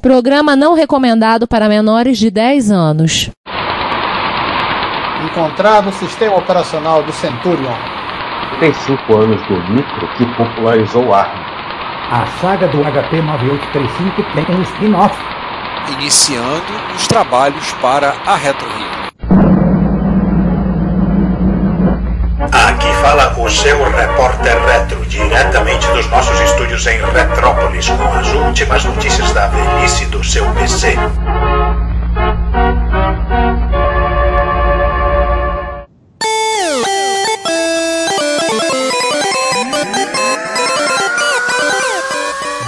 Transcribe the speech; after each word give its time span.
Programa 0.00 0.54
não 0.54 0.74
recomendado 0.74 1.48
para 1.48 1.68
menores 1.68 2.18
de 2.18 2.30
10 2.30 2.70
anos. 2.70 3.30
Encontrado 5.24 5.88
o 5.88 5.92
sistema 5.92 6.36
operacional 6.36 7.02
do 7.02 7.12
Centurion. 7.12 7.74
35 8.60 9.16
anos 9.16 9.42
do 9.48 9.72
micro 9.72 10.08
que 10.16 10.24
popularizou 10.36 11.04
o 11.04 11.12
ARM. 11.12 11.36
A 12.10 12.26
saga 12.40 12.68
do 12.68 12.78
HP 12.78 13.20
9835 13.20 14.22
tem 14.34 14.56
um 14.56 14.62
spin-off. 14.62 15.16
Iniciando 15.92 16.72
os 16.94 17.08
trabalhos 17.08 17.72
para 17.82 18.14
a 18.24 18.36
Retro 18.36 18.68
Rio. 18.68 19.07
Fala 23.00 23.34
o 23.38 23.48
seu 23.48 23.82
repórter 23.90 24.58
retro, 24.66 25.04
diretamente 25.06 25.86
dos 25.88 26.08
nossos 26.10 26.40
estúdios 26.40 26.86
em 26.86 26.98
Retrópolis, 27.00 27.88
com 27.88 28.18
as 28.18 28.32
últimas 28.34 28.84
notícias 28.84 29.32
da 29.32 29.48
velhice 29.48 30.06
do 30.06 30.22
seu 30.24 30.44
PC. 30.52 30.96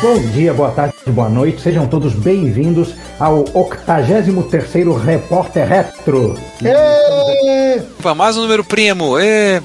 Bom 0.03 0.19
dia, 0.33 0.55
boa 0.55 0.71
tarde, 0.71 0.95
boa 1.09 1.29
noite, 1.29 1.61
sejam 1.61 1.87
todos 1.87 2.15
bem-vindos 2.15 2.95
ao 3.19 3.45
83º 3.45 4.97
Repórter 4.97 5.69
Retro. 5.69 6.35
Para 8.03 8.15
mais 8.15 8.37
um 8.37 8.43
número 8.43 8.65
primo. 8.65 9.19
Ê! 9.19 9.61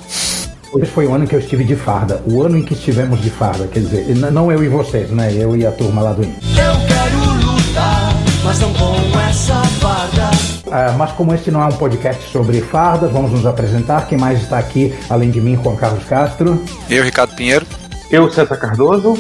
Hoje 0.76 0.92
foi 0.92 1.08
o 1.08 1.14
ano 1.14 1.26
que 1.26 1.34
eu 1.34 1.40
estive 1.40 1.64
de 1.64 1.74
farda, 1.74 2.22
o 2.28 2.44
ano 2.44 2.58
em 2.58 2.62
que 2.62 2.74
estivemos 2.74 3.22
de 3.22 3.30
farda, 3.30 3.66
quer 3.66 3.80
dizer, 3.80 4.14
não 4.14 4.52
eu 4.52 4.62
e 4.62 4.68
vocês, 4.68 5.10
né? 5.10 5.32
Eu 5.34 5.56
e 5.56 5.66
a 5.66 5.72
turma 5.72 6.02
lá 6.02 6.12
do 6.12 6.22
índio. 6.22 6.36
Eu 6.50 6.86
quero 6.86 7.50
lutar, 7.50 8.14
mas 8.44 8.60
não 8.60 8.74
com 8.74 9.20
essa 9.22 9.54
farda. 9.80 10.32
Ah, 10.70 10.94
mas 10.98 11.14
como 11.14 11.34
este 11.34 11.50
não 11.50 11.64
é 11.64 11.66
um 11.68 11.72
podcast 11.72 12.30
sobre 12.30 12.60
fardas, 12.60 13.10
vamos 13.10 13.32
nos 13.32 13.46
apresentar. 13.46 14.06
Quem 14.06 14.18
mais 14.18 14.42
está 14.42 14.58
aqui, 14.58 14.94
além 15.10 15.32
de 15.32 15.40
mim, 15.40 15.58
Juan 15.64 15.78
Carlos 15.78 16.04
Castro. 16.04 16.62
Eu, 16.90 17.06
Ricardo 17.06 17.34
Pinheiro. 17.38 17.66
Eu, 18.12 18.30
César 18.30 18.58
Cardoso. 18.58 19.18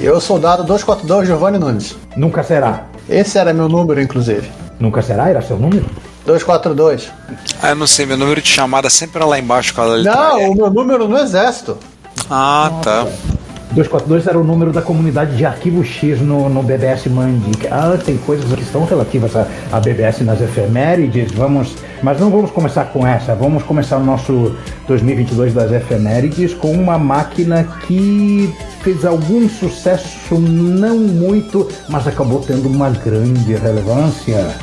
E 0.00 0.04
eu, 0.04 0.20
soldado 0.20 0.62
242 0.62 1.26
Giovanni 1.26 1.58
Nunes. 1.58 1.96
Nunca 2.16 2.44
será. 2.44 2.86
Esse 3.08 3.38
era 3.38 3.52
meu 3.52 3.68
número, 3.68 4.00
inclusive. 4.00 4.48
Nunca 4.78 5.02
será? 5.02 5.28
Era 5.28 5.42
seu 5.42 5.58
número? 5.58 5.84
242. 6.24 7.10
Ah, 7.60 7.70
eu 7.70 7.76
não 7.76 7.86
sei, 7.86 8.06
meu 8.06 8.16
número 8.16 8.40
de 8.40 8.48
chamada 8.48 8.88
sempre 8.88 9.18
era 9.18 9.26
lá 9.26 9.38
embaixo. 9.38 9.74
Com 9.74 9.80
a 9.80 9.84
letra 9.86 10.14
Não, 10.14 10.50
o 10.50 10.54
meu 10.54 10.70
número 10.70 11.08
no 11.08 11.18
exército. 11.18 11.76
Ah, 12.30 12.70
tá. 12.82 13.06
242 13.74 14.26
era 14.26 14.38
o 14.38 14.44
número 14.44 14.70
da 14.70 14.82
comunidade 14.82 15.34
de 15.34 15.46
arquivo 15.46 15.82
X 15.82 16.20
no, 16.20 16.48
no 16.48 16.62
BBS 16.62 17.06
Mandi. 17.06 17.52
Ah, 17.70 17.96
tem 18.02 18.18
coisas 18.18 18.52
que 18.52 18.62
estão 18.62 18.84
relativas 18.84 19.34
a, 19.34 19.46
a 19.72 19.80
BBS 19.80 20.20
nas 20.20 20.40
efemérides. 20.42 21.32
Vamos, 21.32 21.74
mas 22.02 22.20
não 22.20 22.30
vamos 22.30 22.50
começar 22.50 22.84
com 22.86 23.06
essa. 23.06 23.34
Vamos 23.34 23.62
começar 23.62 23.96
o 23.96 24.04
nosso 24.04 24.54
2022 24.86 25.54
das 25.54 25.72
efemérides 25.72 26.52
com 26.52 26.72
uma 26.72 26.98
máquina 26.98 27.64
que 27.86 28.52
fez 28.82 29.04
algum 29.06 29.48
sucesso, 29.48 30.34
não 30.38 30.98
muito, 30.98 31.66
mas 31.88 32.06
acabou 32.06 32.40
tendo 32.40 32.68
uma 32.68 32.90
grande 32.90 33.54
relevância. 33.54 34.54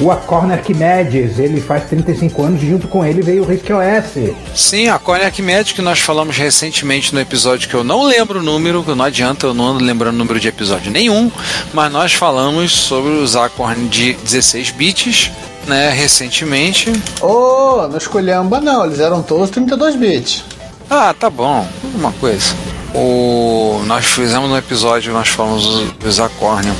O 0.00 0.10
Acorn 0.10 0.52
Arquimedes, 0.52 1.38
ele 1.38 1.60
faz 1.60 1.84
35 1.84 2.42
anos 2.42 2.62
e 2.62 2.68
junto 2.68 2.88
com 2.88 3.04
ele 3.04 3.22
veio 3.22 3.42
o 3.44 3.46
Risk 3.46 3.66
OS. 3.70 4.34
Sim, 4.54 4.88
a 4.88 4.98
Corne 4.98 5.24
Arquimedes 5.24 5.72
que 5.72 5.82
nós 5.82 6.00
falamos 6.00 6.36
recentemente 6.36 7.14
no 7.14 7.20
episódio 7.20 7.68
que 7.68 7.74
eu 7.74 7.84
não 7.84 8.02
lembro 8.04 8.40
o 8.40 8.42
número, 8.42 8.82
que 8.82 8.94
não 8.94 9.04
adianta, 9.04 9.46
eu 9.46 9.54
não 9.54 9.66
ando 9.68 9.84
lembrando 9.84 10.14
o 10.14 10.18
número 10.18 10.40
de 10.40 10.48
episódio 10.48 10.90
nenhum, 10.90 11.30
mas 11.72 11.92
nós 11.92 12.12
falamos 12.14 12.72
sobre 12.72 13.10
os 13.12 13.36
Acorn 13.36 13.86
de 13.88 14.14
16 14.14 14.70
bits, 14.70 15.30
né, 15.66 15.90
recentemente. 15.90 16.92
Ô, 17.20 17.86
não 17.88 17.96
escolhamba 17.98 18.60
não, 18.60 18.84
eles 18.86 18.98
eram 18.98 19.22
todos 19.22 19.50
32 19.50 19.94
bits. 19.94 20.44
Ah, 20.90 21.14
tá 21.18 21.30
bom, 21.30 21.66
uma 21.94 22.10
coisa. 22.12 22.54
O, 22.94 23.80
nós 23.86 24.04
fizemos 24.04 24.50
no 24.50 24.56
episódio, 24.56 25.12
nós 25.12 25.28
falamos 25.28 25.64
dos- 25.66 25.92
dos 25.92 26.20
Acorn. 26.20 26.70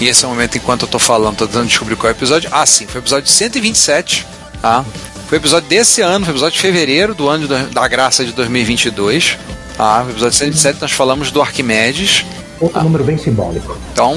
E 0.00 0.08
esse 0.08 0.24
é 0.24 0.28
o 0.28 0.30
momento 0.30 0.56
enquanto 0.58 0.82
eu 0.82 0.88
tô 0.88 0.98
falando, 0.98 1.36
tô 1.36 1.46
tentando 1.46 1.66
descobrir 1.68 1.96
qual 1.96 2.10
é 2.10 2.12
o 2.14 2.16
episódio. 2.16 2.48
Ah, 2.52 2.66
sim, 2.66 2.86
foi 2.86 3.00
o 3.00 3.02
episódio 3.02 3.28
127, 3.30 4.26
tá? 4.60 4.84
Foi 5.28 5.38
o 5.38 5.40
episódio 5.40 5.68
desse 5.68 6.02
ano, 6.02 6.24
foi 6.24 6.32
o 6.32 6.36
episódio 6.36 6.56
de 6.56 6.60
fevereiro 6.62 7.14
do 7.14 7.28
ano 7.28 7.48
de 7.48 7.74
da 7.74 7.88
graça 7.88 8.24
de 8.24 8.32
2022. 8.32 9.38
Tá? 9.76 10.04
O 10.06 10.10
episódio 10.10 10.36
127 10.38 10.80
nós 10.80 10.92
falamos 10.92 11.30
do 11.30 11.40
Arquimedes. 11.40 12.24
Outro 12.58 12.82
número 12.84 13.04
bem 13.04 13.18
simbólico. 13.18 13.76
Então, 13.92 14.16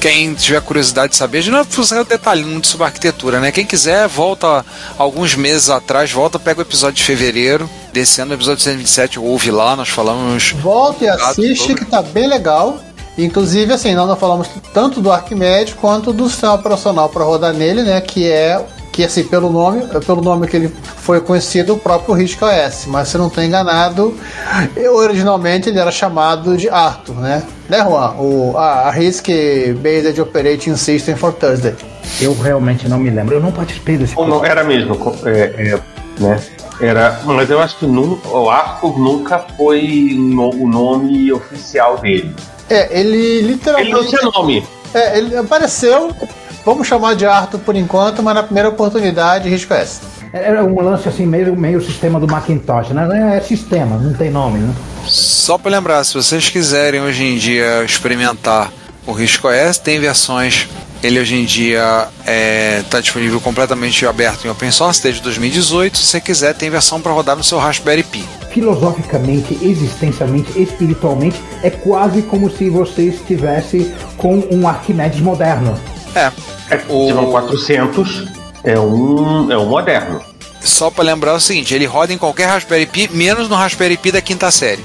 quem 0.00 0.34
tiver 0.34 0.60
curiosidade 0.60 1.10
de 1.10 1.16
saber, 1.16 1.38
a 1.38 1.40
gente 1.40 1.52
não 1.52 1.84
saber 1.84 2.00
o 2.00 2.04
detalhe 2.04 2.42
muito 2.44 2.66
sobre 2.66 2.84
arquitetura, 2.86 3.38
né? 3.38 3.52
Quem 3.52 3.64
quiser, 3.64 4.08
volta 4.08 4.64
alguns 4.98 5.36
meses 5.36 5.70
atrás, 5.70 6.10
volta, 6.10 6.36
pega 6.36 6.58
o 6.58 6.62
episódio 6.62 6.96
de 6.96 7.04
fevereiro, 7.04 7.70
desse 7.92 8.20
ano, 8.20 8.32
o 8.32 8.34
episódio 8.34 8.64
127, 8.64 9.20
ouve 9.20 9.52
lá, 9.52 9.76
nós 9.76 9.88
falamos. 9.88 10.50
Volta 10.60 11.04
e 11.04 11.08
assiste 11.08 11.58
sobre- 11.58 11.74
que 11.76 11.84
tá 11.84 12.02
bem 12.02 12.28
legal. 12.28 12.80
Inclusive, 13.18 13.72
assim, 13.72 13.94
nós 13.94 14.06
não 14.08 14.16
falamos 14.16 14.48
tanto 14.74 15.00
do 15.00 15.10
Arquimedes 15.10 15.74
quanto 15.74 16.12
do 16.12 16.28
sistema 16.28 16.54
operacional 16.54 17.08
para 17.08 17.24
rodar 17.24 17.52
nele, 17.54 17.82
né? 17.82 18.00
Que 18.00 18.30
é 18.30 18.64
que 18.92 19.04
assim 19.04 19.24
pelo 19.24 19.50
nome, 19.50 19.82
pelo 20.06 20.22
nome 20.22 20.46
que 20.46 20.56
ele 20.56 20.68
foi 20.84 21.20
conhecido, 21.20 21.74
o 21.74 21.78
próprio 21.78 22.14
RISC 22.14 22.40
OS. 22.42 22.86
Mas 22.86 23.08
se 23.08 23.18
não 23.18 23.26
estou 23.26 23.44
enganado, 23.44 24.14
eu, 24.74 24.96
originalmente 24.96 25.68
ele 25.68 25.78
era 25.78 25.90
chamado 25.90 26.56
de 26.56 26.68
Arthur, 26.70 27.14
né? 27.16 27.42
Né, 27.68 27.78
Juan? 27.84 28.12
O, 28.18 28.54
a, 28.56 28.88
a 28.88 28.90
RISC 28.90 29.28
Based 29.82 30.18
Operating 30.20 30.76
System 30.76 31.14
for 31.14 31.32
Thursday. 31.34 31.74
Eu 32.20 32.34
realmente 32.40 32.88
não 32.88 32.98
me 32.98 33.10
lembro. 33.10 33.34
Eu 33.34 33.40
não 33.40 33.52
participei 33.52 33.98
desse 33.98 34.14
não, 34.16 34.42
era 34.44 34.64
mesmo, 34.64 34.94
é, 35.26 35.30
é, 35.74 35.80
né? 36.18 36.40
Era, 36.80 37.20
mas 37.24 37.50
eu 37.50 37.60
acho 37.60 37.76
que 37.78 37.86
nu- 37.86 38.18
o 38.24 38.48
Arthur 38.48 38.98
nunca 38.98 39.38
foi 39.58 40.14
no- 40.18 40.54
o 40.54 40.66
nome 40.68 41.30
oficial 41.32 41.98
dele. 41.98 42.34
É, 42.68 42.98
ele 42.98 43.16
Ele 43.16 43.42
não 43.42 43.48
literalmente. 43.50 44.08
tinha 44.08 44.22
nome. 44.30 44.66
É, 44.94 45.18
ele 45.18 45.36
apareceu, 45.36 46.14
vamos 46.64 46.86
chamar 46.86 47.14
de 47.14 47.26
Arthur 47.26 47.58
por 47.60 47.76
enquanto, 47.76 48.22
mas 48.22 48.34
na 48.34 48.42
primeira 48.42 48.68
oportunidade, 48.68 49.48
RISC 49.48 49.70
OS. 49.70 50.00
Era 50.32 50.64
um 50.64 50.80
lance 50.82 51.08
assim, 51.08 51.24
meio, 51.26 51.54
meio 51.56 51.80
sistema 51.80 52.18
do 52.20 52.26
Macintosh, 52.26 52.90
né? 52.90 53.36
É 53.36 53.40
sistema, 53.40 53.96
não 53.96 54.12
tem 54.12 54.30
nome, 54.30 54.58
né? 54.58 54.74
Só 55.06 55.56
para 55.56 55.70
lembrar, 55.70 56.02
se 56.04 56.14
vocês 56.14 56.48
quiserem 56.48 57.00
hoje 57.00 57.22
em 57.24 57.38
dia 57.38 57.84
experimentar 57.84 58.72
o 59.06 59.12
Risco 59.12 59.48
OS, 59.48 59.78
tem 59.78 59.98
versões. 60.00 60.68
Ele 61.02 61.20
hoje 61.20 61.36
em 61.36 61.44
dia 61.44 62.08
está 62.84 63.00
disponível 63.00 63.40
completamente 63.40 64.04
aberto 64.06 64.46
em 64.46 64.50
open 64.50 64.70
source 64.70 65.00
desde 65.02 65.20
2018. 65.22 65.96
Se 65.96 66.04
você 66.04 66.20
quiser, 66.20 66.54
tem 66.54 66.68
versão 66.70 67.00
para 67.00 67.12
rodar 67.12 67.36
no 67.36 67.44
seu 67.44 67.58
Raspberry 67.58 68.02
Pi. 68.02 68.24
Filosoficamente, 68.56 69.58
existencialmente, 69.60 70.50
espiritualmente, 70.60 71.38
é 71.62 71.68
quase 71.68 72.22
como 72.22 72.50
se 72.50 72.70
você 72.70 73.02
estivesse 73.02 73.92
com 74.16 74.42
um 74.50 74.66
Arquimedes 74.66 75.20
moderno. 75.20 75.78
É. 76.14 76.32
É, 76.70 76.80
O- 76.88 77.06
Tiram 77.06 77.30
400, 77.30 78.24
é 78.64 78.80
um, 78.80 79.52
é 79.52 79.58
um 79.58 79.66
moderno. 79.66 80.22
Só 80.62 80.90
para 80.90 81.04
lembrar 81.04 81.34
o 81.34 81.40
seguinte, 81.40 81.74
ele 81.74 81.84
roda 81.84 82.14
em 82.14 82.18
qualquer 82.18 82.46
Raspberry 82.46 82.86
Pi, 82.86 83.10
menos 83.12 83.46
no 83.46 83.54
Raspberry 83.54 83.98
Pi 83.98 84.10
da 84.10 84.22
quinta 84.22 84.50
série, 84.50 84.82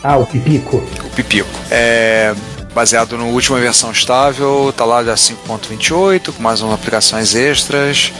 Ah, 0.00 0.16
o 0.16 0.24
Pipico. 0.24 0.76
o 0.76 1.10
Pipico. 1.16 1.48
É 1.68 2.32
baseado 2.72 3.18
na 3.18 3.24
última 3.24 3.58
versão 3.58 3.90
estável, 3.90 4.72
tá 4.76 4.84
lá 4.84 5.02
da 5.02 5.14
5.28, 5.16 6.32
com 6.32 6.40
mais 6.42 6.60
umas 6.62 6.74
aplicações 6.74 7.34
extras. 7.34 8.12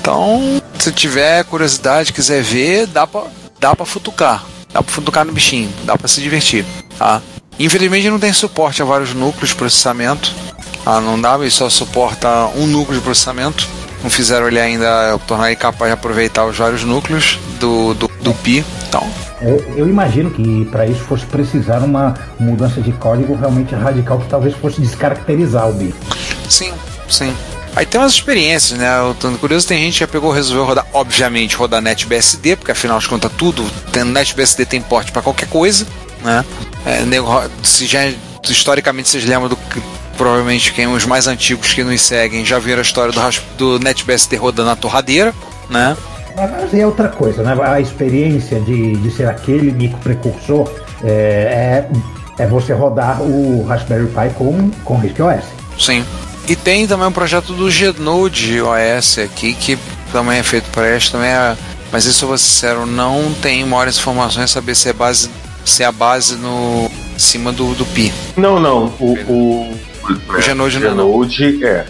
Então, 0.00 0.60
se 0.78 0.90
tiver 0.90 1.44
curiosidade, 1.44 2.12
quiser 2.12 2.42
ver, 2.42 2.86
dá 2.88 3.06
pra, 3.06 3.22
dá 3.62 3.76
pra 3.76 3.86
futucar. 3.86 4.44
Dá 4.72 4.82
pra 4.82 4.92
futucar 4.92 5.24
no 5.24 5.32
bichinho, 5.32 5.70
dá 5.84 5.96
pra 5.96 6.08
se 6.08 6.20
divertir, 6.20 6.64
tá? 6.98 7.22
Infelizmente 7.60 8.10
não 8.10 8.18
tem 8.18 8.32
suporte 8.32 8.82
a 8.82 8.84
vários 8.84 9.14
núcleos 9.14 9.50
de 9.50 9.54
processamento. 9.54 10.32
Ah, 10.84 11.00
não 11.00 11.20
dá, 11.20 11.36
ele 11.38 11.50
só 11.50 11.70
suporta 11.70 12.46
um 12.56 12.66
núcleo 12.66 12.98
de 12.98 13.04
processamento. 13.04 13.68
Não 14.02 14.10
fizeram 14.10 14.48
ele 14.48 14.58
ainda 14.58 15.16
tornar 15.28 15.46
ele 15.46 15.56
capaz 15.56 15.90
de 15.90 15.94
aproveitar 15.94 16.44
os 16.44 16.56
vários 16.56 16.82
núcleos 16.82 17.38
do, 17.60 17.94
do, 17.94 18.08
do 18.20 18.34
Pi. 18.34 18.64
Então, 18.88 19.06
Eu, 19.40 19.58
eu 19.76 19.88
imagino 19.88 20.30
que 20.30 20.64
para 20.64 20.86
isso 20.86 21.00
fosse 21.00 21.24
precisar 21.26 21.78
uma 21.80 22.14
mudança 22.40 22.80
de 22.80 22.90
código 22.92 23.36
realmente 23.36 23.74
radical 23.74 24.18
que 24.18 24.26
talvez 24.26 24.54
fosse 24.56 24.80
descaracterizar 24.80 25.68
o 25.68 25.72
bicho. 25.74 25.94
Sim, 26.48 26.72
sim. 27.08 27.32
Aí 27.74 27.86
tem 27.86 28.00
umas 28.00 28.12
experiências, 28.12 28.78
né? 28.78 28.98
Eu 28.98 29.14
tô 29.14 29.30
curioso, 29.38 29.66
tem 29.66 29.78
gente 29.78 29.94
que 29.94 30.00
já 30.00 30.08
pegou 30.08 30.30
resolveu 30.30 30.64
rodar, 30.64 30.86
obviamente, 30.92 31.56
rodar 31.56 31.80
NetBSD, 31.80 32.56
porque 32.56 32.72
afinal 32.72 32.98
de 32.98 33.08
contas 33.08 33.32
tudo, 33.36 33.64
tendo 33.90 34.12
NetBSD 34.12 34.66
tem 34.66 34.82
porte 34.82 35.10
para 35.10 35.22
qualquer 35.22 35.48
coisa, 35.48 35.86
né? 36.22 36.44
É, 36.84 37.02
se 37.62 37.86
já 37.86 38.00
historicamente 38.44 39.08
vocês 39.08 39.24
lembram 39.24 39.48
do 39.48 39.56
que 39.56 39.80
provavelmente 40.16 40.72
quem 40.72 40.86
os 40.86 41.06
mais 41.06 41.26
antigos 41.26 41.72
que 41.72 41.82
nos 41.82 42.02
seguem 42.02 42.44
já 42.44 42.58
viram 42.58 42.80
a 42.80 42.82
história 42.82 43.12
do, 43.12 43.78
do 43.78 43.78
NetBSD 43.78 44.36
rodando 44.36 44.68
na 44.68 44.76
torradeira, 44.76 45.32
né? 45.70 45.96
Mas 46.36 46.74
é 46.74 46.86
outra 46.86 47.08
coisa, 47.08 47.42
né? 47.42 47.56
A 47.62 47.80
experiência 47.80 48.60
de, 48.60 48.96
de 48.96 49.10
ser 49.10 49.28
aquele 49.28 49.70
micro 49.72 49.98
precursor 49.98 50.70
é, 51.04 51.86
é, 52.38 52.42
é 52.42 52.46
você 52.46 52.72
rodar 52.72 53.22
o 53.22 53.64
Raspberry 53.64 54.06
Pi 54.06 54.34
com, 54.34 54.70
com 54.84 54.98
RISC-OS. 54.98 55.44
Sim. 55.78 56.04
E 56.48 56.56
tem 56.56 56.86
também 56.86 57.06
um 57.06 57.12
projeto 57.12 57.52
do 57.52 57.70
Genode 57.70 58.60
OS 58.60 59.18
aqui, 59.18 59.54
que 59.54 59.78
também 60.10 60.38
é 60.38 60.42
feito 60.42 60.68
para 60.70 60.96
este, 60.96 61.12
também 61.12 61.30
é, 61.30 61.56
mas 61.90 62.04
isso 62.04 62.24
eu 62.24 62.28
vou 62.28 62.38
ser 62.38 62.44
sincero, 62.44 62.86
não 62.86 63.32
tem 63.40 63.64
maiores 63.64 63.96
informações 63.96 64.50
saber 64.50 64.74
se 64.74 64.88
é 64.88 64.92
base 64.92 65.30
se 65.64 65.82
é 65.82 65.86
a 65.86 65.92
base 65.92 66.36
no 66.36 66.90
em 67.14 67.18
cima 67.18 67.52
do, 67.52 67.74
do 67.74 67.84
Pi. 67.86 68.12
Não, 68.36 68.58
não. 68.58 68.92
O, 68.98 69.12
o, 69.28 69.78
O 70.28 70.40
Genode 70.40 70.78
não 70.80 70.86
é 70.86 70.94
não. 70.94 71.24
Genode 71.28 71.64
é. 71.64 71.86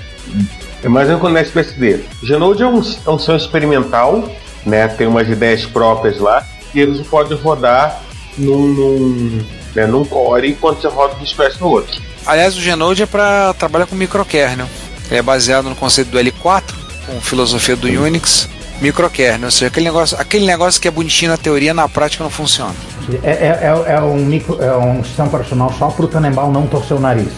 É 0.82 0.88
mais 0.88 1.08
com 1.18 1.38
SPSD. 1.38 2.00
O 2.22 2.26
Genode 2.26 2.62
é 2.62 2.66
um, 2.66 2.82
é 3.06 3.10
um 3.10 3.18
som 3.18 3.36
experimental, 3.36 4.28
né? 4.66 4.88
Tem 4.88 5.06
umas 5.06 5.28
ideias 5.28 5.64
próprias 5.64 6.18
lá. 6.18 6.46
E 6.74 6.80
eles 6.80 7.06
podem 7.06 7.38
rodar 7.38 8.02
num, 8.36 8.66
num, 8.68 9.44
né, 9.74 9.86
num 9.86 10.04
core 10.04 10.50
enquanto 10.50 10.80
você 10.80 10.88
roda 10.88 11.14
um 11.18 11.22
express 11.22 11.58
no 11.58 11.68
outro. 11.68 12.00
Aliás, 12.26 12.56
o 12.56 12.60
Genode 12.60 13.02
é 13.02 13.06
para 13.06 13.52
trabalhar 13.54 13.86
com 13.86 13.94
microkernel. 13.94 14.66
Ele 15.10 15.18
é 15.18 15.22
baseado 15.22 15.68
no 15.68 15.76
conceito 15.76 16.10
do 16.10 16.18
L4, 16.18 16.62
com 17.06 17.20
filosofia 17.20 17.76
do 17.76 17.86
Unix, 17.86 18.48
microkernel, 18.80 19.46
ou 19.46 19.50
seja, 19.50 19.66
aquele 19.66 19.84
negócio, 19.84 20.18
aquele 20.18 20.46
negócio 20.46 20.80
que 20.80 20.88
é 20.88 20.90
bonitinho 20.90 21.30
na 21.30 21.36
teoria, 21.36 21.74
na 21.74 21.88
prática 21.88 22.24
não 22.24 22.30
funciona. 22.30 22.74
É, 23.22 23.30
é, 23.30 23.60
é, 23.62 23.94
é 23.94 24.00
um, 24.00 24.24
micro, 24.24 24.62
é 24.62 24.76
um 24.76 25.02
sistema 25.02 25.28
operacional 25.28 25.72
só 25.78 25.88
pro 25.88 26.06
Tannenbaum 26.06 26.52
não 26.52 26.66
torcer 26.66 26.96
o 26.96 27.00
nariz. 27.00 27.28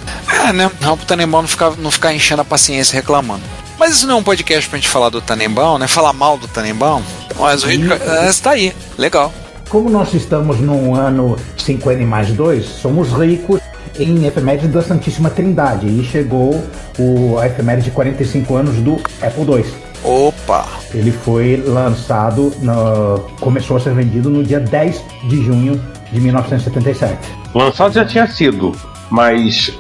É, 0.47 0.53
né? 0.53 0.71
Não 0.81 0.97
pro 0.97 1.07
Tannenbaum 1.07 1.43
não 1.43 1.49
ficar, 1.49 1.73
não 1.79 1.91
ficar 1.91 2.13
enchendo 2.13 2.43
a 2.43 2.45
paciência 2.45 2.95
reclamando. 2.95 3.43
Mas 3.79 3.93
isso 3.93 4.07
não 4.07 4.17
é 4.17 4.19
um 4.19 4.23
podcast 4.23 4.69
pra 4.69 4.79
gente 4.79 4.89
falar 4.89 5.09
do 5.09 5.21
Tannenbaum, 5.21 5.79
né? 5.79 5.89
Falar 5.89 6.13
mal 6.13 6.39
do 6.39 6.47
Tannenbaum. 6.47 7.03
Mas 7.39 7.65
o 7.65 7.67
Rico, 7.67 7.93
é, 7.93 8.29
está 8.29 8.51
aí, 8.51 8.75
legal. 8.97 9.33
Como 9.69 9.91
nós 9.91 10.13
estamos 10.15 10.61
no 10.61 10.95
ano 10.95 11.37
5N 11.59 12.07
mais 12.07 12.31
2, 12.31 12.65
somos 12.65 13.11
ricos 13.13 13.61
em 13.99 14.25
efemérides 14.26 14.70
da 14.70 14.82
Santíssima 14.82 15.31
Trindade. 15.31 15.87
E 15.87 16.05
chegou 16.05 16.62
o, 16.99 17.38
a 17.38 17.46
efeméride 17.46 17.87
de 17.87 17.91
45 17.93 18.55
anos 18.56 18.76
do 18.76 18.94
Apple 19.23 19.44
II. 19.44 19.64
Opa! 20.05 20.67
Ele 20.93 21.11
foi 21.11 21.62
lançado, 21.67 22.52
na- 22.61 23.19
começou 23.41 23.76
a 23.76 23.81
ser 23.81 23.94
vendido 23.94 24.29
no 24.29 24.43
dia 24.44 24.61
10 24.61 25.00
de 25.29 25.43
junho 25.44 25.81
de 26.12 26.20
1977. 26.20 27.17
Lançado 27.55 27.93
já 27.94 28.05
tinha 28.05 28.26
sido, 28.26 28.73
mas 29.11 29.73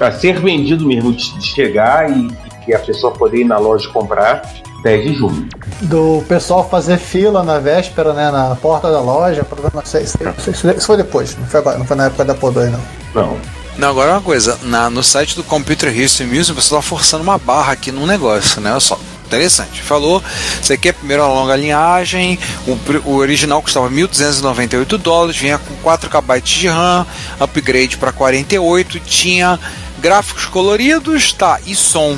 a 0.00 0.10
ser 0.12 0.38
vendido 0.40 0.86
mesmo, 0.86 1.12
de 1.12 1.36
de 1.38 1.46
chegar 1.46 2.08
e, 2.10 2.28
e 2.68 2.74
a 2.74 2.78
pessoa 2.78 3.12
poder 3.12 3.38
ir 3.40 3.44
na 3.44 3.58
loja 3.58 3.88
comprar, 3.88 4.42
10 4.84 5.04
de 5.10 5.14
junho. 5.14 5.48
Do 5.82 6.22
pessoal 6.28 6.68
fazer 6.68 6.96
fila 6.98 7.42
na 7.42 7.58
véspera, 7.58 8.12
né? 8.12 8.30
Na 8.30 8.54
porta 8.54 8.90
da 8.92 9.00
loja. 9.00 9.42
Pra... 9.42 9.70
Não 9.74 9.84
sei, 9.84 10.02
isso, 10.04 10.16
isso- 10.50 10.70
isso 10.70 10.86
foi 10.86 10.96
depois, 10.98 11.36
não 11.36 11.46
foi, 11.46 11.60
agora, 11.60 11.78
não 11.78 11.84
foi 11.86 11.96
na 11.96 12.04
época 12.06 12.24
da 12.24 12.32
Apple 12.34 12.48
II, 12.48 12.70
não. 12.70 12.80
Não. 13.14 13.36
Não, 13.76 13.88
agora 13.88 14.12
uma 14.12 14.20
coisa, 14.20 14.58
na- 14.62 14.88
no 14.88 15.02
site 15.02 15.34
do 15.34 15.42
Computer 15.42 15.94
History 15.96 16.28
Museum 16.28 16.54
você 16.54 16.74
tá 16.74 16.80
forçando 16.80 17.22
uma 17.24 17.38
barra 17.38 17.72
aqui 17.72 17.90
num 17.90 18.06
negócio, 18.06 18.60
né? 18.60 18.70
Olha 18.70 18.78
só, 18.80 18.98
interessante. 19.26 19.82
Falou, 19.82 20.22
você 20.62 20.76
quer 20.78 20.92
primeiro 20.94 21.24
a 21.24 21.26
longa 21.26 21.56
linhagem, 21.56 22.38
o, 22.68 22.78
o 23.10 23.16
original 23.16 23.60
custava 23.60 23.90
1.298 23.90 24.96
dólares, 24.96 25.36
vinha 25.36 25.58
com 25.58 25.74
4 25.82 26.08
KB 26.08 26.40
de 26.40 26.68
RAM, 26.68 27.04
upgrade 27.40 27.96
para 27.96 28.12
48, 28.12 29.00
tinha 29.00 29.58
gráficos 29.98 30.44
coloridos, 30.46 31.32
tá, 31.32 31.58
e 31.66 31.74
som. 31.74 32.16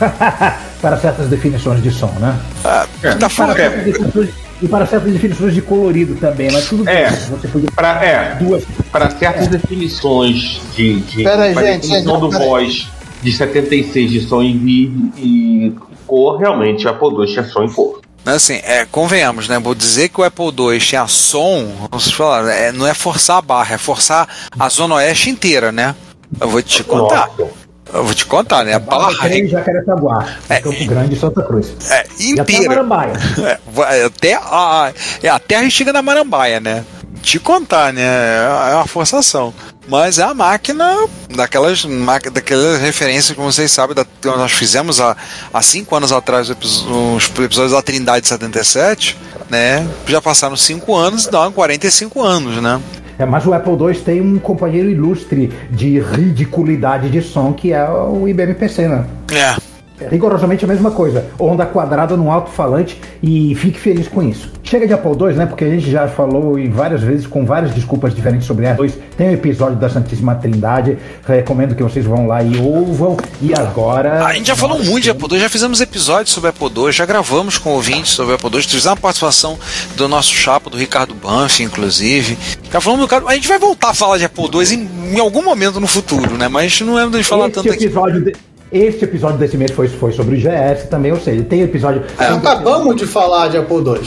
para 0.80 0.96
certas 0.98 1.28
definições 1.28 1.82
de 1.82 1.90
som, 1.90 2.12
né? 2.18 2.38
Ah, 2.64 2.86
É. 3.02 3.10
tá 3.10 3.16
Para 3.18 3.28
falando. 3.28 3.56
certas 3.56 3.84
definições, 3.84 4.30
e 4.62 4.68
para 4.68 4.86
certas 4.86 5.12
definições 5.12 5.54
de 5.54 5.62
colorido 5.62 6.14
também, 6.16 6.50
mas 6.50 6.66
tudo 6.68 6.88
É. 6.88 7.10
bem. 7.10 7.18
Você 7.30 7.48
podia 7.48 7.70
Para 7.74 8.04
é, 8.04 8.34
duas. 8.36 8.64
para 8.90 9.10
certas 9.10 9.48
definições 9.48 10.60
de, 10.74 11.00
de 11.00 11.22
Pera 11.22 11.42
aí, 11.44 11.52
pra 11.54 11.62
gente, 11.64 11.82
definição 11.82 12.12
gente, 12.14 12.20
do 12.20 12.28
pera 12.30 12.42
aí. 12.42 12.48
voz 12.48 12.86
de 13.22 13.32
76 13.32 14.10
de 14.10 14.20
som 14.20 14.42
em 14.42 14.58
vídeo 14.58 15.12
e 15.16 15.72
cor, 16.06 16.38
realmente 16.38 16.86
a 16.86 16.90
Apple 16.92 17.08
II 17.18 17.26
tinha 17.26 17.44
som 17.44 17.64
em 17.64 17.70
cor. 17.72 18.00
Assim, 18.24 18.54
é, 18.64 18.84
convenhamos, 18.90 19.48
né? 19.48 19.58
Vou 19.58 19.74
dizer 19.74 20.08
que 20.08 20.20
o 20.20 20.24
Apple 20.24 20.46
II 20.46 20.80
tinha 20.80 21.06
som, 21.06 21.72
como 21.88 22.00
vocês 22.00 22.12
falaram, 22.14 22.48
é, 22.48 22.72
não 22.72 22.86
é 22.86 22.92
forçar 22.92 23.36
a 23.38 23.42
barra, 23.42 23.74
é 23.76 23.78
forçar 23.78 24.28
a 24.58 24.68
Zona 24.68 24.96
Oeste 24.96 25.30
inteira, 25.30 25.70
né? 25.70 25.94
Eu 26.40 26.48
vou 26.48 26.60
te 26.60 26.82
contar. 26.82 27.30
Nossa. 27.38 27.52
Eu 27.96 28.04
vou 28.04 28.14
te 28.14 28.26
contar, 28.26 28.64
né? 28.64 28.74
A 28.74 29.14
Trem 29.14 29.48
Jacarepaguá, 29.48 30.26
É. 30.48 30.60
Campo 30.60 30.84
Grande 30.86 31.14
e 31.14 31.18
Santa 31.18 31.42
Cruz. 31.42 31.74
é 31.90 32.06
E 32.18 32.40
até 32.40 32.52
inteira. 32.52 32.68
Marambaia. 32.82 33.12
É, 33.38 33.58
vai 33.72 34.02
até 34.02 34.34
a, 34.34 34.92
é, 35.22 35.28
até 35.28 35.56
a 35.56 35.62
gente 35.62 35.72
chega 35.72 35.92
na 35.92 36.02
Marambaia, 36.02 36.60
né? 36.60 36.84
Te 37.22 37.38
contar, 37.38 37.92
né? 37.92 38.02
É 38.02 38.74
uma 38.74 38.86
forçação. 38.86 39.52
Mas 39.88 40.18
é 40.18 40.22
a 40.22 40.34
máquina 40.34 41.06
daquelas, 41.34 41.84
daquelas 42.32 42.80
referências, 42.80 43.36
como 43.36 43.50
vocês 43.52 43.70
sabem, 43.70 43.94
da, 43.94 44.04
que 44.04 44.26
nós 44.28 44.52
fizemos 44.52 45.00
há, 45.00 45.16
há 45.52 45.62
cinco 45.62 45.94
anos 45.94 46.10
atrás, 46.12 46.50
os 46.50 47.30
episódios 47.38 47.72
da 47.72 47.82
Trindade 47.82 48.26
77, 48.26 49.16
né? 49.48 49.86
Já 50.06 50.20
passaram 50.20 50.56
cinco 50.56 50.94
anos, 50.94 51.26
dá 51.26 51.48
45 51.50 52.22
anos, 52.22 52.60
né? 52.60 52.80
É, 53.18 53.24
mas 53.24 53.46
o 53.46 53.54
Apple 53.54 53.72
II 53.72 53.94
tem 54.00 54.20
um 54.20 54.38
companheiro 54.38 54.90
ilustre 54.90 55.50
de 55.70 55.98
ridiculidade 55.98 57.08
de 57.08 57.22
som, 57.22 57.52
que 57.52 57.72
é 57.72 57.88
o 57.88 58.28
IBM 58.28 58.54
PC, 58.54 58.88
né? 58.88 59.06
É. 59.32 59.75
É 60.00 60.08
rigorosamente 60.08 60.64
a 60.64 60.68
mesma 60.68 60.90
coisa. 60.90 61.24
Onda 61.38 61.64
quadrada 61.64 62.16
num 62.16 62.30
alto-falante 62.30 63.00
e 63.22 63.54
fique 63.54 63.78
feliz 63.80 64.08
com 64.08 64.22
isso. 64.22 64.50
Chega 64.62 64.86
de 64.86 64.92
Apple 64.92 65.12
II, 65.12 65.34
né? 65.34 65.46
Porque 65.46 65.64
a 65.64 65.70
gente 65.70 65.90
já 65.90 66.06
falou 66.08 66.58
em 66.58 66.68
várias 66.70 67.00
vezes 67.02 67.26
com 67.26 67.46
várias 67.46 67.72
desculpas 67.74 68.14
diferentes 68.14 68.46
sobre 68.46 68.66
Apple 68.68 68.86
II. 68.88 68.94
Tem 69.16 69.28
o 69.30 69.32
episódio 69.32 69.76
da 69.76 69.88
Santíssima 69.88 70.34
Trindade. 70.34 70.98
Recomendo 71.26 71.74
que 71.74 71.82
vocês 71.82 72.04
vão 72.04 72.26
lá 72.26 72.42
e 72.42 72.58
ouvam. 72.58 73.16
E 73.40 73.54
agora. 73.54 74.24
A 74.26 74.32
gente 74.34 74.48
já 74.48 74.56
falou 74.56 74.82
muito 74.82 75.04
de 75.04 75.10
Apple 75.10 75.28
II, 75.30 75.40
já 75.40 75.48
fizemos 75.48 75.80
episódios 75.80 76.30
sobre 76.34 76.50
Apple 76.50 76.68
II, 76.76 76.92
já 76.92 77.06
gravamos 77.06 77.56
com 77.58 77.70
ouvintes 77.70 78.12
sobre 78.12 78.34
Apple 78.34 78.50
II, 78.52 78.60
tivemos 78.62 78.86
uma 78.86 78.96
participação 78.96 79.58
do 79.96 80.08
nosso 80.08 80.32
chapa, 80.34 80.68
do 80.68 80.76
Ricardo 80.76 81.14
Banff, 81.14 81.62
inclusive. 81.62 82.36
Já 82.70 82.80
falamos 82.80 83.04
do 83.06 83.08
cara. 83.08 83.24
A 83.28 83.34
gente 83.34 83.48
vai 83.48 83.58
voltar 83.58 83.90
a 83.90 83.94
falar 83.94 84.18
de 84.18 84.24
Apple 84.24 84.44
II 84.52 84.74
em, 84.74 85.14
em 85.16 85.20
algum 85.20 85.42
momento 85.42 85.80
no 85.80 85.86
futuro, 85.86 86.36
né? 86.36 86.48
Mas 86.48 86.80
não 86.80 86.94
lembro 86.94 87.16
de 87.18 87.24
falar 87.24 87.46
Este 87.46 87.54
tanto 87.54 87.70
aqui. 87.72 87.84
episódio, 87.84 88.24
de- 88.24 88.32
este 88.76 89.04
episódio 89.04 89.38
desse 89.38 89.56
mês 89.56 89.70
foi, 89.70 89.88
foi 89.88 90.12
sobre 90.12 90.36
o 90.36 90.38
GS 90.38 90.88
também, 90.88 91.12
ou 91.12 91.20
seja, 91.20 91.42
tem 91.44 91.62
episódio. 91.62 92.02
É. 92.18 92.26
Acabamos 92.26 92.96
de 92.96 93.06
falar 93.06 93.48
de 93.48 93.56
Apple 93.58 93.76
II. 93.76 94.00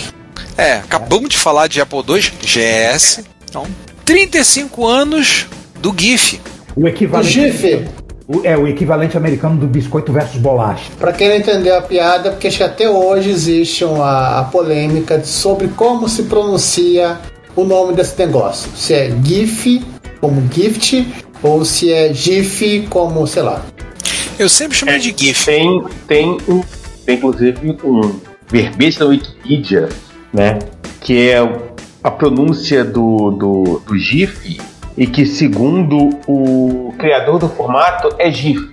É, 0.58 0.74
acabamos 0.74 1.30
de 1.30 1.38
falar 1.38 1.68
de 1.68 1.80
Apple 1.82 2.00
II, 2.08 2.22
GS. 2.42 3.22
Então, 3.50 3.66
35 4.06 4.86
anos 4.88 5.48
do 5.80 5.94
GIF. 5.98 6.40
O 6.76 6.84
O 6.84 6.88
equivalente. 6.88 7.30
GIF, 7.32 7.86
o- 8.28 8.42
É 8.44 8.56
o 8.58 8.68
equivalente 8.68 9.18
americano 9.18 9.58
do 9.58 9.66
biscoito 9.68 10.12
versus 10.14 10.40
bolacha. 10.40 10.92
pra 11.00 11.12
quem 11.12 11.30
não 11.30 11.36
entendeu 11.38 11.76
a 11.78 11.82
piada, 11.82 12.32
porque 12.32 12.48
acho 12.48 12.58
que 12.58 12.64
até 12.64 12.90
hoje 12.90 13.30
existe 13.32 13.84
uma 13.84 14.40
a 14.40 14.44
polêmica 14.44 15.24
sobre 15.24 15.68
como 15.70 16.08
se 16.08 16.24
pronuncia 16.24 17.18
o 17.56 17.64
nome 17.64 17.94
desse 17.94 18.18
negócio. 18.20 18.70
Se 18.76 18.94
é 18.94 19.12
GIF 19.24 19.84
como 20.22 20.44
gift 20.54 21.08
ou 21.42 21.64
se 21.66 21.92
é 21.92 22.14
GIF 22.14 22.86
como, 22.90 23.26
sei 23.26 23.42
lá. 23.44 23.64
Eu 24.40 24.48
sempre 24.50 24.78
chamei 24.78 24.96
É. 24.96 24.98
de 24.98 25.14
GIF. 25.16 25.46
Tem, 25.46 25.84
tem, 26.08 26.38
um, 26.48 26.64
tem 27.06 27.16
inclusive 27.18 27.78
um 27.84 28.20
verbete 28.48 28.98
da 29.00 29.06
Wikipedia, 29.06 29.90
né? 30.34 30.58
Que 31.02 31.30
é 31.32 31.40
a 32.04 32.10
pronúncia 32.12 32.84
do, 32.86 33.32
do, 33.32 33.82
do 33.86 33.98
GIF 33.98 34.58
e 34.98 35.06
que, 35.06 35.26
segundo 35.26 36.10
o 36.28 36.94
criador 36.98 37.38
do 37.40 37.50
formato, 37.50 38.10
é 38.18 38.32
GIF. 38.32 38.70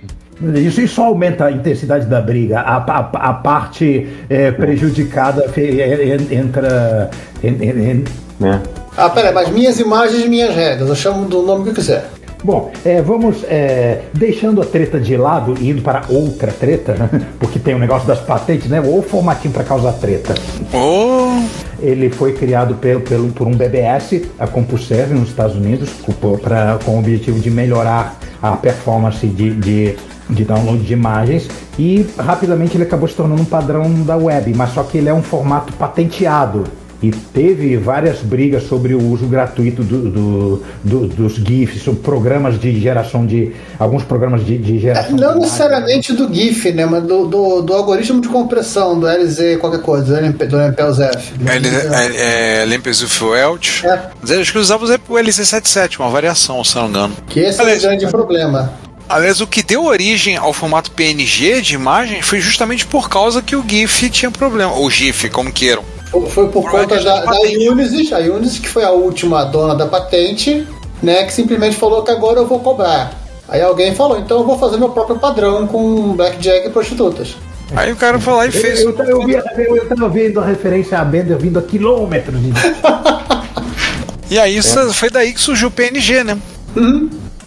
Isso, 0.55 0.79
isso 0.81 1.01
aumenta 1.01 1.45
a 1.45 1.51
intensidade 1.51 2.05
da 2.05 2.21
briga. 2.21 2.59
A, 2.59 2.77
a- 2.77 3.29
a 3.29 3.33
parte 3.33 4.07
é, 4.29 4.51
prejudicada 4.51 5.51
é, 5.57 5.61
é, 5.61 6.35
entra. 6.35 7.09
en- 7.43 7.57
en- 7.61 7.89
en- 7.91 8.03
Né? 8.39 8.61
Ah, 8.95 9.09
peraí, 9.09 9.33
mas 9.33 9.49
minhas 9.49 9.79
imagens, 9.79 10.27
minhas 10.27 10.53
regras. 10.55 10.87
Eu 10.87 10.95
chamo 10.95 11.27
do 11.27 11.41
nome 11.41 11.63
que 11.63 11.69
eu 11.71 11.73
quiser. 11.73 12.05
Bom, 12.43 12.71
é, 12.85 13.01
vamos 13.01 13.43
é, 13.45 14.01
deixando 14.13 14.61
a 14.61 14.65
treta 14.65 14.99
de 14.99 15.17
lado 15.17 15.55
e 15.59 15.69
indo 15.69 15.81
para 15.81 16.03
outra 16.07 16.51
treta, 16.51 16.93
né? 16.93 17.21
porque 17.39 17.57
tem 17.59 17.73
o 17.73 17.79
negócio 17.79 18.07
das 18.07 18.19
patentes, 18.19 18.69
né? 18.69 18.79
Ou 18.79 19.01
formatinho 19.01 19.53
para 19.53 19.63
causar 19.63 19.93
treta. 19.93 20.35
Oh, 20.73 21.41
Ele 21.79 22.09
foi 22.09 22.33
criado 22.33 22.75
pelo, 22.75 23.01
pelo- 23.01 23.29
por 23.29 23.47
um 23.47 23.51
BBS, 23.51 24.21
a 24.39 24.45
CompuServe, 24.47 25.13
nos 25.15 25.29
Estados 25.29 25.55
Unidos, 25.55 25.89
com- 26.05 26.37
pra, 26.37 26.77
com 26.85 26.91
o 26.91 26.99
objetivo 26.99 27.39
de 27.39 27.49
melhorar 27.49 28.17
a 28.41 28.51
performance 28.51 29.25
de, 29.25 29.51
de, 29.55 29.95
de 30.29 30.45
download 30.45 30.83
de 30.83 30.93
imagens. 30.93 31.49
E 31.77 32.05
rapidamente 32.17 32.77
ele 32.77 32.83
acabou 32.83 33.07
se 33.07 33.15
tornando 33.15 33.41
um 33.41 33.45
padrão 33.45 33.91
da 34.03 34.15
web, 34.15 34.53
mas 34.55 34.71
só 34.73 34.83
que 34.83 34.97
ele 34.99 35.09
é 35.09 35.13
um 35.13 35.23
formato 35.23 35.73
patenteado. 35.73 36.63
E 37.01 37.11
teve 37.11 37.77
várias 37.77 38.19
brigas 38.21 38.63
sobre 38.63 38.95
o 38.95 39.01
uso 39.11 39.27
gratuito 39.27 39.83
do, 39.83 40.09
do- 40.09 40.63
do- 40.83 41.07
dos 41.07 41.33
GIFs, 41.35 41.83
sobre 41.83 42.01
programas 42.01 42.59
de 42.59 42.79
geração 42.79 43.23
de. 43.23 43.51
alguns 43.77 44.01
programas 44.03 44.43
de, 44.43 44.57
de 44.57 44.79
geração. 44.79 45.09
de 45.15 45.21
Não 45.21 45.27
imagem. 45.33 45.41
necessariamente 45.41 46.13
do 46.13 46.33
GIF, 46.33 46.71
né? 46.71 46.87
Mas 46.87 47.03
do, 47.03 47.27
do, 47.27 47.61
do 47.61 47.73
algoritmo 47.73 48.19
de 48.19 48.27
compressão, 48.27 48.99
do 48.99 49.05
LZ, 49.05 49.57
qualquer 49.59 49.81
coisa, 49.81 50.05
do, 50.05 50.15
LMP, 50.15 50.45
do 50.47 50.55
LMPLZF. 50.57 51.33
ele 51.55 51.67
é, 51.67 52.61
é 52.61 52.65
Lempezuf 52.65 53.23
Welch. 53.23 53.85
É. 53.85 54.01
Mas 54.19 54.31
Acho 54.31 54.51
que 54.51 54.57
usava 54.57 54.85
o 54.85 55.13
LC77, 55.13 55.99
uma 55.99 56.09
variação, 56.09 56.63
se 56.63 56.75
não 56.75 56.83
me 56.85 56.89
engano. 56.89 57.15
Que 57.29 57.41
esse 57.41 57.59
é 57.59 57.61
o 57.61 57.65
Aliás, 57.65 57.83
grande 57.83 58.07
problema. 58.07 58.73
Aliás, 59.07 59.39
o 59.39 59.45
que 59.45 59.61
deu 59.61 59.85
origem 59.85 60.35
ao 60.35 60.51
formato 60.51 60.89
PNG 60.91 61.61
de 61.61 61.75
imagem 61.75 62.21
foi 62.23 62.39
justamente 62.41 62.85
por 62.87 63.07
causa 63.07 63.41
que 63.41 63.55
o 63.55 63.63
GIF 63.65 64.09
tinha 64.09 64.31
problema. 64.31 64.73
Ou 64.73 64.89
GIF, 64.89 65.29
como 65.29 65.51
queiram. 65.51 65.83
Foi- 66.11 66.25
Foi 66.29 66.47
por 66.49 66.69
conta 66.69 67.01
da, 67.03 67.25
da. 67.25 67.31
Unisys, 67.71 68.11
a 68.13 68.19
Unisys 68.19 68.59
que 68.59 68.69
foi 68.69 68.83
a 68.83 68.91
última 68.91 69.43
dona 69.45 69.75
da 69.75 69.85
patente, 69.85 70.65
né, 71.03 71.23
que 71.25 71.33
simplesmente 71.33 71.75
falou 71.75 72.01
que 72.03 72.11
agora 72.11 72.39
eu 72.39 72.47
vou 72.47 72.59
cobrar. 72.59 73.11
Aí 73.49 73.61
alguém 73.61 73.93
falou, 73.95 74.17
então 74.17 74.39
eu 74.39 74.45
vou 74.45 74.57
fazer 74.57 74.77
meu 74.77 74.89
próprio 74.89 75.17
padrão 75.19 75.67
com 75.67 76.13
blackjack 76.13 76.67
e 76.67 76.69
prostitutas. 76.69 77.35
Aí 77.75 77.91
o 77.91 77.95
cara 77.97 78.19
foi 78.19 78.33
lá 78.33 78.45
e 78.47 78.51
fez. 78.51 78.81
Eu, 78.81 78.91
eu, 78.97 79.05
eu, 79.05 79.25
vi- 79.25 79.33
eu 79.33 79.87
tava 79.89 80.07
vendo 80.09 80.39
a 80.39 80.45
referência 80.45 80.97
a 80.99 81.03
Bender 81.05 81.37
vindo 81.37 81.59
a 81.59 81.61
quilômetros 81.61 82.41
de 82.41 82.51
E 84.29 84.37
aí 84.39 84.57
isso 84.57 84.93
foi 84.93 85.09
daí 85.09 85.33
que 85.33 85.39
surgiu 85.39 85.69
o 85.69 85.71
PNG, 85.71 86.23
né? 86.23 86.37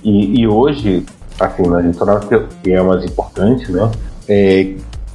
E, 0.03 0.41
e 0.41 0.47
hoje, 0.49 1.05
assim, 1.39 1.63
na 1.63 1.83
gente 1.83 1.99
que 2.63 2.73
é 2.73 2.81
o 2.81 2.87
mais 2.89 3.05
importante, 3.05 3.71
né? 3.71 3.91
É, 4.29 4.67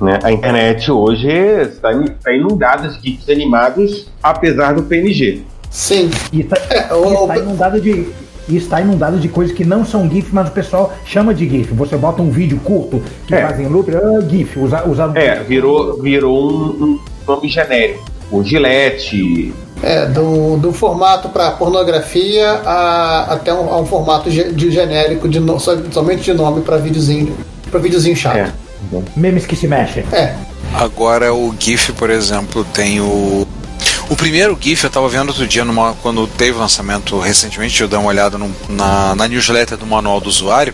né, 0.02 0.20
a 0.24 0.32
internet 0.32 0.92
hoje 0.92 1.28
está, 1.30 1.92
está 1.92 2.34
inundada 2.34 2.88
de 2.90 3.00
GIFs 3.02 3.30
animados, 3.30 4.08
apesar 4.22 4.74
do 4.74 4.84
PNG. 4.84 5.44
Sim. 5.70 6.10
E 6.32 6.42
está, 6.42 6.58
É, 6.70 6.94
o- 6.94 7.22
está 7.24 7.38
inundado 7.38 7.80
de. 7.82 8.08
E 8.48 8.58
está 8.58 8.80
inundado 8.80 9.18
de 9.18 9.28
coisas 9.28 9.56
que 9.56 9.66
não 9.66 9.84
são 9.84 10.08
GIF, 10.10 10.30
mas 10.32 10.48
o 10.50 10.52
pessoal 10.52 10.94
chama 11.04 11.34
de 11.34 11.50
GIF. 11.50 11.74
Você 11.74 11.98
bota 11.98 12.22
um 12.22 12.30
vídeo 12.30 12.60
curto 12.64 13.02
que 13.26 13.34
É. 13.34 13.42
fazem 13.42 13.68
loop, 13.68 13.90
ah, 13.96 14.22
GIF, 14.30 14.60
usa, 14.60 14.88
usa 14.88 15.12
É, 15.16 15.40
virou, 15.44 16.00
virou 16.00 16.52
um, 16.52 16.84
um 16.84 17.00
nome 17.28 17.50
genérico. 17.50 18.06
O 18.32 18.44
Gillette, 18.44 19.52
É, 19.84 20.06
do, 20.08 20.58
do 20.58 20.72
formato 20.72 21.30
para 21.30 21.52
pornografia 21.52 22.50
a, 22.66 23.34
até 23.34 23.54
um, 23.54 23.70
a 23.74 23.80
um 23.80 23.86
formato 23.86 24.30
de 24.30 24.72
genérico 24.72 25.28
de 25.28 25.40
somente 25.92 26.24
de 26.24 26.34
nome 26.34 26.62
para 26.62 26.78
videozinho, 26.78 27.36
para 27.72 27.80
videozinho 27.80 28.16
chato. 28.16 28.38
é. 28.38 28.52
Memes 29.16 29.46
que 29.46 29.56
se 29.56 29.68
mexem. 29.68 30.04
É. 30.12 30.36
Agora 30.74 31.34
o 31.34 31.54
GIF, 31.60 31.94
por 31.94 32.10
exemplo, 32.10 32.64
tem 32.74 33.00
o. 33.02 33.48
O 34.10 34.16
primeiro 34.16 34.58
GIF 34.60 34.84
eu 34.84 34.90
tava 34.90 35.08
vendo 35.10 35.30
outro 35.30 35.48
dia, 35.48 35.66
numa, 35.66 35.94
quando 36.02 36.28
teve 36.28 36.52
o 36.58 36.60
lançamento 36.60 37.20
recentemente, 37.20 37.82
eu 37.82 37.88
dei 37.88 37.98
uma 37.98 38.08
olhada 38.10 38.38
no- 38.38 38.54
na, 38.70 39.16
na 39.16 39.28
newsletter 39.28 39.78
do 39.78 39.86
Manual 39.86 40.20
do 40.22 40.30
Usuário. 40.30 40.74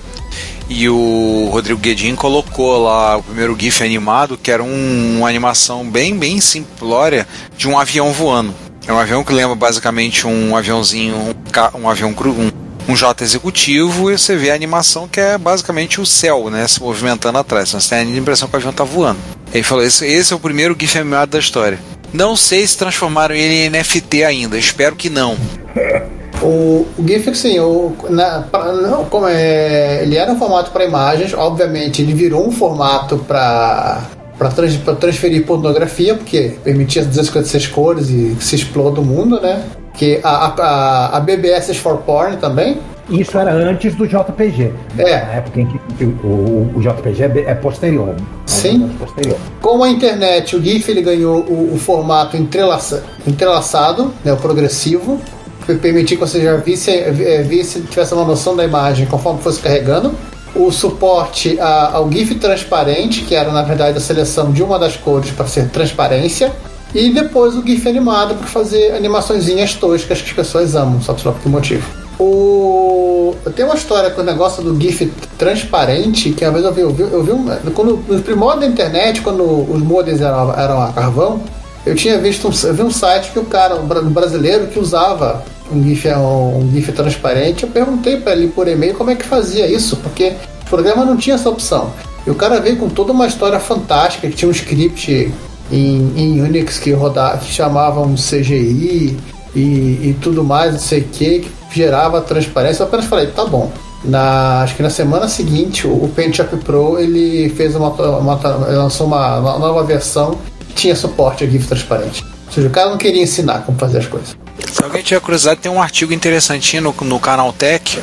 E 0.70 0.88
o 0.90 1.50
Rodrigo 1.52 1.80
Guedin 1.80 2.16
colocou 2.16 2.84
lá 2.84 3.18
o 3.18 3.24
primeiro 3.24 3.56
GIF 3.60 3.84
animado, 3.84 4.38
que 4.38 4.50
era 4.52 4.62
um- 4.64 5.18
uma 5.20 5.30
animação 5.30 5.90
bem, 5.90 6.18
bem 6.18 6.40
simplória 6.42 7.28
de 7.58 7.68
um 7.68 7.78
avião 7.78 8.12
voando. 8.12 8.54
É 8.88 8.92
um 8.92 8.98
avião 9.00 9.24
que 9.24 9.32
lembra 9.34 9.56
basicamente 9.56 10.26
um 10.28 10.56
aviãozinho, 10.56 11.16
um, 11.16 11.80
um 11.82 11.90
avião 11.90 12.14
cru, 12.14 12.32
um, 12.32 12.52
um 12.92 12.96
J 12.96 13.24
executivo, 13.24 14.12
e 14.12 14.18
você 14.18 14.36
vê 14.36 14.52
a 14.52 14.56
animação 14.56 15.08
que 15.08 15.20
é 15.20 15.38
basicamente 15.38 16.02
o 16.02 16.06
céu, 16.06 16.50
né, 16.50 16.68
se 16.68 16.82
movimentando 16.82 17.38
atrás. 17.38 17.70
Então, 17.70 17.80
você 17.80 17.90
tem 17.90 18.00
a 18.00 18.18
impressão 18.18 18.48
que 18.48 18.56
o 18.56 18.58
avião 18.58 18.74
tá 18.74 18.84
voando. 18.84 19.20
Ele 19.54 19.64
falou: 19.64 19.84
esse, 19.84 20.06
esse 20.06 20.34
é 20.34 20.36
o 20.36 20.40
primeiro 20.40 20.76
GIF 20.80 20.98
animado 20.98 21.30
da 21.30 21.40
história. 21.40 21.80
Não 22.14 22.36
sei 22.36 22.68
se 22.68 22.78
transformaram 22.78 23.34
ele 23.34 23.66
em 23.66 23.70
NFT 23.70 24.24
ainda, 24.24 24.58
espero 24.58 24.96
que 24.96 25.10
não. 25.10 25.38
O, 26.44 26.88
o 26.98 27.08
GIF, 27.08 27.30
assim, 27.30 27.60
o, 27.60 27.96
na, 28.10 28.42
pra- 28.42 28.74
não, 28.74 29.06
como 29.06 29.28
é, 29.28 30.02
ele 30.02 30.18
era 30.18 30.32
um 30.32 30.40
formato 30.40 30.72
para 30.72 30.84
imagens, 30.84 31.36
obviamente 31.36 32.02
ele 32.02 32.16
virou 32.16 32.48
um 32.48 32.52
formato 32.52 33.20
para 33.20 34.02
para 34.40 34.96
transferir 34.96 35.46
pornografia, 35.46 36.16
porque 36.16 36.56
permitia 36.64 37.06
256 37.06 37.68
cores 37.68 38.10
e 38.10 38.36
se 38.40 38.56
exploda 38.56 39.00
o 39.00 39.06
mundo, 39.06 39.40
né? 39.40 39.64
Que 40.02 40.20
a, 40.24 40.48
a, 40.48 41.18
a 41.18 41.20
BBS 41.20 41.78
for 41.78 41.98
Porn 41.98 42.38
também. 42.38 42.80
Isso 43.08 43.38
era 43.38 43.54
antes 43.54 43.94
do 43.94 44.08
JPG. 44.08 44.74
É. 44.98 45.26
Na 45.26 45.34
época 45.34 45.62
em 45.62 45.68
que 45.68 46.04
o, 46.06 46.72
o- 46.76 46.82
JPG 46.82 47.24
é 47.26 47.52
é 47.52 47.54
posterior. 47.54 48.08
né? 48.08 48.16
Sim. 48.48 48.90
É 48.96 48.98
posterior. 48.98 49.38
Com 49.62 49.84
a 49.84 49.90
internet, 49.90 50.56
o 50.56 50.64
GIF 50.64 50.90
ele 50.90 51.04
ganhou 51.04 51.42
o, 51.42 51.76
o 51.76 51.78
formato 51.78 52.36
entrelaça, 52.36 53.04
entrelaçado, 53.28 54.12
né, 54.26 54.34
o 54.34 54.38
progressivo, 54.38 55.22
que 55.68 55.76
permitia 55.76 56.18
que 56.18 56.26
você 56.26 56.42
já 56.42 56.56
visse, 56.58 56.90
eh, 56.90 57.44
visse, 57.48 57.82
tivesse 57.82 58.16
uma 58.16 58.26
noção 58.26 58.56
da 58.56 58.64
imagem 58.66 59.06
conforme 59.06 59.40
fosse 59.44 59.60
carregando. 59.60 60.16
O 60.56 60.72
suporte 60.72 61.60
a- 61.60 61.92
ao 61.94 62.12
GIF 62.12 62.34
transparente, 62.40 63.22
que 63.22 63.36
era 63.36 63.52
na 63.52 63.62
verdade 63.62 64.00
a 64.00 64.02
seleção 64.02 64.52
de 64.52 64.64
uma 64.64 64.80
das 64.80 64.98
cores 64.98 65.30
para 65.30 65.46
ser 65.46 65.70
transparência. 65.70 66.52
E 66.94 67.10
depois 67.10 67.56
o 67.56 67.66
GIF 67.66 67.88
animado 67.88 68.36
para 68.36 68.48
fazer 68.48 68.94
animaçõezinhas 68.94 69.74
toscas 69.76 70.22
que 70.22 70.30
as 70.30 70.36
pessoas 70.36 70.76
amam, 70.76 71.00
lá 71.08 71.32
por 71.32 71.50
motivo. 71.50 71.86
O... 72.20 73.34
Tenho 73.56 73.70
uma 73.70 73.76
história 73.76 74.12
com 74.12 74.22
o 74.22 74.24
negócio 74.24 74.62
do 74.62 74.80
GIF 74.80 75.12
transparente, 75.38 76.32
que 76.32 76.44
uma 76.46 76.52
vez 76.52 76.66
eu 76.66 76.74
vi, 76.74 76.82
eu 76.82 76.92
vi, 76.92 77.04
eu 77.12 77.24
vi 77.24 77.72
quando, 77.74 78.04
nos 78.08 78.22
primórdios 78.22 78.66
da 78.66 78.72
internet, 78.72 79.22
quando 79.22 79.44
os 79.44 79.82
modems 79.82 80.22
eram, 80.22 80.54
eram 80.54 80.82
a 80.82 80.92
carvão, 80.92 81.42
eu 81.86 81.96
tinha 81.96 82.20
visto 82.20 82.48
um, 82.48 82.52
eu 82.68 82.74
vi 82.74 82.84
um 82.84 82.92
site 82.92 83.32
que 83.32 83.40
o 83.40 83.46
cara, 83.46 83.76
um 83.76 83.88
bra- 83.88 84.02
brasileiro 84.02 84.68
que 84.68 84.78
usava 84.78 85.44
um 85.72 85.82
GIF, 85.82 86.08
um, 86.10 86.60
um 86.60 86.72
GIF 86.72 86.92
transparente, 86.92 87.64
eu 87.64 87.70
perguntei 87.70 88.18
para 88.18 88.34
ele 88.34 88.50
por 88.50 88.68
e-mail 88.68 88.94
como 88.94 89.10
é 89.10 89.16
que 89.16 89.26
fazia 89.26 89.66
isso, 89.66 89.96
porque 89.98 90.34
o 90.66 90.70
programa 90.70 91.06
não 91.06 91.18
tinha 91.18 91.36
essa 91.36 91.50
opção. 91.50 91.92
E 92.28 92.30
o 92.30 92.36
cara 92.36 92.60
veio 92.60 92.78
com 92.78 92.88
toda 92.88 93.12
uma 93.12 93.26
história 93.26 93.60
fantástica, 93.60 94.28
que 94.28 94.36
tinha 94.36 94.50
um 94.50 94.52
script 94.52 95.34
em, 95.72 96.12
em 96.16 96.42
Unix 96.42 96.78
que 96.80 96.92
rodava, 96.92 97.38
que 97.38 97.52
chamavam 97.52 98.14
CGI 98.16 99.18
e, 99.56 99.60
e 99.60 100.18
tudo 100.22 100.44
mais, 100.44 100.74
não 100.74 100.80
sei 100.80 101.00
o 101.02 101.04
que, 101.06 101.40
que 101.40 101.52
gerava 101.76 102.22
transparência. 102.22 102.84
Eu 102.84 102.88
apenas 102.88 103.06
falei, 103.06 103.28
tá 103.28 103.46
bom. 103.46 103.72
Na, 104.04 104.62
acho 104.64 104.76
que 104.76 104.82
na 104.82 104.90
semana 104.90 105.28
seguinte, 105.28 105.86
o, 105.86 105.92
o 105.92 106.12
PaintShop 106.16 106.58
Pro 106.58 106.98
ele 107.00 107.50
fez 107.50 107.76
uma, 107.76 107.90
uma- 107.90 108.36
lançou 108.68 109.06
uma, 109.08 109.38
uma 109.40 109.60
nova 109.60 109.84
versão 109.84 110.40
que 110.70 110.74
tinha 110.74 110.96
suporte 110.96 111.44
a 111.44 111.48
GIF 111.48 111.68
transparente. 111.68 112.24
Ou 112.48 112.52
seja, 112.54 112.68
o 112.68 112.72
cara 112.72 112.90
não 112.90 112.98
queria 112.98 113.22
ensinar 113.22 113.60
como 113.64 113.78
fazer 113.78 114.00
as 114.00 114.08
coisas. 114.08 114.36
Se 114.72 114.84
alguém 114.84 115.04
tiver 115.04 115.20
curiosidade, 115.22 115.60
tem 115.62 115.72
um 115.72 115.82
artigo 115.82 116.14
interessantinho 116.14 116.82
no, 116.82 116.96
no 117.06 117.20
canal 117.20 117.54
Tech 117.54 118.00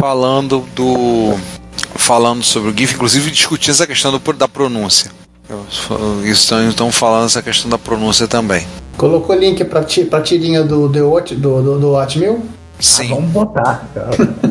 falando 0.00 0.64
do. 0.74 1.34
falando 1.94 2.42
sobre 2.42 2.70
o 2.70 2.76
GIF, 2.76 2.94
inclusive 2.94 3.30
discutindo 3.30 3.70
essa 3.72 3.86
questão 3.86 4.10
do, 4.10 4.32
da 4.32 4.48
pronúncia. 4.48 5.10
Eu- 5.48 5.64
Estão, 6.24 6.68
estão 6.68 6.92
falando 6.92 7.26
essa 7.26 7.42
questão 7.42 7.70
da 7.70 7.78
pronúncia 7.78 8.26
também. 8.26 8.66
Colocou 8.96 9.36
link 9.36 9.62
pra, 9.64 9.84
ti, 9.84 10.04
pra 10.04 10.20
tirinha 10.20 10.62
do, 10.64 10.88
do, 10.88 11.20
do, 11.20 11.62
do, 11.62 11.78
do 11.78 11.94
Hotmail? 11.94 12.42
Sim. 12.78 13.08
Vamos 13.08 13.30
botar. 13.30 13.86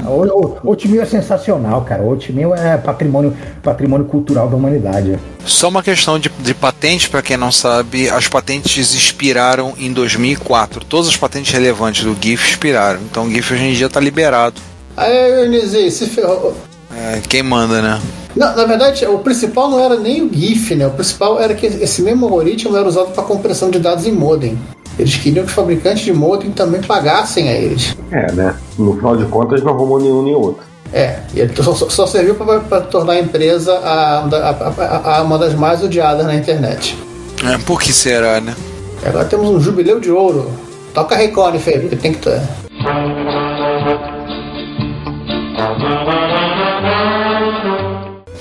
O, 0.08 0.24
o, 0.24 0.70
Oatmeal 0.70 1.04
é 1.04 1.06
sensacional, 1.06 1.82
cara. 1.84 2.02
O 2.02 2.10
Oatmeal 2.10 2.56
é 2.56 2.76
patrimônio, 2.78 3.36
patrimônio 3.62 4.06
cultural 4.08 4.50
da 4.50 4.56
humanidade. 4.56 5.20
Só 5.46 5.68
uma 5.70 5.84
questão 5.84 6.18
de, 6.18 6.30
de 6.40 6.54
patente, 6.54 7.08
para 7.10 7.22
quem 7.22 7.38
não 7.38 7.52
sabe, 7.52 8.10
as 8.10 8.28
patentes 8.28 8.94
expiraram 8.96 9.74
em 9.78 9.94
2004. 9.94 10.84
Todas 10.86 11.08
as 11.08 11.16
patentes 11.18 11.54
relevantes 11.54 12.04
do 12.04 12.18
GIF 12.20 12.50
expiraram. 12.50 13.00
Então 13.02 13.26
o 13.28 13.30
GIF 13.32 13.54
hoje 13.54 13.64
em 13.64 13.74
dia 13.74 13.86
está 13.88 14.00
liberado. 14.00 14.60
Aí, 14.98 15.44
Eunice, 15.44 15.92
se 15.92 16.08
ferrou. 16.08 16.56
É, 16.96 17.22
quem 17.28 17.44
manda, 17.44 17.82
né? 17.82 18.02
Não, 18.36 18.56
na 18.56 18.66
verdade, 18.66 19.06
o 19.06 19.20
principal 19.20 19.70
não 19.70 19.80
era 19.80 19.98
nem 19.98 20.22
o 20.24 20.30
GIF, 20.34 20.76
né? 20.76 20.86
O 20.88 20.92
principal 20.92 21.40
era 21.40 21.54
que 21.54 21.66
esse 21.66 22.02
mesmo 22.02 22.26
algoritmo 22.26 22.76
era 22.76 22.88
usado 22.88 23.12
para 23.12 23.24
compressão 23.24 23.70
de 23.70 23.80
dados 23.80 24.06
em 24.06 24.12
modem. 24.12 24.58
Eles 25.00 25.16
queriam 25.16 25.44
que 25.46 25.50
os 25.50 25.56
fabricantes 25.56 26.04
de 26.04 26.14
modem 26.14 26.52
também 26.52 26.82
pagassem 26.82 27.48
a 27.50 27.54
eles. 27.54 27.96
É, 28.12 28.32
né? 28.34 28.56
No 28.78 28.96
final 28.96 29.16
de 29.16 29.26
contas, 29.26 29.62
não 29.64 29.74
arrumou 29.74 30.00
nenhum 30.02 30.22
nem 30.24 30.36
outro. 30.36 30.64
É, 30.94 31.20
e 31.34 31.40
ele 31.40 31.52
só, 31.62 31.74
só- 31.74 32.06
serviu 32.08 32.36
para 32.36 32.82
tornar 32.82 33.14
a 33.14 33.20
empresa 33.20 33.74
a, 33.80 34.20
a- 34.20 34.50
a- 35.10 35.18
a- 35.18 35.24
uma 35.24 35.38
das 35.38 35.54
mais 35.54 35.84
odiadas 35.84 36.26
na 36.26 36.36
internet. 36.36 36.98
É, 37.44 37.58
por 37.58 37.82
que 37.82 37.92
será, 37.92 38.40
né? 38.40 38.56
E 39.04 39.08
agora 39.08 39.26
temos 39.26 39.50
um 39.50 39.60
jubileu 39.60 40.00
de 40.00 40.12
ouro. 40.12 40.50
Toca 40.94 41.16
Recone, 41.16 41.60
Fê, 41.60 41.80
porque 41.80 41.96
tem 41.98 42.14
que 42.14 42.20
ter. 42.20 42.40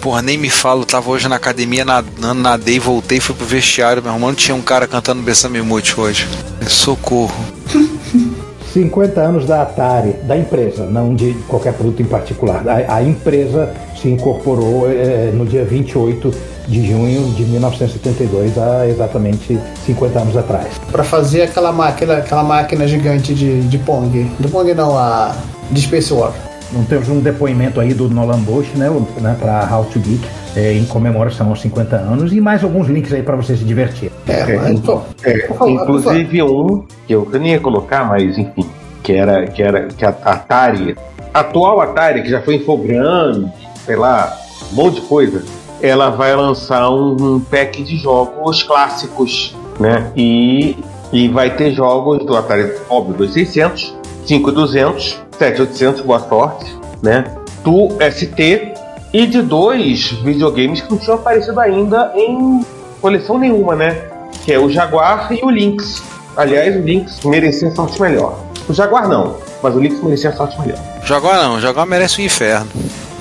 Porra, 0.05 0.21
nem 0.21 0.37
me 0.37 0.51
falo, 0.51 0.85
tava 0.85 1.11
hoje 1.11 1.27
na 1.29 1.37
academia 1.37 1.83
nadando, 1.83 2.35
nadei, 2.35 2.79
voltei, 2.79 3.21
fui 3.21 3.35
pro 3.35 3.47
vestiário, 3.47 4.03
meu 4.03 4.13
irmão, 4.13 4.35
tinha 4.35 4.55
um 4.55 4.61
cara 4.61 4.87
cantando 4.87 5.23
Bessame 5.23 5.63
Mute 5.63 5.99
hoje. 5.99 6.29
Socorro. 6.69 7.35
50 8.75 9.19
anos 9.19 9.47
da 9.47 9.63
Atari, 9.63 10.13
da 10.25 10.37
empresa, 10.37 10.85
não 10.85 11.15
de 11.15 11.33
qualquer 11.49 11.73
produto 11.73 12.03
em 12.03 12.05
particular. 12.05 12.63
A, 12.69 12.97
a 12.97 13.03
empresa 13.03 13.73
se 13.97 14.11
incorporou 14.11 14.91
eh, 14.91 15.31
no 15.33 15.47
dia 15.47 15.65
28 15.65 16.35
de 16.69 16.87
junho 16.87 17.33
de 17.33 17.45
1972, 17.45 18.59
há 18.59 18.87
exatamente 18.87 19.59
50 19.87 20.19
anos 20.19 20.37
atrás. 20.37 20.69
Para 20.93 21.05
fazer 21.05 21.43
aquela 21.43 21.73
máquina, 21.73 22.19
aquela 22.19 22.43
máquina 22.43 22.87
gigante 22.87 23.33
de, 23.33 23.63
de 23.63 23.79
Pong. 23.79 24.31
Do 24.39 24.51
Pong 24.51 24.75
não, 24.75 24.99
a 24.99 25.35
de 25.71 25.81
Space 25.81 26.13
War. 26.13 26.35
Não 26.75 26.85
temos 26.85 27.09
um 27.09 27.21
depoimento 27.21 27.81
aí 27.81 27.95
do 27.95 28.09
Nolan 28.09 28.41
Bush, 28.41 28.67
né, 28.75 28.91
né 29.21 29.37
para 29.39 29.69
How 29.73 29.85
to 29.85 30.01
Geek, 30.01 30.27
eh, 30.57 30.75
em 30.75 30.85
comemoração 30.85 31.49
aos 31.49 31.61
50 31.61 31.97
anos, 31.97 32.33
e 32.33 32.41
mais 32.41 32.65
alguns 32.65 32.89
links 32.89 33.13
aí 33.13 33.23
para 33.23 33.37
você 33.37 33.57
se 33.57 33.65
divertir. 33.65 34.11
É, 34.27 34.57
mas, 34.57 34.81
pô, 34.81 35.01
É, 35.23 35.49
inclusive 35.69 36.43
um 36.43 36.85
que 37.07 37.15
eu, 37.15 37.25
que 37.27 37.37
eu 37.37 37.41
nem 37.41 37.53
ia 37.53 37.61
colocar, 37.61 38.05
mas 38.05 38.37
enfim, 38.37 38.67
que 39.03 39.13
era 39.13 39.47
que 39.47 39.63
era 39.63 39.87
que 39.87 40.05
a 40.05 40.09
Atari, 40.09 40.97
a 41.33 41.41
atual 41.41 41.81
Atari 41.81 42.23
que 42.23 42.31
já 42.31 42.41
foi 42.41 42.57
Infogrames, 42.57 43.51
sei 43.85 43.97
lá, 43.97 44.37
um 44.73 44.75
monte 44.75 44.97
de 44.97 45.03
coisa, 45.03 45.43
ela 45.81 46.11
vai 46.11 46.35
lançar 46.35 46.91
um, 46.91 47.35
um 47.35 47.41
pack 47.41 47.83
de 47.83 47.97
jogos 47.99 48.63
clássicos, 48.63 49.55
né? 49.79 50.11
E, 50.17 50.77
e 51.13 51.29
vai 51.29 51.55
ter 51.55 51.73
jogos 51.73 52.25
do 52.25 52.37
Atari, 52.37 52.73
óbvio, 52.89 53.15
2600, 53.19 53.95
5200, 54.25 55.24
7800, 55.39 56.03
boa 56.03 56.21
sorte, 56.21 56.77
né? 57.03 57.25
Do 57.63 57.89
ST 58.13 58.75
e 59.13 59.27
de 59.27 59.43
dois 59.43 60.11
videogames 60.23 60.81
que 60.81 60.91
não 60.91 60.99
tinham 60.99 61.17
aparecido 61.17 61.59
ainda 61.61 62.13
em 62.17 62.65
coleção 63.01 63.39
nenhuma, 63.39 63.75
né? 63.75 64.03
Que 64.45 64.53
é 64.53 64.59
o 64.59 64.69
Jaguar 64.69 65.33
e 65.33 65.45
o 65.45 65.51
Lynx. 65.51 66.03
Aliás, 66.37 66.75
o 66.75 66.81
Lynx 66.81 67.21
merecia 67.25 67.71
sorte 67.75 68.01
melhor. 68.01 68.39
O 68.69 68.73
Jaguar 68.73 69.09
não, 69.09 69.37
mas 69.63 69.75
o 69.75 69.79
Lynx 69.79 70.03
merecia 70.03 70.33
sorte 70.33 70.59
melhor. 70.61 70.79
Jaguar 71.05 71.43
não, 71.43 71.61
Jaguar 71.61 71.87
merece 71.87 72.21
o 72.21 72.25
inferno. 72.25 72.69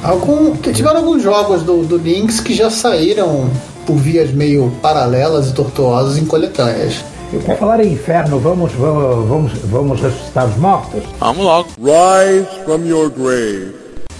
Algum, 0.03 0.55
tiveram 0.55 0.97
alguns 0.97 1.21
jogos 1.21 1.63
do, 1.63 1.83
do 1.83 1.97
Lynx 1.97 2.39
que 2.39 2.53
já 2.53 2.69
saíram 2.69 3.49
por 3.85 3.95
vias 3.95 4.31
meio 4.31 4.71
paralelas 4.81 5.49
e 5.49 5.53
tortuosas 5.53 6.17
em 6.17 6.25
coletâneas. 6.25 7.03
Por 7.41 7.57
falar 7.57 7.83
em 7.83 7.93
inferno, 7.93 8.39
vamos, 8.39 8.71
vamos, 8.73 9.27
vamos, 9.27 9.51
vamos 9.63 10.01
ressuscitar 10.01 10.47
os 10.47 10.55
mortos? 10.57 11.03
Vamos 11.19 11.43
logo. 11.43 11.69
Rise 11.79 12.47
from 12.63 12.85
your 12.85 13.09
grave. 13.09 13.73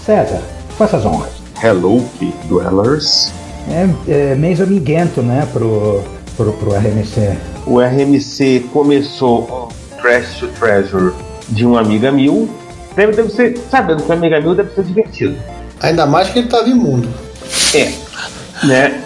César, 0.04 0.42
faça 0.76 0.96
as 0.96 1.06
honras. 1.06 1.30
Hello, 1.62 2.04
Dwellers. 2.48 3.32
É, 3.70 3.88
é 4.08 4.34
mês 4.34 4.60
amiguento, 4.60 5.22
né, 5.22 5.46
pro, 5.52 6.02
pro, 6.36 6.52
pro 6.54 6.72
RMC. 6.72 7.38
O 7.66 7.78
RMC 7.78 8.68
começou 8.72 9.42
o 9.42 9.68
Trash 10.02 10.40
to 10.40 10.48
Treasure 10.48 11.14
de 11.48 11.64
um 11.64 11.78
Amiga 11.78 12.10
Mil. 12.10 12.48
Deve, 12.96 13.12
deve 13.12 13.30
ser, 13.30 13.56
sabendo 13.70 14.02
que 14.02 14.10
o 14.10 14.12
Amiga 14.12 14.40
Mil 14.40 14.56
deve 14.56 14.74
ser 14.74 14.82
divertido. 14.82 15.36
Ainda 15.80 16.04
mais 16.04 16.30
que 16.30 16.40
ele 16.40 16.46
estava 16.46 16.68
imundo. 16.68 17.08
É. 17.74 17.92
Né? 18.66 19.00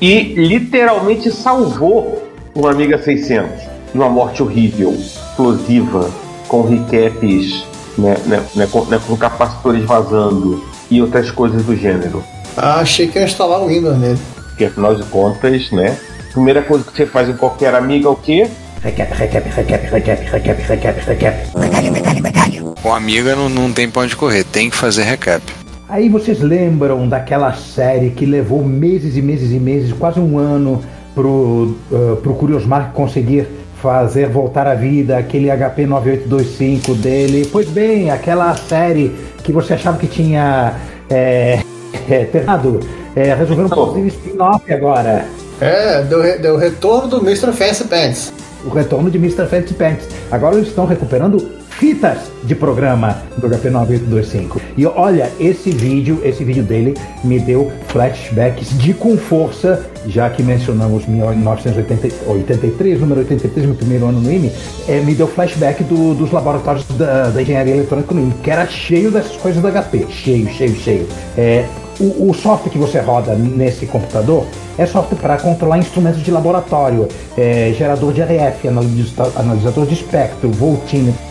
E 0.00 0.34
literalmente 0.34 1.30
salvou 1.30 2.29
o 2.54 2.66
Amiga 2.66 3.00
600 3.02 3.62
de 3.92 3.98
uma 3.98 4.08
morte 4.08 4.42
horrível, 4.42 4.92
explosiva, 4.92 6.10
com 6.48 6.62
recaps, 6.62 7.64
né, 7.96 8.16
né, 8.26 8.42
né, 8.54 8.68
com, 8.70 8.84
né, 8.86 9.00
com 9.06 9.16
capacitores 9.16 9.84
vazando 9.84 10.64
e 10.90 11.00
outras 11.00 11.30
coisas 11.30 11.64
do 11.64 11.76
gênero. 11.76 12.22
Ah, 12.56 12.80
achei 12.80 13.06
que 13.06 13.18
ia 13.18 13.24
instalar 13.24 13.60
o 13.60 13.68
Windows 13.68 13.98
nele. 13.98 14.18
Porque 14.48 14.64
afinal 14.64 14.94
de 14.94 15.04
contas, 15.04 15.70
né? 15.70 15.96
Primeira 16.32 16.62
coisa 16.62 16.84
que 16.84 16.96
você 16.96 17.06
faz 17.06 17.28
em 17.28 17.36
qualquer 17.36 17.74
amiga 17.74 18.06
é 18.06 18.10
o 18.10 18.16
quê? 18.16 18.48
Recap, 18.82 19.12
recap, 19.12 19.48
recap, 19.48 19.86
recap, 19.86 20.24
recap, 20.24 20.62
recap, 20.62 21.00
recap. 21.00 22.82
Com 22.82 22.94
amiga 22.94 23.36
não, 23.36 23.48
não 23.48 23.72
tem 23.72 23.88
pra 23.88 24.02
onde 24.02 24.16
correr, 24.16 24.44
tem 24.44 24.70
que 24.70 24.76
fazer 24.76 25.02
recap. 25.02 25.42
Aí 25.88 26.08
vocês 26.08 26.40
lembram 26.40 27.08
daquela 27.08 27.52
série 27.52 28.10
que 28.10 28.24
levou 28.24 28.64
meses 28.64 29.16
e 29.16 29.22
meses 29.22 29.50
e 29.50 29.58
meses, 29.58 29.92
quase 29.92 30.20
um 30.20 30.38
ano, 30.38 30.80
pro, 31.14 31.74
uh, 31.90 32.16
pro 32.22 32.34
Curiosmar 32.34 32.92
conseguir 32.92 33.46
fazer 33.82 34.28
voltar 34.28 34.66
à 34.66 34.74
vida 34.74 35.16
aquele 35.16 35.48
HP 35.50 35.86
9825 35.86 36.94
dele? 36.94 37.48
Pois 37.50 37.68
bem, 37.68 38.10
aquela 38.10 38.54
série 38.56 39.14
que 39.42 39.52
você 39.52 39.74
achava 39.74 39.98
que 39.98 40.06
tinha 40.06 40.74
é, 41.08 41.60
é, 42.08 42.24
terminado, 42.30 42.80
é, 43.16 43.34
resolveram 43.34 43.68
fazer 43.68 44.00
um 44.00 44.06
spin-off 44.06 44.72
agora. 44.72 45.24
É, 45.60 46.02
deu, 46.02 46.20
re- 46.22 46.38
deu 46.38 46.56
retorno 46.56 47.08
do 47.08 47.16
Mr. 47.18 47.52
Fancy 47.52 47.84
Pants. 47.84 48.32
o 48.64 48.68
retorno 48.70 49.10
de 49.10 49.18
Mr. 49.18 49.46
Fancy 49.46 49.74
Pants. 49.74 50.06
Agora 50.30 50.56
eles 50.56 50.68
estão 50.68 50.86
recuperando 50.86 51.59
fitas 51.80 52.30
de 52.44 52.54
programa 52.54 53.22
do 53.38 53.48
HP 53.48 53.70
9825. 53.70 54.60
E 54.76 54.84
olha, 54.84 55.30
esse 55.40 55.70
vídeo, 55.70 56.20
esse 56.22 56.44
vídeo 56.44 56.62
dele 56.62 56.94
me 57.24 57.38
deu 57.38 57.72
flashbacks 57.88 58.68
de 58.78 58.92
com 58.92 59.16
força, 59.16 59.86
já 60.06 60.28
que 60.28 60.42
mencionamos 60.42 61.06
1983, 61.06 63.00
número 63.00 63.20
83, 63.20 63.64
meu 63.64 63.74
primeiro 63.74 64.06
ano 64.06 64.20
no 64.20 64.30
IME, 64.30 64.52
é, 64.86 65.00
me 65.00 65.14
deu 65.14 65.26
flashback 65.26 65.82
do- 65.84 66.12
dos 66.14 66.30
laboratórios 66.30 66.84
da, 66.98 67.30
da 67.30 67.40
engenharia 67.40 67.74
eletrônica 67.74 68.14
no 68.14 68.20
IME, 68.20 68.34
que 68.42 68.50
era 68.50 68.66
cheio 68.66 69.10
dessas 69.10 69.36
coisas 69.38 69.62
da 69.62 69.70
HP, 69.70 70.06
cheio, 70.10 70.48
cheio, 70.50 70.74
cheio. 70.76 71.06
É, 71.38 71.64
o, 71.98 72.28
o 72.30 72.34
software 72.34 72.70
que 72.70 72.78
você 72.78 72.98
roda 73.00 73.34
nesse 73.34 73.86
computador 73.86 74.44
é 74.76 74.84
software 74.84 75.16
para 75.18 75.38
controlar 75.38 75.78
instrumentos 75.78 76.22
de 76.22 76.30
laboratório, 76.30 77.08
é, 77.38 77.72
gerador 77.76 78.12
de 78.12 78.20
RF, 78.20 78.68
analisa- 78.68 79.32
analisador 79.36 79.86
de 79.86 79.94
espectro, 79.94 80.50
voltímetro, 80.50 81.29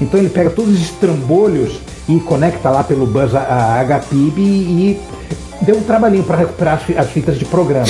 Então 0.00 0.18
ele 0.20 0.28
pega 0.28 0.50
todos 0.50 0.72
esses 0.74 0.90
trambolhos 0.92 1.80
e 2.08 2.18
conecta 2.20 2.70
lá 2.70 2.84
pelo 2.84 3.06
bus 3.06 3.34
a, 3.34 3.40
HPIB 3.84 4.40
e 4.40 5.00
deu 5.62 5.76
um 5.76 5.82
trabalhinho 5.82 6.24
para 6.24 6.36
recuperar 6.38 6.74
as, 6.74 6.82
fi- 6.82 6.96
as 6.96 7.08
fitas 7.10 7.38
de 7.38 7.44
programa. 7.44 7.86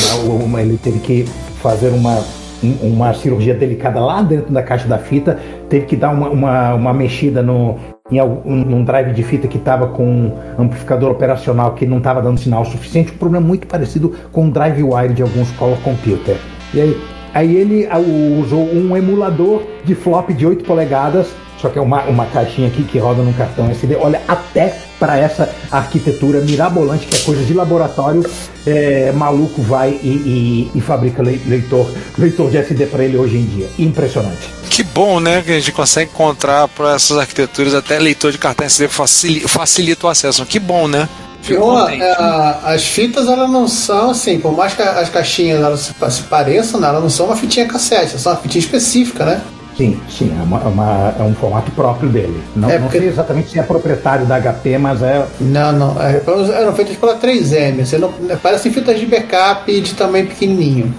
Ele 0.60 0.78
teve 0.82 0.98
que 1.00 1.24
fazer 1.62 1.88
uma, 1.88 2.22
um- 2.62 2.88
uma 2.92 3.12
cirurgia 3.14 3.54
delicada 3.54 4.00
lá 4.00 4.22
dentro 4.22 4.52
da 4.52 4.62
caixa 4.62 4.86
da 4.86 4.98
fita, 4.98 5.38
teve 5.68 5.86
que 5.86 5.96
dar 5.96 6.10
uma, 6.10 6.28
uma, 6.28 6.74
uma 6.74 6.92
mexida 6.94 7.42
no, 7.42 7.76
em 8.10 8.20
num 8.44 8.84
drive 8.84 9.12
de 9.14 9.22
fita 9.22 9.48
que 9.48 9.56
estava 9.56 9.86
com 9.88 10.04
um 10.04 10.32
amplificador 10.58 11.10
operacional 11.10 11.72
que 11.72 11.86
não 11.86 11.98
estava 11.98 12.20
dando 12.20 12.38
sinal 12.38 12.64
suficiente, 12.64 13.12
um 13.12 13.16
problema 13.16 13.46
muito 13.46 13.66
parecido 13.66 14.12
com 14.30 14.48
o 14.48 14.50
drive 14.50 14.82
wire 14.82 15.14
de 15.14 15.22
alguns 15.22 15.50
color 15.52 15.78
computer. 15.78 16.36
E 16.74 16.80
aí, 16.80 17.00
aí 17.34 17.56
ele 17.56 17.86
ah, 17.90 17.98
usou 17.98 18.62
um 18.72 18.96
emulador 18.96 19.62
de 19.84 19.94
flop 19.94 20.30
de 20.30 20.46
8 20.46 20.64
polegadas, 20.64 21.28
só 21.60 21.68
que 21.68 21.78
é 21.78 21.82
uma, 21.82 22.02
uma 22.04 22.26
caixinha 22.26 22.68
aqui 22.68 22.82
que 22.82 22.98
roda 22.98 23.22
num 23.22 23.32
cartão 23.32 23.70
SD. 23.70 23.96
Olha, 23.96 24.20
até 24.26 24.74
para 24.98 25.16
essa 25.18 25.52
arquitetura 25.70 26.40
mirabolante, 26.40 27.06
que 27.06 27.16
é 27.16 27.18
coisa 27.20 27.44
de 27.44 27.52
laboratório, 27.54 28.24
é, 28.66 29.10
maluco 29.12 29.60
vai 29.62 29.90
e, 30.02 30.70
e- 30.74 30.78
e 30.78 30.80
fabrica 30.80 31.22
lei- 31.22 31.40
leitor, 31.46 31.90
leitor 32.18 32.50
de 32.50 32.56
SD 32.58 32.86
para 32.86 33.04
ele 33.04 33.16
hoje 33.16 33.36
em 33.36 33.44
dia. 33.44 33.68
Impressionante. 33.78 34.48
Que 34.70 34.82
bom, 34.82 35.20
né? 35.20 35.42
Que 35.44 35.50
a 35.52 35.54
gente 35.54 35.70
consegue 35.72 36.10
encontrar 36.10 36.66
para 36.68 36.94
essas 36.94 37.18
arquiteturas 37.18 37.74
até 37.74 37.98
leitor 37.98 38.32
de 38.32 38.38
cartão 38.38 38.64
SD 38.64 38.88
facili- 38.88 39.40
facilita 39.40 40.06
o 40.06 40.10
acesso. 40.10 40.46
Que 40.46 40.58
bom, 40.58 40.88
né? 40.88 41.08
Fico 41.42 41.60
Ó, 41.64 41.80
contente. 41.82 42.02
é, 42.02 42.16
as 42.64 42.84
fitas 42.86 43.26
elas 43.28 43.50
não 43.50 43.66
são 43.66 44.10
assim, 44.10 44.38
por 44.38 44.56
mais 44.56 44.74
que 44.74 44.82
as 44.82 45.08
caixinhas 45.08 45.60
elas 45.60 45.92
se, 46.14 46.22
pareçam, 46.24 46.80
né, 46.80 46.88
elas 46.88 47.02
não 47.02 47.10
são 47.10 47.26
uma 47.26 47.36
fitinha 47.36 47.66
cassete, 47.66 48.10
elas 48.10 48.20
são 48.22 48.32
uma 48.32 48.38
fitinha 48.38 48.60
específica, 48.60 49.24
né? 49.24 49.40
Sim, 49.76 49.98
sim, 50.08 50.30
é, 50.38 50.42
uma- 50.42 50.60
é 50.60 50.66
uma- 50.68 51.14
é 51.18 51.22
um 51.22 51.34
formato 51.34 51.70
próprio 51.72 52.08
dele. 52.10 52.40
Não, 52.54 52.70
É, 52.70 52.74
não 52.78 52.82
porque- 52.84 52.98
sei 53.00 53.08
exatamente 53.08 53.50
se 53.50 53.58
é 53.58 53.62
proprietário 53.62 54.26
da 54.26 54.36
HP, 54.36 54.76
mas 54.78 55.02
é. 55.02 55.26
Não, 55.40 55.72
não. 55.72 55.96
é, 56.00 56.20
eram 56.60 56.72
feitas 56.74 56.96
pela 56.96 57.16
3M. 57.16 57.84
Você 57.84 57.96
não, 57.98 58.12
parecem 58.42 58.70
fitas 58.70 59.00
de 59.00 59.06
backup 59.06 59.80
de 59.80 59.94
tamanho 59.94 60.26
pequenininho. 60.26 60.94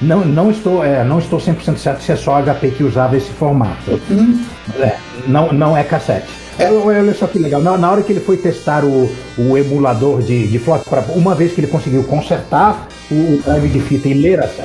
Não, 0.00 0.20
não 0.24 0.50
estou, 0.50 0.84
é, 0.84 1.02
não 1.02 1.18
estou 1.18 1.40
100% 1.40 1.78
certo 1.78 2.02
se 2.02 2.12
é 2.12 2.16
só 2.16 2.36
a 2.36 2.42
HP 2.42 2.70
que 2.70 2.84
usava 2.84 3.16
esse 3.16 3.30
formato. 3.30 3.98
É, 4.78 4.94
não, 5.26 5.50
não 5.52 5.76
é 5.76 5.82
cassete. 5.82 6.28
Olha 6.60 6.98
olha 7.00 7.14
só 7.14 7.26
que 7.26 7.38
legal. 7.38 7.60
Na, 7.62 7.76
na 7.78 7.90
hora 7.90 8.02
que 8.02 8.12
ele 8.12 8.20
foi 8.20 8.36
testar 8.36 8.84
o, 8.84 9.10
o 9.38 9.56
emulador 9.56 10.22
de, 10.22 10.46
de 10.48 10.58
flop, 10.58 10.82
pra- 10.88 11.04
uma 11.14 11.34
vez 11.34 11.52
que 11.52 11.60
ele 11.60 11.66
conseguiu 11.68 12.02
consertar 12.04 12.88
o, 13.10 13.40
drive 13.44 13.68
de 13.68 13.80
fita 13.80 14.08
e 14.08 14.14
ler 14.14 14.40
as- 14.40 14.58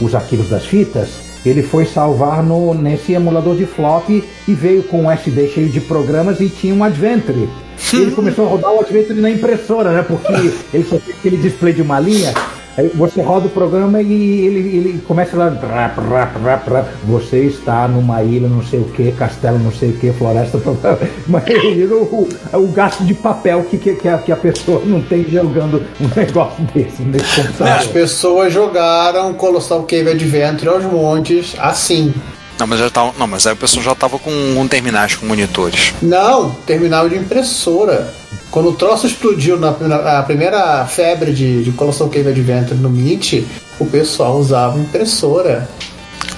os 0.00 0.14
arquivos 0.14 0.48
das 0.48 0.64
fitas, 0.64 1.08
ele 1.44 1.62
foi 1.62 1.84
salvar 1.86 2.42
no, 2.42 2.72
nesse 2.74 3.12
emulador 3.12 3.56
de 3.56 3.66
flop 3.66 4.08
e 4.10 4.24
veio 4.54 4.82
com 4.84 5.02
um 5.04 5.10
SD 5.10 5.48
cheio 5.48 5.68
de 5.68 5.80
programas 5.80 6.40
e 6.40 6.48
tinha 6.48 6.74
um 6.74 6.82
Adventure. 6.84 7.48
Ele 7.92 8.10
começou 8.10 8.46
a 8.46 8.48
rodar 8.50 8.72
o 8.72 8.80
Adventure 8.80 9.20
na 9.20 9.30
impressora, 9.30 9.92
né? 9.92 10.02
Porque 10.06 10.32
ele 10.74 10.84
só 10.84 10.96
tem 10.98 11.14
aquele 11.14 11.36
display 11.36 11.72
de 11.72 11.82
uma 11.82 11.98
linha. 12.00 12.32
Aí 12.78 12.86
você 12.94 13.20
roda 13.20 13.48
o 13.48 13.50
programa 13.50 14.00
e 14.00 14.46
ele, 14.46 14.76
ele 14.76 14.98
começa 15.00 15.36
lá. 15.36 15.48
Rap, 15.48 15.98
rap, 15.98 16.38
rap, 16.44 16.70
rap. 16.70 16.88
Você 17.06 17.40
está 17.40 17.88
numa 17.88 18.22
ilha, 18.22 18.46
não 18.46 18.62
sei 18.62 18.78
o 18.78 18.84
que, 18.84 19.10
castelo, 19.10 19.58
não 19.58 19.72
sei 19.72 19.90
o 19.90 19.92
que, 19.94 20.12
floresta. 20.12 20.60
Mas 21.26 21.44
eu 21.48 21.74
digo 21.74 21.94
o, 21.96 22.28
o 22.56 22.68
gasto 22.68 23.02
de 23.02 23.14
papel 23.14 23.64
que, 23.64 23.78
que, 23.78 23.96
que 23.96 24.08
a, 24.08 24.18
que 24.18 24.30
a 24.30 24.36
pessoa 24.36 24.80
não 24.86 25.02
tem 25.02 25.24
jogando 25.24 25.82
um 26.00 26.08
negócio 26.14 26.62
desse 26.72 27.02
nesse 27.02 27.40
As 27.40 27.46
computador. 27.48 27.88
pessoas 27.88 28.52
jogaram 28.52 29.34
Colossal 29.34 29.82
Cave 29.82 30.10
Adventure 30.10 30.68
aos 30.68 30.84
montes 30.84 31.56
assim. 31.58 32.14
Não, 32.58 32.66
mas 32.66 32.78
já 32.80 32.90
tava, 32.90 33.12
não, 33.18 33.26
mas 33.26 33.46
aí 33.46 33.52
o 33.52 33.56
pessoal 33.56 33.82
já 33.84 33.94
tava 33.94 34.18
com 34.18 34.30
um 34.30 34.66
terminais 34.66 35.14
com 35.14 35.26
monitores. 35.26 35.92
Não, 36.02 36.50
terminal 36.66 37.08
de 37.08 37.16
impressora. 37.16 38.12
Quando 38.50 38.70
o 38.70 38.72
troço 38.74 39.06
explodiu 39.06 39.58
na, 39.58 39.70
na- 39.72 40.18
a 40.18 40.22
primeira 40.22 40.84
febre 40.86 41.32
de, 41.32 41.62
de 41.62 41.70
Colossal 41.72 42.08
Cave 42.08 42.28
Adventure 42.30 42.74
no 42.80 42.90
Meet, 42.90 43.44
o 43.78 43.86
pessoal 43.86 44.36
usava 44.38 44.78
impressora. 44.78 45.68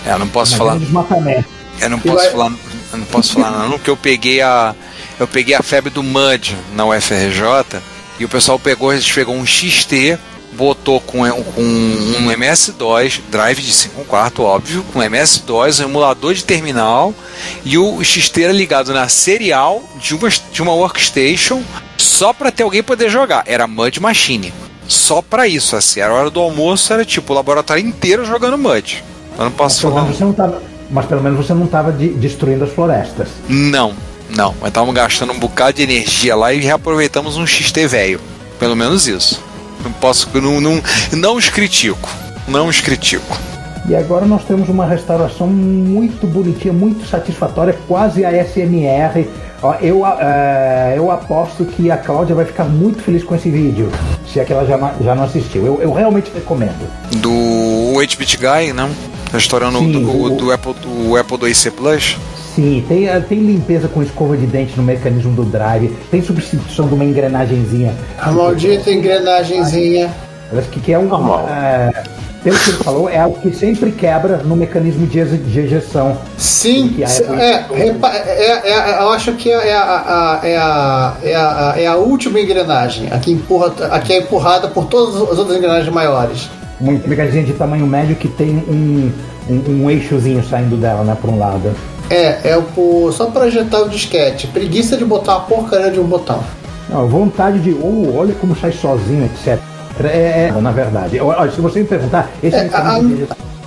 É, 0.04 0.12
eu 0.12 0.18
não 0.18 0.28
posso 0.28 0.52
Mas 0.52 0.58
falar. 0.58 1.28
é. 1.28 1.44
Eu 1.80 1.90
não 1.90 1.98
E 1.98 2.00
posso 2.02 2.16
vai- 2.16 2.30
falar, 2.30 2.52
eu 2.92 2.98
não 2.98 3.06
posso 3.06 3.32
falar 3.32 3.50
não, 3.52 3.70
porque 3.72 3.90
eu 3.90 3.96
peguei 3.96 4.42
a 4.42 4.74
eu 5.18 5.26
peguei 5.26 5.54
a 5.54 5.62
febre 5.62 5.90
do 5.90 6.02
MUD 6.02 6.56
na 6.74 6.84
UFRJ 6.86 7.80
e 8.18 8.24
o 8.24 8.28
pessoal 8.28 8.58
pegou, 8.58 8.92
eles 8.92 9.10
pegou 9.10 9.34
um 9.34 9.46
XT, 9.46 10.18
botou 10.52 11.00
com, 11.00 11.22
com 11.30 11.62
um 11.62 12.30
MS-DOS, 12.30 13.20
drive 13.30 13.62
de 13.62 13.72
5 13.72 14.04
quarto, 14.04 14.42
óbvio, 14.42 14.84
um 14.94 15.02
MS-DOS, 15.02 15.80
um 15.80 15.84
emulador 15.84 16.34
de 16.34 16.44
terminal 16.44 17.14
e 17.64 17.78
o 17.78 18.02
XT 18.02 18.42
era 18.42 18.52
ligado 18.52 18.92
na 18.92 19.08
serial 19.08 19.82
de 20.00 20.14
uma, 20.14 20.28
de 20.28 20.62
uma 20.62 20.72
workstation 20.72 21.62
só 21.96 22.32
pra 22.32 22.50
ter 22.50 22.62
alguém 22.62 22.82
poder 22.82 23.08
jogar. 23.08 23.44
Era 23.46 23.66
Mud 23.66 23.98
Machine. 24.00 24.52
Só 24.86 25.22
pra 25.22 25.46
isso, 25.46 25.76
assim. 25.76 26.00
Era 26.00 26.12
a 26.12 26.16
hora 26.16 26.30
do 26.30 26.40
almoço, 26.40 26.92
era 26.92 27.04
tipo 27.04 27.32
o 27.32 27.36
laboratório 27.36 27.84
inteiro 27.86 28.24
jogando 28.24 28.58
Mud. 28.58 29.04
Eu 29.38 29.44
não 29.44 29.52
posso 29.52 29.82
falar. 29.82 30.02
menos 30.02 30.16
você 30.16 30.24
não 30.24 30.32
tava, 30.32 30.62
mas 30.90 31.06
pelo 31.06 31.22
menos 31.22 31.46
você 31.46 31.54
não 31.54 31.64
estava 31.64 31.92
destruindo 31.92 32.64
as 32.64 32.72
florestas. 32.72 33.28
Não, 33.48 33.94
não. 34.28 34.54
Mas 34.60 34.68
estávamos 34.68 34.94
gastando 34.94 35.32
um 35.32 35.38
bocado 35.38 35.74
de 35.74 35.82
energia 35.82 36.34
lá 36.34 36.52
e 36.52 36.60
reaproveitamos 36.60 37.36
um 37.36 37.46
XT 37.46 37.86
velho. 37.86 38.20
Pelo 38.58 38.74
menos 38.76 39.06
isso. 39.06 39.40
Não 39.82 39.92
posso. 39.92 40.28
Não, 40.40 40.60
não, 40.60 40.82
não 41.12 41.36
os 41.36 41.48
critico. 41.48 42.08
Não 42.48 42.66
os 42.66 42.80
critico. 42.80 43.36
E 43.88 43.94
agora 43.96 44.26
nós 44.26 44.44
temos 44.44 44.68
uma 44.68 44.86
restauração 44.86 45.46
muito 45.46 46.26
bonitinha, 46.26 46.72
muito 46.72 47.06
satisfatória, 47.08 47.76
quase 47.88 48.24
ASMR. 48.24 49.26
Ó, 49.62 49.74
eu, 49.80 50.02
eh, 50.06 50.94
eu 50.96 51.10
aposto 51.10 51.64
que 51.64 51.90
a 51.90 51.96
Cláudia 51.96 52.34
vai 52.34 52.44
ficar 52.44 52.64
muito 52.64 53.02
feliz 53.02 53.22
com 53.24 53.34
esse 53.34 53.50
vídeo, 53.50 53.90
se 54.26 54.40
é 54.40 54.44
que 54.44 54.52
ela 54.52 54.64
já, 54.66 54.78
ma- 54.78 54.94
já 55.02 55.14
não 55.14 55.24
assistiu. 55.24 55.66
Eu, 55.66 55.82
eu 55.82 55.92
realmente 55.92 56.30
recomendo. 56.34 56.88
Do 57.16 57.30
8-bit 57.98 58.38
Guy, 58.38 58.72
não? 58.72 58.90
Restaurando 59.32 59.78
Sim, 59.80 59.92
do, 59.92 60.22
o- 60.22 60.30
do 60.30 60.52
Apple, 60.52 60.74
do 60.74 61.16
Apple 61.16 61.38
Plus. 61.76 62.16
Sim, 62.60 62.84
tem, 62.86 63.08
eh, 63.08 63.20
tem 63.20 63.38
limpeza 63.38 63.88
com 63.88 64.02
escova 64.02 64.36
de 64.36 64.44
dente 64.44 64.76
no 64.76 64.82
mecanismo 64.82 65.32
do 65.32 65.44
drive, 65.44 65.96
tem 66.10 66.20
substituição 66.22 66.86
de 66.86 66.92
uma 66.92 67.04
engrenagenzinha. 67.06 67.94
A 68.20 68.30
maldita 68.30 68.90
engrenagenzinha. 68.90 70.10
Parece 70.50 70.68
que, 70.68 70.78
que 70.80 70.92
é 70.92 70.98
um. 70.98 71.04
Normal. 71.06 71.46
eh, 71.48 71.90
pelo 72.44 72.58
que 72.58 72.70
ele 72.70 72.78
falou, 72.84 73.08
é 73.08 73.18
algo 73.18 73.38
que 73.40 73.50
sempre 73.54 73.92
quebra 73.92 74.38
no 74.44 74.54
mecanismo 74.56 75.06
de, 75.06 75.20
ejeção. 75.60 76.18
Sim, 76.36 77.02
Apple- 77.02 77.40
é, 77.40 77.64
repa- 77.72 78.14
é- 78.14 78.60
é- 78.70 78.98
eu 79.00 79.08
acho 79.10 79.32
que 79.34 79.50
é 79.50 79.74
a, 79.74 79.82
a- 79.82 80.40
é, 80.46 80.56
a, 80.58 81.14
é, 81.22 81.34
a, 81.36 81.74
é 81.78 81.86
a 81.86 81.96
última 81.96 82.40
engrenagem, 82.40 83.08
a 83.10 83.18
que, 83.18 83.32
empurra, 83.32 83.72
a 83.90 83.98
que 84.00 84.12
é 84.12 84.18
empurrada 84.18 84.68
por 84.68 84.84
todas 84.84 85.16
as 85.16 85.38
outras 85.38 85.56
engrenagens 85.56 85.88
maiores. 85.94 86.50
Uma 86.78 86.92
mecanismo 86.92 87.42
de 87.42 87.52
tamanho 87.54 87.86
médio 87.86 88.16
que 88.16 88.28
tem 88.28 88.50
um, 88.68 89.10
um, 89.48 89.82
um 89.84 89.90
eixozinho 89.90 90.42
saindo 90.44 90.76
dela, 90.76 91.04
né, 91.04 91.16
por 91.18 91.30
um 91.30 91.38
lado. 91.38 91.74
É, 92.10 92.50
é 92.50 92.58
o, 92.76 93.12
só 93.12 93.26
para 93.26 93.44
ajetar 93.44 93.82
o 93.82 93.88
disquete. 93.88 94.48
Preguiça 94.48 94.96
de 94.96 95.04
botar 95.04 95.36
a 95.36 95.40
porcaria 95.40 95.90
de 95.90 96.00
um 96.00 96.04
botão. 96.04 96.40
Não, 96.88 97.06
vontade 97.06 97.60
de, 97.60 97.72
oh, 97.80 98.16
olha 98.16 98.34
como 98.34 98.56
sai 98.56 98.72
sozinho, 98.72 99.24
etc. 99.26 99.58
É, 100.02 100.50
é, 100.54 100.60
na 100.60 100.72
verdade. 100.72 101.20
Olha, 101.20 101.50
se 101.52 101.60
você 101.60 101.80
me 101.80 101.84
perguntar, 101.86 102.28
esse 102.42 102.56
É, 102.56 102.64
mecanismo 102.64 103.12
a- 103.12 103.16
de 103.16 103.22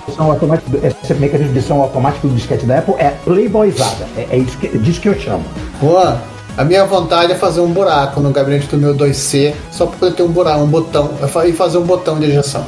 edição 0.06 0.30
automático, 0.30 0.70
esse 0.76 1.14
mecanismo 1.14 1.52
de 1.52 1.58
edição 1.58 1.80
automático 1.80 2.28
do 2.28 2.34
disquete 2.34 2.66
da 2.66 2.78
Apple 2.78 2.94
é 2.98 3.10
playboyzada. 3.24 4.06
É, 4.16 4.26
é 4.32 4.36
isso 4.36 4.58
que, 4.58 4.68
disso 4.78 5.00
que 5.00 5.08
eu 5.08 5.18
chamo. 5.18 5.44
Juan, 5.80 6.18
a 6.58 6.64
minha 6.64 6.84
vontade 6.84 7.32
é 7.32 7.34
fazer 7.34 7.60
um 7.62 7.72
buraco 7.72 8.20
no 8.20 8.30
gabinete 8.30 8.66
do 8.66 8.76
meu 8.76 8.94
2C, 8.94 9.54
só 9.70 9.86
para 9.86 9.96
poder 9.98 10.16
ter 10.16 10.22
um 10.22 10.28
buraco, 10.28 10.60
um 10.60 10.66
botão, 10.66 11.10
e 11.46 11.52
fazer 11.52 11.78
um 11.78 11.84
botão 11.84 12.18
de 12.18 12.26
ejeção. 12.26 12.64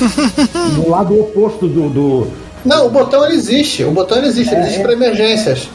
No 0.76 0.88
lado 0.88 1.18
oposto 1.18 1.66
do. 1.66 1.88
do 1.90 2.26
Não, 2.64 2.86
o 2.86 2.90
botão 2.90 3.24
ele 3.24 3.34
existe, 3.34 3.84
o 3.84 3.90
botão 3.90 4.18
ele 4.18 4.28
existe, 4.28 4.52
ele 4.54 4.62
existe 4.62 4.80
para 4.82 4.92
emergências. 4.92 5.68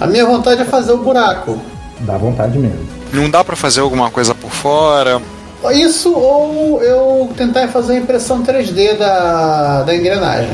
A 0.00 0.06
minha 0.06 0.26
vontade 0.26 0.60
é 0.60 0.64
fazer 0.64 0.92
o 0.92 0.98
buraco. 0.98 1.58
dá 2.00 2.16
vontade 2.18 2.58
mesmo. 2.58 2.86
Não 3.12 3.30
dá 3.30 3.44
pra 3.44 3.56
fazer 3.56 3.80
alguma 3.80 4.10
coisa 4.10 4.34
por 4.34 4.50
fora. 4.50 5.20
Isso 5.72 6.12
ou 6.12 6.82
eu 6.82 7.30
tentar 7.36 7.68
fazer 7.68 7.94
a 7.94 7.96
impressão 7.96 8.42
3D 8.42 8.98
da, 8.98 9.82
da 9.82 9.96
engrenagem. 9.96 10.50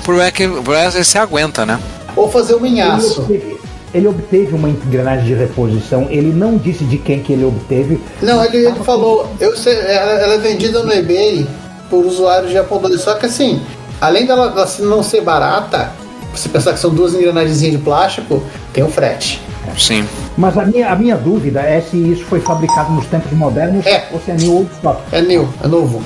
O 0.00 0.02
problema 0.02 0.28
é 0.28 0.32
que 0.32 0.46
o 0.46 0.74
é 0.74 0.90
você 0.90 1.18
aguenta, 1.18 1.64
né? 1.64 1.78
Ou 2.16 2.28
fazer 2.28 2.54
um 2.54 2.66
Ele 2.66 2.70
minhaço. 2.70 3.20
obteve, 3.20 3.56
ele 3.94 4.08
obteve 4.08 4.54
uma 4.54 4.68
engrenagem 4.68 5.26
de 5.26 5.34
reposição, 5.34 6.08
ele 6.10 6.32
não 6.32 6.56
disse 6.56 6.84
de 6.84 6.98
quem 6.98 7.22
que 7.22 7.32
ele 7.32 7.44
obteve. 7.44 8.00
Não, 8.22 8.44
ele, 8.44 8.66
ele 8.66 8.80
falou, 8.80 9.30
eu 9.38 9.56
sei, 9.56 9.74
ela, 9.74 10.12
ela 10.12 10.34
é 10.34 10.38
vendida 10.38 10.82
no 10.82 10.92
eBay 10.92 11.46
por 11.88 12.04
usuários 12.04 12.50
de 12.50 12.58
Apple 12.58 12.78
II. 12.90 12.98
Só 12.98 13.14
que 13.14 13.26
assim, 13.26 13.60
além 14.00 14.26
dela, 14.26 14.48
dela 14.50 14.82
não 14.82 15.02
ser 15.02 15.20
barata, 15.22 15.90
você 16.34 16.48
pensar 16.48 16.72
que 16.72 16.78
são 16.78 16.90
duas 16.90 17.14
engrenagens 17.14 17.60
de 17.60 17.78
plástico, 17.78 18.42
tem 18.72 18.82
o 18.84 18.88
frete. 18.88 19.40
Sim. 19.78 20.06
Mas 20.36 20.56
a 20.58 20.64
minha, 20.64 20.90
a 20.90 20.96
minha 20.96 21.16
dúvida 21.16 21.60
é 21.60 21.80
se 21.80 21.96
isso 21.96 22.24
foi 22.24 22.40
fabricado 22.40 22.92
nos 22.92 23.06
tempos 23.06 23.30
modernos 23.32 23.86
É. 23.86 24.08
ou 24.12 24.20
se 24.20 24.30
é 24.30 24.34
new 24.34 24.56
old 24.56 24.70
stock. 24.72 25.00
É 25.12 25.20
new, 25.20 25.48
é 25.62 25.68
novo. 25.68 26.02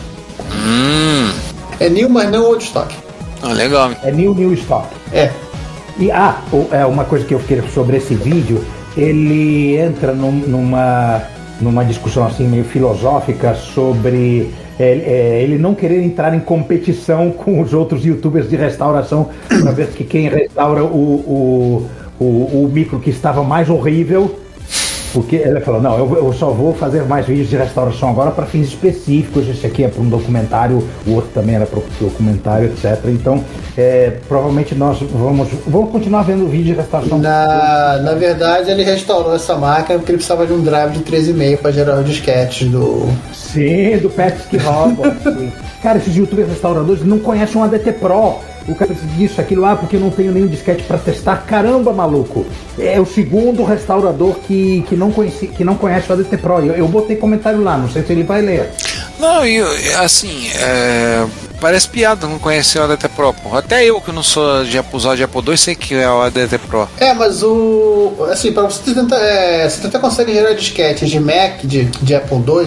Hum. 0.52 1.30
É 1.80 1.88
new, 1.88 2.08
mas 2.08 2.30
não 2.30 2.44
old 2.44 2.62
stock. 2.64 2.94
Ah, 3.42 3.52
legal. 3.52 3.90
É 4.02 4.10
new 4.10 4.34
new 4.34 4.52
stock. 4.54 4.86
É. 5.12 5.30
E 5.98 6.10
ah, 6.10 6.36
é 6.72 6.84
uma 6.84 7.04
coisa 7.04 7.24
que 7.24 7.34
eu 7.34 7.38
queria 7.40 7.64
sobre 7.72 7.96
esse 7.98 8.14
vídeo, 8.14 8.64
ele 8.96 9.76
entra 9.76 10.12
num- 10.12 10.32
numa 10.32 11.22
numa 11.60 11.84
discussão 11.84 12.26
assim 12.26 12.48
meio 12.48 12.64
filosófica 12.64 13.54
sobre 13.54 14.52
é, 14.78 14.84
é, 14.84 15.42
ele 15.42 15.58
não 15.58 15.74
querer 15.74 16.02
entrar 16.02 16.34
em 16.34 16.40
competição 16.40 17.30
com 17.30 17.60
os 17.60 17.72
outros 17.72 18.04
youtubers 18.04 18.48
de 18.48 18.56
restauração 18.56 19.30
para 19.48 19.70
ver 19.72 19.88
que 19.88 20.04
quem 20.04 20.28
restaura 20.28 20.82
o, 20.82 20.86
o, 20.86 21.90
o, 22.18 22.24
o 22.64 22.70
micro 22.72 22.98
que 22.98 23.10
estava 23.10 23.42
mais 23.42 23.70
horrível 23.70 24.43
porque 25.14 25.36
ele 25.36 25.60
falou, 25.60 25.80
não, 25.80 25.96
eu, 25.96 26.16
eu 26.16 26.32
só 26.32 26.50
vou 26.50 26.74
fazer 26.74 27.04
mais 27.04 27.24
vídeos 27.24 27.48
de 27.48 27.56
restauração 27.56 28.10
agora 28.10 28.32
para 28.32 28.44
fins 28.46 28.66
específicos. 28.66 29.48
Esse 29.48 29.64
aqui 29.64 29.84
é 29.84 29.88
para 29.88 30.02
um 30.02 30.08
documentário, 30.08 30.82
o 31.06 31.12
outro 31.12 31.30
também 31.32 31.54
era 31.54 31.64
para 31.64 31.78
um 31.78 31.82
documentário, 32.00 32.66
etc. 32.66 32.98
Então, 33.06 33.42
é, 33.78 34.18
provavelmente 34.26 34.74
nós 34.74 34.98
vamos, 35.00 35.48
vamos 35.68 35.92
continuar 35.92 36.22
vendo 36.22 36.48
vídeo 36.48 36.64
de 36.64 36.72
restauração. 36.72 37.18
Na, 37.18 38.00
na 38.02 38.14
verdade, 38.14 38.72
ele 38.72 38.82
restaurou 38.82 39.36
essa 39.36 39.54
máquina 39.54 40.00
porque 40.00 40.10
ele 40.10 40.18
precisava 40.18 40.46
de 40.48 40.52
um 40.52 40.60
drive 40.60 40.92
de 40.94 41.04
3,5 41.04 41.58
para 41.58 41.70
gerar 41.70 42.00
os 42.00 42.06
disquetes 42.06 42.68
do. 42.68 43.06
Sim, 43.32 43.98
do 43.98 44.10
Pets 44.10 44.46
que. 44.46 44.58
Cara, 45.80 45.98
esses 45.98 46.16
youtubers 46.16 46.48
restauradores 46.48 47.04
não 47.04 47.20
conhecem 47.20 47.60
um 47.60 47.62
ADT 47.62 47.92
Pro. 47.92 48.40
O 48.66 48.74
cara 48.74 48.94
diz 48.94 49.30
isso, 49.30 49.40
aquilo 49.40 49.62
lá, 49.62 49.76
porque 49.76 49.96
eu 49.96 50.00
não 50.00 50.10
tenho 50.10 50.32
nenhum 50.32 50.46
disquete 50.46 50.82
para 50.84 50.96
testar. 50.98 51.44
Caramba, 51.46 51.92
maluco! 51.92 52.46
É 52.78 52.98
o 52.98 53.04
segundo 53.04 53.62
restaurador 53.62 54.34
que, 54.46 54.82
que, 54.88 54.96
não, 54.96 55.12
conheci, 55.12 55.48
que 55.48 55.62
não 55.62 55.74
conhece 55.74 56.10
o 56.10 56.14
ADT 56.14 56.36
Pro. 56.38 56.60
Eu, 56.60 56.74
eu 56.74 56.88
botei 56.88 57.16
comentário 57.16 57.62
lá, 57.62 57.76
não 57.76 57.90
sei 57.90 58.02
se 58.02 58.12
ele 58.12 58.22
vai 58.22 58.40
ler. 58.40 58.70
Não, 59.18 59.46
e 59.46 59.60
assim, 59.96 60.48
é, 60.56 61.26
parece 61.60 61.88
piada 61.88 62.26
não 62.26 62.38
conhecer 62.38 62.78
o 62.78 62.84
ADT 62.84 63.08
Pro. 63.10 63.34
Até 63.52 63.84
eu 63.84 64.00
que 64.00 64.10
não 64.10 64.22
sou 64.22 64.64
de 64.64 64.78
Apple- 64.78 64.96
usuário 64.96 65.18
de 65.18 65.24
Apple 65.24 65.42
II 65.46 65.56
sei 65.58 65.74
que 65.74 65.94
é 65.94 66.08
o 66.08 66.22
ADT 66.22 66.58
Pro. 66.66 66.88
É, 66.98 67.12
mas 67.12 67.42
o. 67.42 68.14
Assim, 68.30 68.50
para 68.52 68.62
você 68.64 68.94
tentar. 68.94 69.18
É, 69.18 69.68
você 69.68 69.86
até 69.86 69.98
consegue 69.98 70.32
gerar 70.32 70.54
disquetes 70.54 71.10
de 71.10 71.20
Mac, 71.20 71.60
de, 71.64 71.84
de 71.84 72.14
Apple 72.14 72.38
II, 72.38 72.66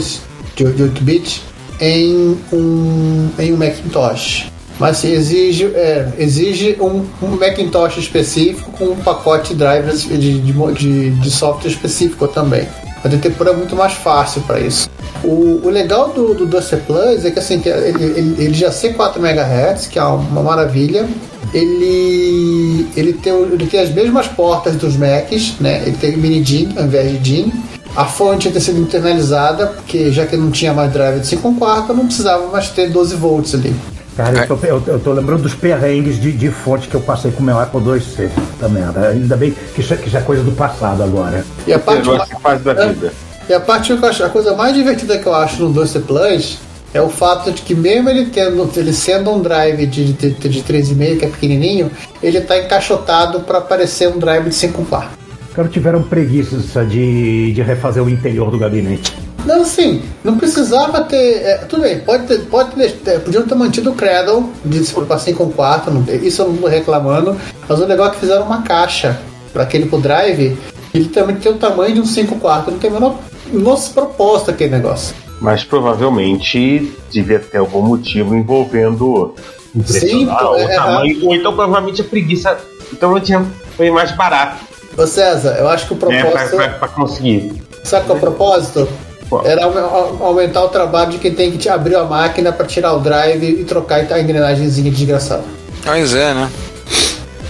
de, 0.56 0.74
de 0.74 0.84
8-bit, 0.84 1.44
em 1.82 2.38
um, 2.54 3.30
em 3.40 3.52
um 3.54 3.58
Macintosh. 3.58 4.52
Mas 4.80 4.98
assim, 4.98 5.12
exige, 5.12 5.66
é, 5.66 6.08
exige 6.20 6.78
um, 6.80 7.06
um 7.22 7.36
Macintosh 7.36 7.98
específico 7.98 8.72
com 8.72 8.86
um 8.86 8.96
pacote 8.96 9.54
de 9.54 9.56
drivers 9.56 10.04
de, 10.04 10.40
de, 10.40 11.10
de, 11.10 11.32
software 11.32 11.72
específico 11.72 12.28
também. 12.28 12.68
A 13.04 13.08
DT 13.08 13.32
Pro 13.32 13.50
é 13.50 13.54
muito 13.54 13.76
mais 13.76 13.94
fácil 13.94 14.42
para 14.42 14.60
isso. 14.60 14.90
O, 15.24 15.62
o 15.64 15.70
legal 15.70 16.10
do, 16.10 16.34
do 16.36 16.46
Duster 16.46 16.80
Plus 16.86 17.26
é 17.26 17.32
que 17.32 17.40
assim, 17.40 17.62
ele, 17.66 18.04
ele, 18.04 18.44
ele 18.44 18.54
já 18.54 18.72
ser 18.72 18.94
4 18.94 19.20
MHz, 19.20 19.88
que 19.88 19.98
é 19.98 20.04
uma 20.04 20.44
maravilha. 20.44 21.08
Ele, 21.54 22.88
ele, 22.96 23.14
tem, 23.14 23.34
ele 23.34 23.66
tem 23.66 23.80
as 23.80 23.90
mesmas 23.90 24.28
portas 24.28 24.76
dos 24.76 24.96
Macs, 24.96 25.56
né? 25.60 25.82
Ele 25.86 25.98
tem 25.98 26.18
mini 26.18 26.42
DIN 26.42 26.74
ao 26.78 26.84
invés 26.84 27.12
de 27.12 27.18
DIN. 27.18 27.54
A 27.96 28.06
fonte 28.06 28.52
tem 28.52 28.62
sido 28.62 28.80
internalizada, 28.80 29.68
porque 29.68 30.12
já 30.12 30.26
que 30.26 30.38
não 30.38 30.52
tinha 30.52 30.72
mais 30.72 30.92
drive 30.92 31.20
de 31.22 31.28
5 31.28 31.56
quarto, 31.56 31.94
não 31.94 32.06
precisava 32.06 32.46
mais 32.48 32.70
ter 32.70 32.92
12 32.92 33.16
volts 33.16 33.56
ali. 33.56 33.74
Cara, 34.18 34.36
eu 34.40 34.48
tô, 34.58 34.66
eu, 34.66 34.84
eu 34.88 35.00
tô 35.00 35.14
lembrando 35.14 35.44
dos 35.44 35.54
perrengues 35.54 36.20
de, 36.20 36.32
de 36.32 36.50
fonte 36.50 36.88
que 36.88 36.96
eu 36.96 37.02
passei 37.02 37.30
com 37.32 37.42
o 37.44 37.46
meu 37.46 37.60
Apple 37.60 37.80
IIc. 37.80 38.30
Puta 38.34 38.68
merda. 38.68 39.10
Ainda 39.10 39.38
bem 39.38 39.54
que 39.76 39.82
isso, 39.82 39.94
é- 39.94 39.98
que 39.98 40.08
isso 40.08 40.18
é 40.18 40.22
coisa 40.22 40.42
do 40.42 40.52
passado 40.54 41.04
agora. 41.04 41.46
E 41.68 41.72
a 41.74 41.78
parte, 41.78 42.10
Negócio 42.10 42.36
que 42.36 42.42
faz 42.42 42.64
da 42.64 42.74
vida. 42.74 43.14
e 43.48 43.54
a 43.54 43.60
parte 43.60 43.96
que 43.96 44.04
eu 44.04 44.10
acho, 44.10 44.24
a 44.24 44.30
coisa 44.30 44.56
mais 44.56 44.74
divertida 44.74 45.20
que 45.20 45.28
eu 45.28 45.36
acho 45.36 45.62
no 45.62 45.70
Duster 45.72 46.02
Plus 46.02 46.58
é 46.96 47.02
o 47.02 47.10
fato 47.10 47.52
de 47.52 47.62
que 47.62 47.76
mesmo 47.76 48.10
ele 48.10 48.26
tendo, 48.26 48.68
ele 48.76 48.92
sendo 48.92 49.30
um 49.30 49.40
drive 49.40 49.86
de, 49.86 50.14
de, 50.14 50.32
de 50.32 50.64
3,5 50.64 51.20
que 51.20 51.26
é 51.26 51.30
pequenininho, 51.30 51.92
ele 52.24 52.40
está 52.40 52.58
encaixotado 52.58 53.42
para 53.42 53.62
parecer 53.62 54.08
um 54.10 54.18
drive 54.18 54.46
de 54.50 54.56
5 54.56 54.84
quartos. 54.86 55.16
Os 55.50 55.56
caras 55.56 55.72
tiveram 55.72 56.02
preguiça 56.02 56.84
de, 56.84 57.52
de 57.54 57.62
refazer 57.62 58.04
o 58.04 58.10
interior 58.10 58.50
do 58.50 58.58
gabinete. 58.58 59.14
Não, 59.48 59.62
assim, 59.62 60.04
não 60.26 60.38
precisava 60.38 61.02
ter. 61.06 61.42
é, 61.42 61.58
tudo 61.60 61.82
bem, 61.84 62.00
pode 62.00 62.28
ter, 62.28 62.40
pode 62.48 62.72
ter, 62.72 63.10
é, 63.10 63.20
podiam 63.20 63.44
ter 63.48 63.56
mantido 63.56 63.92
o 63.92 63.96
Cradle 63.96 64.52
de 64.66 64.80
para 65.06 65.18
5 65.18 65.50
quarto, 65.52 65.90
não, 65.90 66.04
isso 66.22 66.42
eu 66.42 66.50
não 66.50 66.58
tô 66.58 66.68
reclamando, 66.68 67.36
mas 67.68 67.80
o 67.80 67.86
legal 67.86 68.08
é 68.08 68.10
que 68.12 68.18
fizeram 68.18 68.44
uma 68.44 68.62
caixa 68.62 69.18
para 69.54 69.64
aquele 69.64 69.86
pro 69.86 70.00
drive, 70.00 70.58
ele 70.94 71.06
também 71.06 71.38
tem 71.38 71.52
o 71.52 71.56
tamanho 71.56 71.96
de 71.96 72.02
um 72.02 72.06
5 72.06 72.36
quarto, 72.40 72.72
não 72.72 72.78
tem 72.78 72.90
a 72.90 72.94
menor 72.94 73.16
nossa 73.54 73.94
proposta 73.94 74.52
aquele 74.52 74.72
negócio. 74.72 75.16
Mas 75.40 75.64
provavelmente 75.64 76.92
devia 77.10 77.40
ter 77.40 77.60
algum 77.60 77.82
motivo 77.84 78.36
envolvendo 78.36 79.34
Sim, 79.72 79.80
impressionar 79.80 80.52
o 80.52 80.56
é, 80.58 80.76
tamanho, 80.76 81.26
ou 81.26 81.34
então 81.36 81.56
provavelmente 81.56 82.02
a 82.02 82.04
preguiça. 82.04 82.58
Então 82.92 83.12
não 83.12 83.20
tinha, 83.22 83.46
foi 83.78 83.90
mais 83.92 84.12
barato 84.12 84.68
Ô 84.98 85.06
César, 85.06 85.56
eu 85.60 85.70
acho 85.70 85.88
que 85.88 85.94
o 85.94 86.10
né, 86.10 86.22
pra, 86.24 86.32
propósito. 86.32 86.56
pra- 86.56 86.70
pra 86.70 86.88
conseguir. 86.88 87.54
Sabe 87.84 88.08
qual 88.08 88.18
é 88.18 88.18
o 88.18 88.22
propósito? 88.22 88.90
Qual? 89.30 89.46
Era 89.46 89.66
aume- 89.66 89.80
au- 89.80 90.18
aumentar 90.22 90.64
o 90.64 90.70
trabalho 90.70 91.12
de 91.12 91.18
quem 91.20 91.34
tem 91.34 91.52
que 91.52 91.58
te 91.58 91.70
abrir 91.70 91.96
a 91.96 92.04
máquina 92.04 92.52
pra 92.52 92.66
tirar 92.66 92.94
o 92.94 93.00
drive 93.00 93.44
e 93.44 93.64
trocar 93.64 94.06
a 94.12 94.20
engrenagemzinha 94.22 94.90
desgraçada. 94.92 95.44
Pois 95.84 96.14
é, 96.14 96.34
né? 96.34 96.50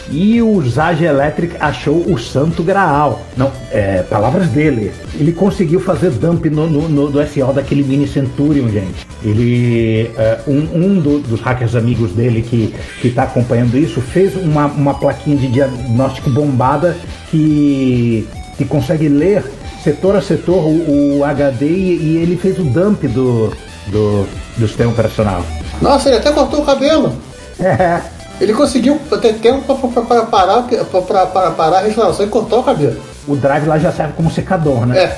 E 0.10 0.42
o 0.42 0.62
Zage 0.62 1.04
Electric 1.04 1.58
achou 1.60 1.98
o 2.10 2.18
santo 2.18 2.64
graal. 2.64 3.22
Não, 3.36 3.52
é, 3.72 4.04
palavras 4.04 4.48
dele. 4.48 4.94
Ele 5.20 5.34
conseguiu 5.34 5.82
fazer 5.82 6.12
dump 6.12 6.46
no, 6.50 6.66
no, 6.66 6.88
no- 6.88 7.10
do 7.10 7.20
SO 7.28 7.52
daquele 7.54 7.84
mini 7.84 8.08
Centurion, 8.08 8.70
gente. 8.70 9.06
Ele. 9.22 10.10
é, 10.18 10.40
um 10.48 10.60
um 10.74 11.00
do- 11.02 11.20
dos 11.20 11.42
hackers 11.42 11.76
amigos 11.76 12.12
dele 12.14 12.42
que, 12.42 12.74
que 13.02 13.10
tá 13.10 13.24
acompanhando 13.24 13.78
isso 13.78 14.00
fez 14.00 14.34
uma, 14.38 14.68
uma 14.68 14.94
plaquinha 14.94 15.36
de 15.36 15.48
diagnóstico 15.50 16.30
bombada 16.30 16.96
que, 17.30 18.26
que 18.58 18.64
consegue 18.64 19.10
ler 19.10 19.44
setor 19.84 20.16
a 20.16 20.22
setor 20.22 20.64
o, 20.66 21.20
o 21.20 21.24
HD 21.26 21.66
e, 21.66 21.70
e 22.02 22.18
ele 22.18 22.38
fez 22.38 22.58
o 22.60 22.64
dump 22.64 23.04
do, 23.08 23.52
do, 23.88 24.28
do 24.58 24.68
sistema 24.68 24.92
operacional. 24.92 25.44
Nossa, 25.82 26.10
ele 26.10 26.18
até 26.18 26.32
cortou 26.32 26.62
o 26.62 26.66
cabelo. 26.66 27.14
É. 27.60 28.02
Ele 28.40 28.54
conseguiu 28.54 29.00
ter 29.22 29.34
tempo 29.36 29.62
pra, 29.76 29.90
pra- 29.90 30.02
pra 30.04 30.22
parar, 30.26 30.64
pra, 30.64 31.02
pra- 31.02 31.26
pra 31.26 31.52
parar 31.52 31.78
a 31.80 31.82
restauração 31.82 32.26
e 32.26 32.30
cortar 32.30 32.58
o 32.58 32.64
cabelo. 32.64 33.00
O 33.28 33.36
drive 33.36 33.66
lá 33.66 33.80
já 33.80 33.92
serve 33.92 34.14
como 34.14 34.30
secador, 34.32 34.86
né? 34.86 34.98
É. 35.00 35.18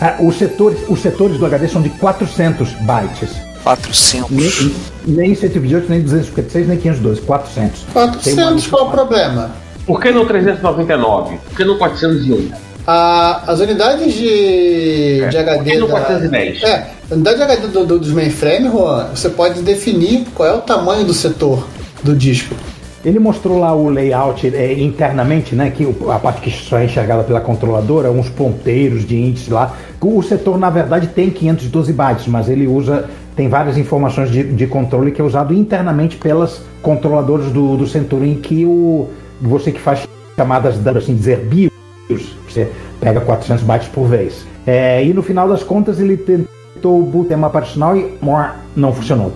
Ah, 0.00 0.16
os, 0.20 0.38
setores, 0.38 0.78
os 0.88 1.00
setores 1.02 1.36
do 1.38 1.44
HD 1.46 1.66
são 1.68 1.82
de 1.82 1.90
400 1.90 2.70
bytes. 2.82 3.30
400. 3.64 4.30
Nem, 4.30 4.74
nem 5.04 5.34
128, 5.34 5.86
nem 5.90 6.00
256, 6.02 6.68
nem 6.68 6.78
512. 6.78 7.20
400. 7.22 7.80
Tem 7.80 7.92
uma 8.02 8.06
400, 8.12 8.52
lista 8.54 8.70
qual 8.70 8.86
o 8.86 8.90
problema? 8.90 9.50
Por 9.84 10.00
que 10.00 10.10
não 10.12 10.24
399? 10.24 11.36
Por 11.48 11.56
que 11.56 11.64
não 11.64 11.76
401? 11.76 12.50
A- 12.86 13.42
as 13.46 13.60
unidades 13.60 14.12
de, 14.14 15.26
de 15.28 15.36
HD. 15.38 15.78
da- 15.80 15.86
410? 15.86 16.62
É, 16.62 16.86
a 17.10 17.14
unidade 17.14 17.36
de 17.36 17.42
HD 17.42 17.66
do, 17.68 17.84
do- 17.86 17.98
dos 17.98 18.10
mainframe, 18.12 18.68
Juan, 18.68 19.08
você 19.14 19.28
pode 19.28 19.62
definir 19.62 20.24
qual 20.34 20.48
é 20.48 20.52
o 20.54 20.60
tamanho 20.60 21.04
do 21.04 21.14
setor 21.14 21.66
do 22.02 22.14
disco. 22.14 22.54
Ele 23.04 23.18
mostrou 23.18 23.58
lá 23.58 23.74
o 23.74 23.88
layout 23.88 24.46
é, 24.54 24.74
internamente, 24.78 25.54
né? 25.54 25.70
Que 25.70 25.88
a 26.10 26.18
parte 26.18 26.42
que 26.42 26.50
só 26.50 26.78
é 26.78 26.84
enxergada 26.84 27.22
pela 27.24 27.40
controladora, 27.40 28.10
uns 28.10 28.28
ponteiros 28.28 29.06
de 29.06 29.16
índice 29.16 29.50
lá. 29.50 29.74
O 30.00 30.22
setor, 30.22 30.58
na 30.58 30.68
verdade, 30.68 31.06
tem 31.06 31.30
512 31.30 31.92
bytes, 31.94 32.26
mas 32.26 32.48
ele 32.48 32.66
usa. 32.66 33.08
Tem 33.34 33.48
várias 33.48 33.78
informações 33.78 34.30
de, 34.30 34.42
de 34.42 34.66
controle 34.66 35.12
que 35.12 35.20
é 35.20 35.24
usado 35.24 35.54
internamente 35.54 36.16
pelas 36.16 36.60
controladoras 36.82 37.46
do, 37.46 37.74
do 37.76 37.86
Centurion, 37.86 38.34
que 38.34 38.66
o, 38.66 39.08
você 39.40 39.72
que 39.72 39.80
faz 39.80 40.06
chamadas, 40.36 40.74
assim 40.94 41.14
dizer, 41.14 41.38
BIOS, 41.46 42.34
você 42.52 42.68
pega 43.00 43.20
400 43.20 43.64
bytes 43.64 43.88
por 43.88 44.06
vez. 44.06 44.46
É, 44.66 45.04
e 45.04 45.12
no 45.12 45.22
final 45.22 45.48
das 45.48 45.62
contas, 45.62 45.98
ele 46.00 46.16
tentou 46.16 47.02
boot 47.02 47.28
tema 47.28 47.48
operacional 47.48 47.96
e 47.96 48.16
muah, 48.20 48.56
não 48.76 48.92
funcionou. 48.92 49.32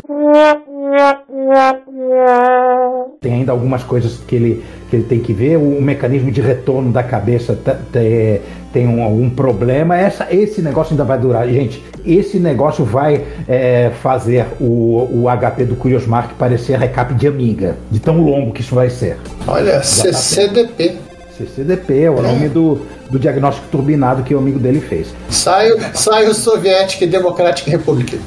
Tem 3.21 3.33
ainda 3.33 3.53
algumas 3.53 3.83
coisas 3.83 4.19
que 4.27 4.37
ele, 4.37 4.65
que 4.91 4.97
ele 4.97 5.05
tem 5.05 5.19
que 5.21 5.33
ver. 5.33 5.57
O, 5.57 5.81
mecanismo 5.81 6.31
de 6.31 6.41
retorno 6.41 6.93
da 6.93 7.03
cabeça 7.03 7.59
tá- 7.65 7.77
te- 7.93 8.41
tem 8.73 8.87
um, 8.87 9.03
algum 9.03 9.31
problema. 9.31 9.97
Essa, 9.97 10.27
esse 10.31 10.61
negócio 10.61 10.93
ainda 10.93 11.05
vai 11.05 11.19
durar. 11.19 11.49
Gente, 11.49 11.83
esse 12.05 12.39
negócio 12.39 12.85
vai 12.85 13.25
é, 13.49 13.91
fazer 14.03 14.47
o, 14.61 15.23
o 15.23 15.25
HP 15.29 15.65
do 15.65 15.75
Curious 15.77 16.07
Mark 16.07 16.33
parecer 16.39 16.79
recap 16.79 17.15
de 17.15 17.27
Amiga. 17.27 17.77
De 17.91 17.99
tão 17.99 18.21
longo 18.21 18.53
que 18.53 18.61
isso 18.61 18.75
vai 18.75 18.91
ser. 18.91 19.17
Olha, 19.47 19.75
tá 19.77 19.83
CCDP. 19.83 20.97
CCDP 21.37 22.03
é 22.03 22.11
o 22.11 22.21
nome 22.23 22.49
do, 22.49 22.87
do 23.11 23.19
diagnóstico 23.19 23.67
turbinado 23.71 24.23
que 24.23 24.35
o 24.35 24.39
amigo 24.39 24.59
dele 24.59 24.81
fez. 24.81 25.09
Sai, 25.31 25.71
o- 25.73 26.35
Soviética 26.35 27.05
e 27.05 27.09
Democratic 27.09 27.67
Republic. 27.69 28.19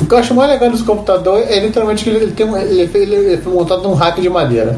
o 0.00 0.06
que 0.06 0.14
eu 0.14 0.18
acho 0.18 0.34
mais 0.34 0.50
legal 0.50 0.70
desse 0.70 0.84
computador 0.84 1.38
é 1.48 1.58
literalmente 1.60 2.04
que 2.04 2.10
ele, 2.10 2.32
tem 2.32 2.46
um, 2.46 2.56
ele, 2.56 2.90
ele, 2.94 3.14
ele 3.14 3.36
foi 3.42 3.52
montado 3.52 3.82
num 3.82 3.94
rack 3.94 4.20
de 4.20 4.28
madeira. 4.28 4.76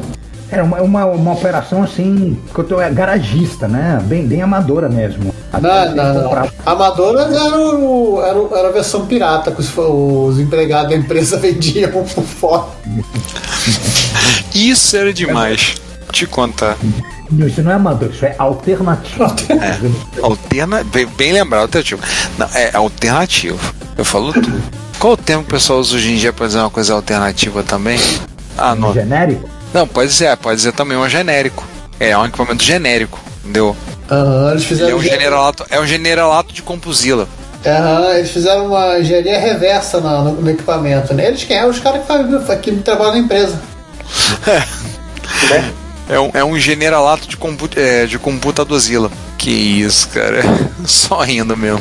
É 0.51 0.63
uma, 0.63 0.81
uma, 0.83 1.07
uma 1.07 1.33
operação 1.33 1.83
assim, 1.83 2.39
que 2.53 2.59
eu 2.61 2.65
tô- 2.65 2.81
é 2.81 2.91
garagista, 2.91 3.67
né? 3.67 4.01
Bem, 4.05 4.27
bem 4.27 4.43
amadora 4.43 4.89
mesmo. 4.89 5.34
Não, 5.61 5.95
não, 5.95 6.15
não. 6.15 6.23
comprar- 6.25 6.53
Amadoras 6.67 7.33
era, 7.33 7.57
o, 7.59 8.23
era, 8.23 8.59
era 8.59 8.69
a 8.69 8.73
versão 8.73 9.07
pirata 9.07 9.51
que 9.53 9.61
os, 9.61 9.71
os 9.77 10.39
empregados 10.39 10.91
da 10.91 10.97
empresa 10.97 11.37
vendiam 11.41 11.91
por 11.91 12.07
fora. 12.25 12.65
Isso 14.55 14.97
era 14.97 15.13
demais. 15.13 15.75
Te 16.13 16.27
contar. 16.27 16.77
Não, 17.31 17.47
isso 17.49 17.63
não 17.63 17.73
é 17.73 17.75
amador, 17.75 18.11
isso 18.11 18.25
é 18.25 18.35
alternativo. 18.39 19.25
Alterna... 20.23 20.85
Bem, 20.85 21.07
bem 21.07 21.33
lembrado, 21.33 21.63
alternativo. 21.63 22.01
Não, 22.39 22.47
é 22.55 22.71
alternativo. 22.77 23.59
Eu 23.97 24.05
falo 24.05 24.33
tudo. 24.33 24.63
Qual 24.99 25.15
o 25.15 25.17
termo 25.17 25.43
que 25.43 25.49
o 25.49 25.55
pessoal 25.55 25.81
usa 25.81 25.97
hoje 25.97 26.13
em 26.13 26.17
dia 26.17 26.33
pra 26.33 26.47
dizer 26.47 26.61
uma 26.61 26.71
coisa 26.71 26.95
alternativa 26.95 27.63
também? 27.65 27.99
Ah, 28.57 28.75
não. 28.77 28.93
Genérico? 28.93 29.49
Não, 29.73 29.89
pode 29.89 30.13
ser, 30.13 30.37
pode 30.37 30.61
ser 30.61 30.73
também 30.73 30.97
um 30.97 31.09
genérico. 31.09 31.65
É 31.99 32.17
um 32.17 32.25
equipamento 32.27 32.63
genérico, 32.63 33.19
entendeu? 33.43 33.77
Aham, 34.11 34.51
eles 34.51 34.63
Ele 34.63 34.69
fizeram. 34.69 34.91
é 34.91 34.95
um 34.95 35.03
generalato, 35.03 35.67
é 35.71 35.81
um 35.81 35.87
generalato 35.87 36.53
de 36.55 36.63
compusila. 36.63 37.27
Aham, 37.67 38.15
eles 38.15 38.31
fizeram 38.31 38.67
uma 38.67 38.99
engenharia 38.99 39.39
reversa 39.39 40.01
no, 40.01 40.33
no 40.33 40.51
equipamento, 40.51 41.15
né? 41.15 41.29
Eles 41.29 41.45
quem 41.45 41.57
é? 41.57 41.67
Os 41.67 41.79
caras 41.79 42.03
que, 42.03 42.07
fazem- 42.07 42.61
que 42.61 42.73
trabalham 42.83 43.13
na 43.15 43.19
empresa. 43.21 43.59
É 46.09 46.21
um, 46.21 46.31
é 46.35 46.45
um 46.45 46.59
generalato 46.59 47.27
de, 47.27 47.35
compu 47.37 47.67
é, 47.77 48.05
de 48.05 48.19
computadozila. 48.19 49.11
Que 49.39 49.51
isso, 49.51 50.09
cara. 50.11 50.43
Só 50.85 51.23
rindo 51.23 51.57
mesmo. 51.57 51.81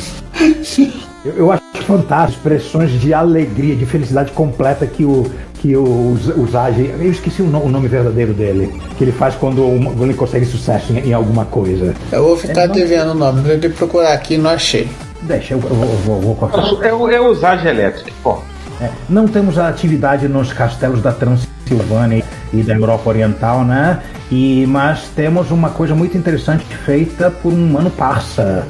Eu, 1.24 1.32
eu 1.36 1.52
acho 1.52 1.62
fantástico, 1.86 2.48
expressões 2.48 2.98
de 3.00 3.12
alegria, 3.12 3.76
de 3.76 3.84
felicidade 3.84 4.32
completa 4.32 4.86
que 4.86 5.04
o 5.04 5.30
que 5.64 5.74
o, 5.74 5.82
o 5.82 6.46
Zage, 6.52 6.94
eu 7.00 7.10
esqueci 7.10 7.40
o, 7.40 7.46
no- 7.46 7.64
o 7.64 7.70
nome 7.70 7.88
verdadeiro 7.88 8.34
dele, 8.34 8.70
que 8.98 9.04
ele 9.04 9.12
faz 9.12 9.34
quando 9.34 9.64
uma- 9.66 9.90
quando 9.92 10.04
ele 10.04 10.12
consegue 10.12 10.44
sucesso 10.44 10.92
em, 10.92 10.98
em 11.08 11.12
alguma 11.14 11.46
coisa. 11.46 11.94
Eu 12.12 12.22
vou 12.22 12.36
ficar 12.36 12.66
não- 12.68 12.74
devendo 12.74 13.12
o 13.12 13.14
nome, 13.14 13.38
eu 13.48 13.58
tenho 13.58 13.72
que 13.72 13.78
procurar 13.78 14.12
aqui 14.12 14.36
não 14.36 14.50
achei. 14.50 14.86
Deixa, 15.22 15.54
eu, 15.54 15.60
eu 15.62 15.68
vou, 15.74 15.88
eu 15.88 15.96
vou- 16.04 16.20
vou 16.20 16.34
cortar. 16.34 16.58
É, 16.86 16.92
o- 16.92 17.08
é 17.08 17.18
o 17.18 17.34
Zage 17.34 17.66
Electric, 17.66 18.12
pô. 18.22 18.40
É, 18.78 18.90
não 19.08 19.26
temos 19.26 19.58
a 19.58 19.68
atividade 19.68 20.28
nos 20.28 20.52
castelos 20.52 21.00
da 21.00 21.12
Transilvânia 21.12 22.22
e 22.52 22.62
da 22.62 22.74
Europa 22.74 23.08
Oriental, 23.08 23.64
né? 23.64 24.02
E, 24.30 24.66
mas 24.68 25.04
temos 25.16 25.50
uma 25.50 25.70
coisa 25.70 25.94
muito 25.94 26.14
interessante 26.18 26.62
feita 26.84 27.30
por 27.30 27.54
um 27.54 27.68
mano 27.72 27.88
parça. 27.90 28.66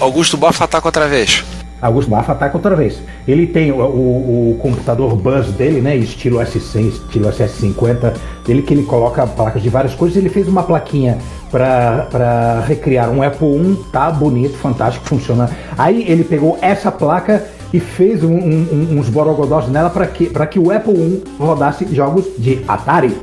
Augusto 0.00 0.38
Bafa 0.38 0.64
ataca 0.64 0.88
outra 0.88 1.06
vez. 1.06 1.44
Augusto 1.82 2.10
Baffa 2.10 2.32
ataca 2.32 2.56
outra 2.56 2.74
vez. 2.76 3.02
Ele 3.28 3.46
tem 3.46 3.72
o, 3.72 3.76
o- 3.82 4.50
o 4.52 4.58
computador 4.62 5.16
Buzz 5.16 5.48
dele, 5.52 5.80
né? 5.80 5.96
Estilo 5.96 6.38
S100, 6.38 6.88
estilo 6.88 7.28
SS50, 7.28 8.12
dele 8.46 8.62
que 8.62 8.72
ele 8.72 8.84
coloca 8.84 9.26
placas 9.26 9.60
de 9.62 9.68
várias 9.68 9.92
coisas. 9.94 10.16
Ele 10.16 10.28
fez 10.28 10.46
uma 10.48 10.62
plaquinha 10.62 11.18
para 11.50 12.60
recriar 12.66 13.10
um 13.10 13.22
Apple 13.22 13.48
I, 13.56 13.76
tá 13.92 14.10
bonito, 14.10 14.56
fantástico, 14.56 15.04
funciona. 15.06 15.50
Aí 15.76 16.04
ele 16.08 16.24
pegou 16.24 16.56
essa 16.62 16.90
placa 16.90 17.44
e 17.72 17.80
fez 17.80 18.22
um- 18.22 18.28
um- 18.32 18.68
um- 18.72 18.98
uns 18.98 19.08
borogodós 19.08 19.68
nela 19.68 19.90
para 19.90 20.06
que, 20.06 20.26
pra 20.26 20.46
que 20.46 20.58
o 20.58 20.70
Apple 20.70 20.94
I 20.94 21.22
rodasse 21.38 21.86
jogos 21.92 22.24
de 22.38 22.60
Atari. 22.68 23.14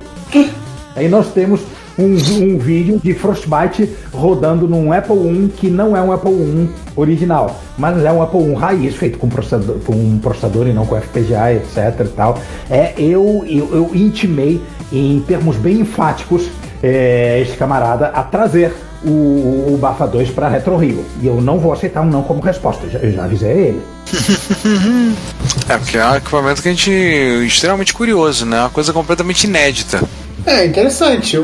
Aí 0.96 1.08
nós 1.08 1.28
temos 1.32 1.62
um, 2.00 2.14
um 2.44 2.58
vídeo 2.58 3.00
de 3.04 3.14
Frostbite 3.14 3.90
rodando 4.14 4.68
num 4.68 4.92
Apple 4.92 5.18
I 5.18 5.50
que 5.50 5.70
não 5.70 5.96
é 5.96 6.02
um 6.02 6.12
Apple 6.12 6.32
I 6.32 6.70
original, 6.96 7.60
mas 7.78 8.04
é 8.04 8.12
um 8.12 8.22
Apple 8.22 8.52
I 8.52 8.54
raiz 8.54 8.96
feito 8.96 9.18
com 9.18 9.28
processador, 9.28 9.78
com 9.86 9.94
um 9.94 10.20
processador 10.20 10.68
e 10.68 10.74
não 10.74 10.86
com 10.86 11.00
FPGA, 11.00 11.54
etc 11.54 12.00
e 12.00 12.08
tal. 12.10 12.40
É, 12.70 12.94
eu, 12.98 13.44
eu, 13.48 13.70
eu 13.74 13.92
intimei 13.94 14.62
em 14.92 15.20
termos 15.22 15.58
bem 15.58 15.82
enfáticos 15.82 16.50
é, 16.82 17.40
este 17.42 17.58
camarada 17.58 18.08
a 18.08 18.24
trazer 18.24 18.74
o, 19.04 19.74
o 19.74 19.78
Bafa 19.80 20.06
2 20.06 20.30
para 20.32 20.50
Retro 20.50 20.76
Rio. 20.78 21.06
E 21.22 21.28
eu 21.28 21.42
não 21.42 21.60
vou 21.60 21.74
aceitar 21.74 22.02
um 22.02 22.10
não 22.10 22.24
como 22.24 22.42
resposta, 22.42 22.86
eu 22.86 22.92
já, 22.92 23.00
eu 23.00 23.12
já 23.12 23.24
avisei 23.26 23.52
ele. 23.52 23.82
É, 25.68 25.78
porque 25.78 25.98
é 25.98 26.06
um 26.06 26.16
equipamento 26.16 26.62
que 26.62 26.68
a 26.68 26.72
gente. 26.72 26.92
extremamente 27.46 27.94
curioso, 27.94 28.46
né? 28.46 28.60
Uma 28.60 28.70
coisa 28.70 28.92
completamente 28.92 29.44
inédita. 29.44 30.02
É 30.50 30.66
interessante. 30.66 31.38
O, 31.38 31.44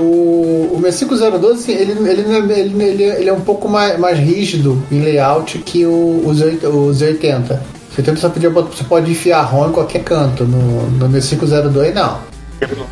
o 0.74 0.80
6502 0.82 1.60
assim, 1.60 1.72
ele, 1.74 1.92
ele, 2.10 2.22
é- 2.34 2.60
ele, 2.60 2.84
ele, 2.84 3.04
ele 3.04 3.30
é 3.30 3.34
um 3.34 3.42
pouco 3.42 3.70
mais, 3.70 4.00
mais 4.00 4.18
rígido 4.18 4.82
em 4.92 5.00
layout 5.02 5.60
que 5.60 5.86
o, 5.86 6.24
os, 6.26 6.42
os 6.42 7.02
80. 7.02 7.62
Você, 7.94 8.02
tem, 8.02 8.16
você, 8.16 8.28
podia, 8.30 8.50
você 8.50 8.84
pode 8.84 9.12
enfiar 9.12 9.42
ROM 9.44 9.70
em 9.70 9.72
qualquer 9.72 10.04
canto. 10.04 10.44
No, 10.44 10.90
no 10.90 11.12
6502, 11.12 11.94
não. 11.94 12.20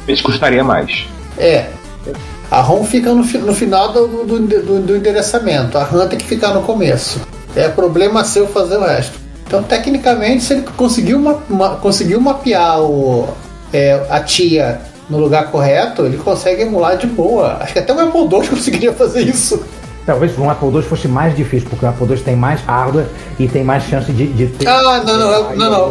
Isso 0.07 0.23
custaria 0.23 0.63
mais. 0.63 1.05
É. 1.37 1.65
A 2.51 2.61
ROM 2.61 2.83
fica 2.83 3.09
no, 3.13 3.23
no 3.23 3.53
final 3.53 3.91
do, 3.91 4.07
do, 4.23 4.39
do- 4.39 4.79
do 4.81 4.95
endereçamento. 4.97 5.77
A 5.77 5.83
RAM 5.83 6.07
tem 6.07 6.19
que 6.19 6.25
ficar 6.25 6.53
no 6.53 6.61
começo. 6.61 7.19
É 7.55 7.67
problema 7.69 8.23
seu 8.23 8.47
fazer 8.47 8.77
o 8.77 8.81
resto. 8.81 9.17
Então, 9.47 9.63
tecnicamente, 9.63 10.43
se 10.43 10.53
ele 10.53 10.65
conseguiu, 10.77 11.19
ma 11.19 11.39
ma- 11.49 11.75
conseguiu 11.77 12.19
mapear 12.21 12.81
o, 12.81 13.27
é, 13.71 14.05
a 14.09 14.19
TIA 14.19 14.79
no 15.09 15.17
lugar 15.17 15.51
correto, 15.51 16.05
ele 16.05 16.17
consegue 16.17 16.63
emular 16.63 16.97
de 16.97 17.07
boa. 17.07 17.57
Acho 17.59 17.73
que 17.73 17.79
até 17.79 17.93
o 17.93 17.99
Apple 17.99 18.21
II 18.21 18.47
conseguiria 18.49 18.93
fazer 18.93 19.21
isso. 19.21 19.63
Talvez 20.05 20.37
um 20.37 20.49
Apple 20.49 20.67
II 20.69 20.81
fosse 20.81 21.07
mais 21.07 21.35
difícil, 21.35 21.69
porque 21.69 21.85
o 21.85 21.89
Apple 21.89 22.05
II 22.07 22.17
tem 22.17 22.35
mais 22.35 22.61
hardware 22.61 23.07
e 23.39 23.47
tem 23.47 23.63
mais 23.63 23.83
chance 23.83 24.11
de, 24.11 24.27
de 24.27 24.47
ter. 24.47 24.67
Ah, 24.67 25.01
não, 25.05 25.17
não, 25.17 25.55
não, 25.55 25.69
não. 25.71 25.89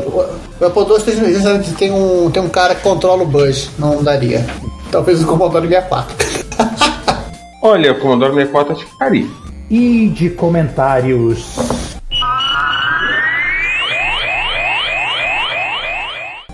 O 0.61 0.66
Apple 0.66 0.83
II 0.83 1.03
tem, 1.03 1.75
tem, 1.75 1.90
um, 1.90 2.31
tem 2.31 2.42
um 2.42 2.48
cara 2.48 2.75
que 2.75 2.83
controla 2.83 3.22
o 3.22 3.27
buzz. 3.27 3.70
Não 3.79 4.03
daria. 4.03 4.44
Talvez 4.90 5.22
o 5.22 5.27
Commodore 5.27 5.66
64. 5.66 6.14
Olha, 7.62 7.92
o 7.92 8.01
Commodore 8.01 8.35
64 8.35 8.72
acho 8.75 8.85
que 8.85 8.90
ficaria. 8.90 9.27
E 9.70 10.09
de 10.09 10.29
comentários. 10.29 11.57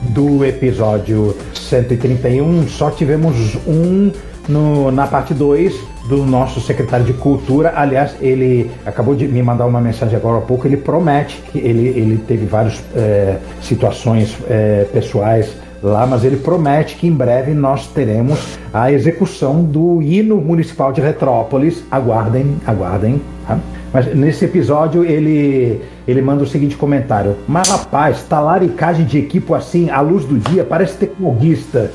Do 0.01 0.45
episódio 0.45 1.37
131, 1.69 2.67
só 2.69 2.91
tivemos 2.91 3.57
um 3.67 4.11
no, 4.49 4.91
na 4.91 5.07
parte 5.07 5.35
2 5.35 5.75
do 6.09 6.25
nosso 6.25 6.61
secretário 6.61 7.05
de 7.05 7.13
Cultura. 7.13 7.75
Aliás, 7.77 8.17
ele 8.21 8.71
acabou 8.85 9.15
de 9.15 9.29
me 9.29 9.43
mandar 9.43 9.67
uma 9.67 9.81
mensagem 9.81 10.17
agora 10.17 10.39
há 10.39 10.41
pouco. 10.41 10.67
Ele 10.67 10.79
promete 10.79 11.43
que 11.53 11.59
ele, 11.59 11.89
ele 11.89 12.17
teve 12.27 12.47
várias 12.47 12.83
é, 12.97 13.37
situações 13.63 14.37
é, 14.49 14.87
pessoais 14.93 15.55
lá, 15.83 16.07
mas 16.07 16.25
ele 16.25 16.37
promete 16.37 16.97
que 16.97 17.07
em 17.07 17.13
breve 17.13 17.53
nós 17.53 17.87
teremos 17.89 18.59
a 18.73 18.91
execução 18.91 19.63
do 19.63 20.03
hino 20.03 20.37
municipal 20.37 20.93
de 20.93 21.01
Retrópolis. 21.01 21.85
Aguardem, 21.91 22.57
aguardem. 22.67 23.21
Tá? 23.47 23.59
Mas 23.93 24.15
nesse 24.15 24.45
episódio 24.45 25.05
ele, 25.05 25.81
ele 26.07 26.21
manda 26.23 26.43
o 26.43 26.47
seguinte 26.47 26.77
comentário: 26.77 27.37
Mas 27.47 27.69
rapaz, 27.69 28.23
talaricagem 28.29 29.05
de 29.05 29.19
equipo 29.19 29.55
assim, 29.55 29.91
à 29.91 30.01
luz 30.01 30.25
do 30.25 30.39
dia, 30.39 30.65
parece 30.65 30.95
terrorista. 30.95 31.91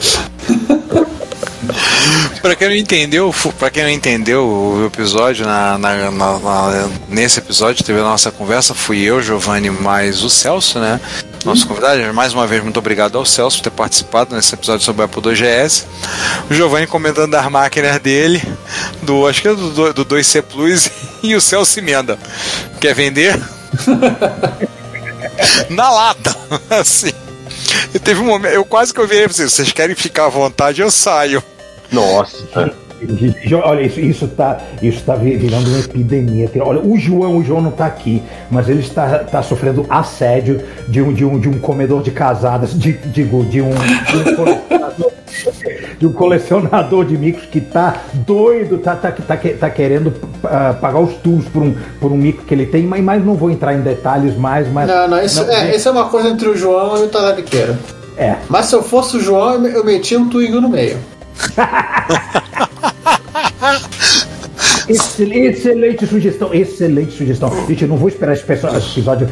Pra 2.42 2.56
quem 2.56 2.68
não 2.68 2.76
entendeu, 2.76 3.34
para 3.58 3.70
quem 3.70 3.84
não 3.84 3.90
entendeu 3.90 4.46
o 4.46 4.86
episódio, 4.86 5.46
na, 5.46 5.78
na, 5.78 6.12
na, 6.12 6.90
nesse 7.08 7.40
episódio 7.40 7.84
teve 7.84 8.00
a 8.00 8.04
nossa 8.04 8.32
conversa, 8.32 8.74
fui 8.74 9.02
eu, 9.02 9.22
Giovanni, 9.22 9.70
mais 9.70 10.24
o 10.24 10.30
Celso, 10.30 10.80
né? 10.80 11.00
Nosso 11.46 11.68
convidado, 11.68 12.14
mais 12.14 12.34
uma 12.34 12.46
vez, 12.46 12.62
muito 12.64 12.78
obrigado 12.78 13.18
ao 13.18 13.26
Celso 13.26 13.58
por 13.58 13.64
ter 13.64 13.72
participado 13.72 14.36
nesse 14.36 14.54
episódio 14.54 14.86
sobre 14.86 15.02
o 15.02 15.06
Apple 15.06 15.22
2GS. 15.22 15.86
O 16.50 16.54
Giovanni 16.54 16.88
comentando 16.88 17.32
das 17.32 17.50
máquinas 17.50 18.00
dele, 18.00 18.42
do 19.04 19.28
acho 19.28 19.42
que 19.42 19.48
é 19.48 19.54
do, 19.54 19.94
do 19.94 20.06
2C 20.06 20.42
Plus, 20.42 20.90
e 21.22 21.36
o 21.36 21.42
Celso 21.42 21.80
emenda. 21.80 22.18
Quer 22.80 22.96
vender? 22.96 23.40
Na 25.70 25.90
lata, 25.90 26.36
assim. 26.70 27.12
E 27.94 28.00
teve 28.00 28.22
um 28.22 28.26
momento, 28.26 28.54
eu 28.54 28.66
quase 28.66 28.94
que 28.94 29.00
eu 29.00 29.08
virei 29.08 29.26
pra 29.26 29.34
vocês, 29.34 29.54
vocês 29.54 29.72
querem 29.72 29.96
ficar 29.96 30.26
à 30.26 30.30
vontade, 30.30 30.82
eu 30.82 30.90
saio. 30.90 31.44
Nossa. 31.92 32.74
Olha, 33.64 33.82
isso, 33.82 34.00
isso, 34.00 34.28
tá, 34.30 34.62
isso 34.82 35.04
tá 35.04 35.16
virando 35.16 35.70
uma 35.70 35.80
epidemia. 35.80 36.50
Olha, 36.62 36.80
o 36.80 36.98
João, 36.98 37.38
o 37.38 37.44
João 37.44 37.62
não 37.62 37.72
tá 37.72 37.86
aqui, 37.86 38.24
mas 38.50 38.70
ele 38.70 38.80
está, 38.80 39.20
tá 39.20 39.44
sofrendo 39.44 39.86
assédio 39.90 40.64
de 40.88 41.02
um, 41.02 41.14
de 41.14 41.26
um, 41.26 41.40
de 41.40 41.50
um 41.50 41.60
comedor 41.60 42.02
de 42.02 42.12
casadas, 42.12 42.78
de, 42.78 42.94
digo, 42.94 43.44
de 43.46 43.62
um, 43.62 43.72
de 43.72 44.18
um 44.18 44.36
de 45.98 46.08
um 46.08 46.14
colecionador 46.14 47.06
de 47.06 47.18
micros 47.18 47.46
que 47.46 47.62
tá 47.62 48.02
doido, 48.14 48.78
tá, 48.78 48.96
tá, 48.96 49.12
tá, 49.12 49.38
tá 49.38 49.70
querendo 49.70 50.08
uh, 50.08 50.74
pagar 50.80 51.00
os 51.00 51.14
tools 51.16 51.46
por 51.46 51.64
um, 51.64 51.76
por 52.00 52.12
um 52.12 52.18
micro 52.18 52.46
que 52.46 52.54
ele 52.54 52.66
tem, 52.66 52.84
mas, 52.84 53.04
mas 53.04 53.26
não 53.26 53.36
vou 53.36 53.50
entrar 53.50 53.74
em 53.74 53.82
detalhes 53.82 54.38
mais. 54.38 54.68
Mas, 54.72 54.88
não, 54.88 55.08
não, 55.08 55.24
isso, 55.24 55.46
não, 55.46 55.54
é, 55.54 55.76
isso 55.76 55.88
é 55.88 55.92
uma 55.92 56.10
coisa 56.10 56.30
entre 56.30 56.48
o 56.48 56.56
João 56.56 56.98
e 56.98 57.06
o 57.06 57.10
Talariqueiro. 57.10 57.78
É. 58.18 58.36
Mas 58.50 58.68
se 58.68 58.76
eu 58.76 58.84
fosse 58.84 59.18
o 59.18 59.20
João, 59.20 59.66
eu 59.66 59.84
metia 59.84 60.20
um 60.20 60.30
Twingo 60.30 60.62
no 60.62 60.70
meio. 60.70 60.98
excelente 64.88 66.06
sugestão, 66.06 66.54
excelente 66.54 67.12
sugestão. 67.12 67.50
Gente, 67.68 67.84
eu 67.84 67.88
não 67.88 67.98
vou 67.98 68.08
esperar 68.08 68.34
esse, 68.34 68.44
episódio 68.44 69.28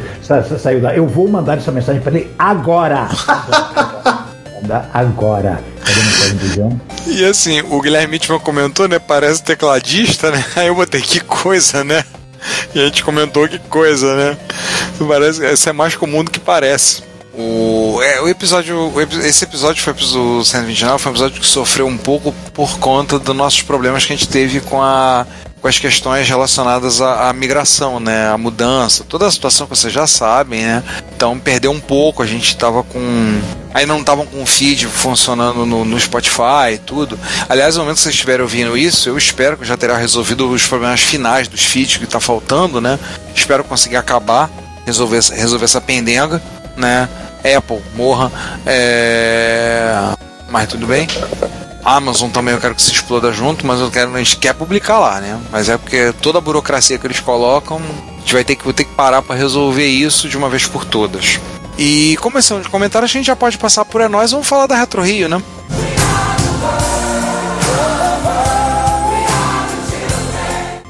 sair 0.58 0.82
da. 0.82 0.96
Eu 0.96 1.08
vou 1.08 1.28
mandar 1.28 1.58
essa 1.58 1.72
mensagem 1.72 2.02
para 2.02 2.18
ele 2.18 2.32
agora. 2.38 3.08
agora. 4.94 5.60
Cadê 5.60 5.71
E 7.08 7.26
assim, 7.26 7.62
o 7.62 7.82
Guilherme 7.82 8.13
Mitchell 8.13 8.39
comentou, 8.39 8.88
né? 8.88 9.00
Parece 9.00 9.44
tecladista, 9.44 10.32
né? 10.32 10.44
Aí 10.56 10.67
eu 10.67 10.76
botei 10.76 11.02
que 11.02 11.20
coisa, 11.20 11.84
né? 11.84 12.04
E 12.74 12.80
a 12.80 12.86
gente 12.86 13.04
comentou 13.04 13.48
que 13.48 13.60
coisa, 13.60 14.15
né? 14.15 14.38
Parece, 15.08 15.46
isso 15.46 15.70
é 15.70 15.74
mais 15.74 15.96
comum 15.96 16.24
do 16.24 16.32
que 16.32 16.39
parece. 16.39 17.04
O, 17.34 18.00
é, 18.02 18.22
o 18.22 18.28
episódio. 18.28 18.91
Esse 19.24 19.46
episódio 19.46 19.82
foi 19.82 19.94
o 19.94 20.44
129, 20.44 21.02
foi 21.02 21.12
um 21.12 21.15
episódio 21.15 21.39
que 21.39 21.48
sofreu 21.48 21.88
um 21.88 21.98
pouco 21.98 22.34
por 22.54 22.78
conta 22.80 23.17
dos 23.17 23.36
nossos 23.36 23.62
problemas 23.62 24.06
que 24.06 24.13
a 24.13 24.15
gente 24.15 24.28
teve 24.28 24.60
com 24.60 24.82
a 24.82 25.26
com 25.62 25.67
as 25.67 25.78
questões 25.78 26.28
relacionadas 26.28 27.02
à, 27.02 27.30
à, 27.30 27.34
migração, 27.34 28.00
né, 28.00 28.30
a 28.30 28.38
mudança, 28.38 29.06
toda 29.08 29.28
a 29.28 29.32
situação 29.32 29.67
que 29.67 29.78
vocês 29.78 29.93
já 29.93 30.08
sabem, 30.08 30.62
né? 30.62 30.84
Então 31.15 31.38
perdeu 31.38 31.71
um 31.71 31.80
pouco, 31.80 32.24
a 32.24 32.26
gente 32.26 32.47
estava 32.47 32.82
com 32.84 33.39
aí 33.74 33.86
não 33.86 34.00
estavam 34.00 34.26
com 34.26 34.41
o 34.41 34.45
feed 34.45 34.88
funcionando 34.88 35.65
no, 35.65 35.86
no, 35.86 36.00
Spotify 36.00 36.74
e 36.74 36.78
tudo. 36.78 37.17
Aliás, 37.47 37.76
no 37.76 37.84
momento 37.84 37.97
que 37.97 38.02
vocês 38.02 38.15
estiverem 38.15 38.41
ouvindo 38.41 38.76
isso, 38.76 39.08
eu 39.08 39.17
espero 39.17 39.56
que 39.56 39.63
já 39.63 39.78
terá 39.78 39.95
resolvido 39.95 40.50
os 40.50 40.65
problemas 40.65 41.02
finais 41.02 41.47
dos 41.47 41.63
feeds 41.63 41.97
que 41.97 42.04
está 42.04 42.19
faltando, 42.19 42.82
né? 42.82 43.00
Espero 43.36 43.63
conseguir 43.63 43.97
acabar, 43.97 44.50
resolver, 44.86 45.21
resolver 45.32 45.65
essa 45.65 45.80
pendenga, 45.80 46.41
né? 46.76 47.08
Apple, 47.56 47.82
morra. 47.95 48.32
É... 48.65 49.95
Mas 50.50 50.67
tudo 50.67 50.86
bem. 50.86 51.08
Amazon 51.84 52.30
também 52.30 52.54
eu 52.54 52.60
quero 52.60 52.76
que 52.76 52.82
se 52.82 52.91
exploda 52.91 53.32
junto, 53.32 53.65
mas 53.65 53.80
eu 53.80 53.89
quero, 53.89 54.13
a 54.13 54.17
gente 54.20 54.38
quer 54.38 54.54
publicar 54.54 55.00
lá, 55.00 55.20
né? 55.20 55.39
Mas 55.52 55.67
é 55.70 55.78
porque 55.78 56.13
toda 56.22 56.38
a 56.38 56.41
burocracia 56.41 56.98
que 56.98 57.08
eles 57.08 57.20
colocam, 57.20 57.78
a 57.78 58.20
gente 58.20 58.34
vai 58.34 58.44
ter 58.44 58.56
que, 58.56 58.74
ter 58.74 58.84
que 58.84 58.94
parar 58.94 59.22
para 59.22 59.36
resolver 59.36 59.88
isso 59.88 60.30
de 60.30 60.38
uma 60.38 60.50
vez 60.50 60.67
por 60.67 60.86
todas. 60.86 61.39
E 61.78 62.17
começando 62.17 62.63
de 62.63 62.70
comentários, 62.70 63.10
a 63.10 63.13
gente 63.13 63.26
já 63.26 63.36
pode 63.36 63.58
passar 63.58 63.86
por 63.86 64.02
é 64.02 64.08
nós, 64.08 64.32
vamos 64.32 64.48
falar 64.48 64.67
da 64.67 64.76
Retro 64.76 65.02
Rio, 65.02 65.28
né? 65.28 65.41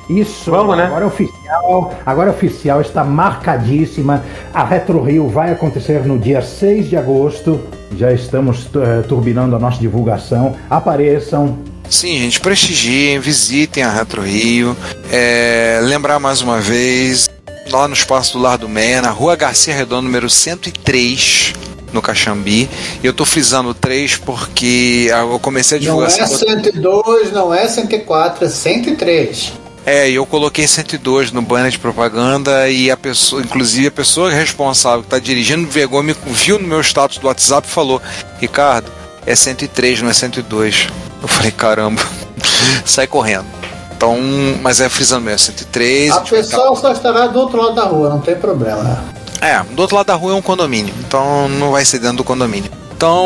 Isso, 0.10 0.52
Vamos, 0.52 0.76
né? 0.76 0.88
agora 0.88 1.06
é 1.06 1.08
oficial, 1.08 1.94
agora 2.06 2.30
é 2.30 2.34
oficial, 2.34 2.82
está 2.82 3.02
marcadíssima. 3.02 4.26
A 4.54 4.62
Retro 4.62 5.02
Rio 5.02 5.30
vai 5.30 5.54
acontecer 5.54 6.06
no 6.06 6.20
dia 6.20 6.42
6 6.42 6.90
de 6.90 6.98
agosto. 6.98 7.62
Já 7.98 8.12
estamos 8.12 8.66
uh, 8.68 9.04
turbinando 9.08 9.56
a 9.56 9.60
nossa 9.60 9.80
divulgação. 9.80 10.56
Apareçam, 10.70 11.58
Sim, 11.92 12.20
gente, 12.20 12.40
prestigiem, 12.40 13.20
visitem 13.20 13.84
a 13.84 13.92
Retro 13.92 14.22
Rio. 14.22 14.78
É, 15.12 15.82
lembrar 15.84 16.20
mais 16.20 16.42
uma 16.42 16.62
vez, 16.62 17.30
lá 17.70 17.86
no 17.86 17.94
Espaço 17.94 18.38
do 18.38 18.40
Lar 18.42 18.58
do 18.58 18.70
Meia, 18.70 19.02
na 19.02 19.10
Rua 19.10 19.36
Garcia 19.36 19.76
Redondo, 19.76 20.04
número 20.04 20.30
103, 20.30 21.54
no 21.92 22.02
Caxambi. 22.02 22.70
E 23.04 23.06
eu 23.06 23.12
tô 23.12 23.26
frisando 23.26 23.74
3 23.74 24.16
porque 24.18 25.10
eu 25.10 25.38
comecei 25.40 25.80
a 25.80 25.82
divulgar... 25.82 26.10
Não 26.10 26.24
é 26.24 26.28
102, 26.28 27.32
não 27.34 27.54
é 27.54 27.68
104, 27.68 28.46
é 28.46 28.50
103. 28.50 29.61
É, 29.86 30.10
eu 30.10 30.26
coloquei 30.26 30.68
102 30.68 31.32
no 31.32 31.42
banner 31.42 31.72
de 31.72 31.80
propaganda 31.80 32.70
e 32.70 32.92
a 32.92 32.98
pessoa, 32.98 33.42
inclusive 33.42 33.88
a 33.88 33.92
pessoa 33.92 34.32
responsável 34.32 35.02
que 35.02 35.08
está 35.08 35.18
dirigindo 35.18 35.68
pegou, 35.68 36.04
me 36.04 36.16
viu 36.28 36.60
no 36.60 36.68
meu 36.68 36.82
status 36.82 37.18
do 37.18 37.28
WhatsApp 37.28 37.68
e 37.68 37.72
falou: 37.72 38.02
Ricardo, 38.40 38.92
é 39.26 39.36
103, 39.36 40.02
não 40.02 40.10
é 40.10 40.14
102. 40.14 40.88
Eu 41.22 41.28
falei: 41.28 41.52
caramba, 41.52 42.02
sai 42.86 43.08
correndo. 43.08 43.48
Então, 43.96 44.18
mas 44.62 44.80
é 44.80 44.90
frisando 44.90 45.26
mesmo, 45.26 45.40
103. 45.40 46.12
A 46.12 46.22
pessoa 46.22 46.76
só 46.76 46.92
estará 46.92 47.28
do 47.28 47.40
outro 47.40 47.62
lado 47.62 47.76
da 47.76 47.84
rua, 47.84 48.10
não 48.10 48.20
tem 48.20 48.36
problema. 48.36 49.04
É, 49.42 49.60
do 49.64 49.80
outro 49.82 49.96
lado 49.96 50.08
da 50.08 50.16
rua 50.16 50.34
é 50.34 50.36
um 50.36 50.42
condomínio, 50.42 50.94
então 51.00 51.50
não 51.50 51.72
vai 51.72 51.84
ser 51.86 52.00
dentro 52.00 52.18
do 52.18 52.24
condomínio. 52.24 52.72
Então, 52.96 53.26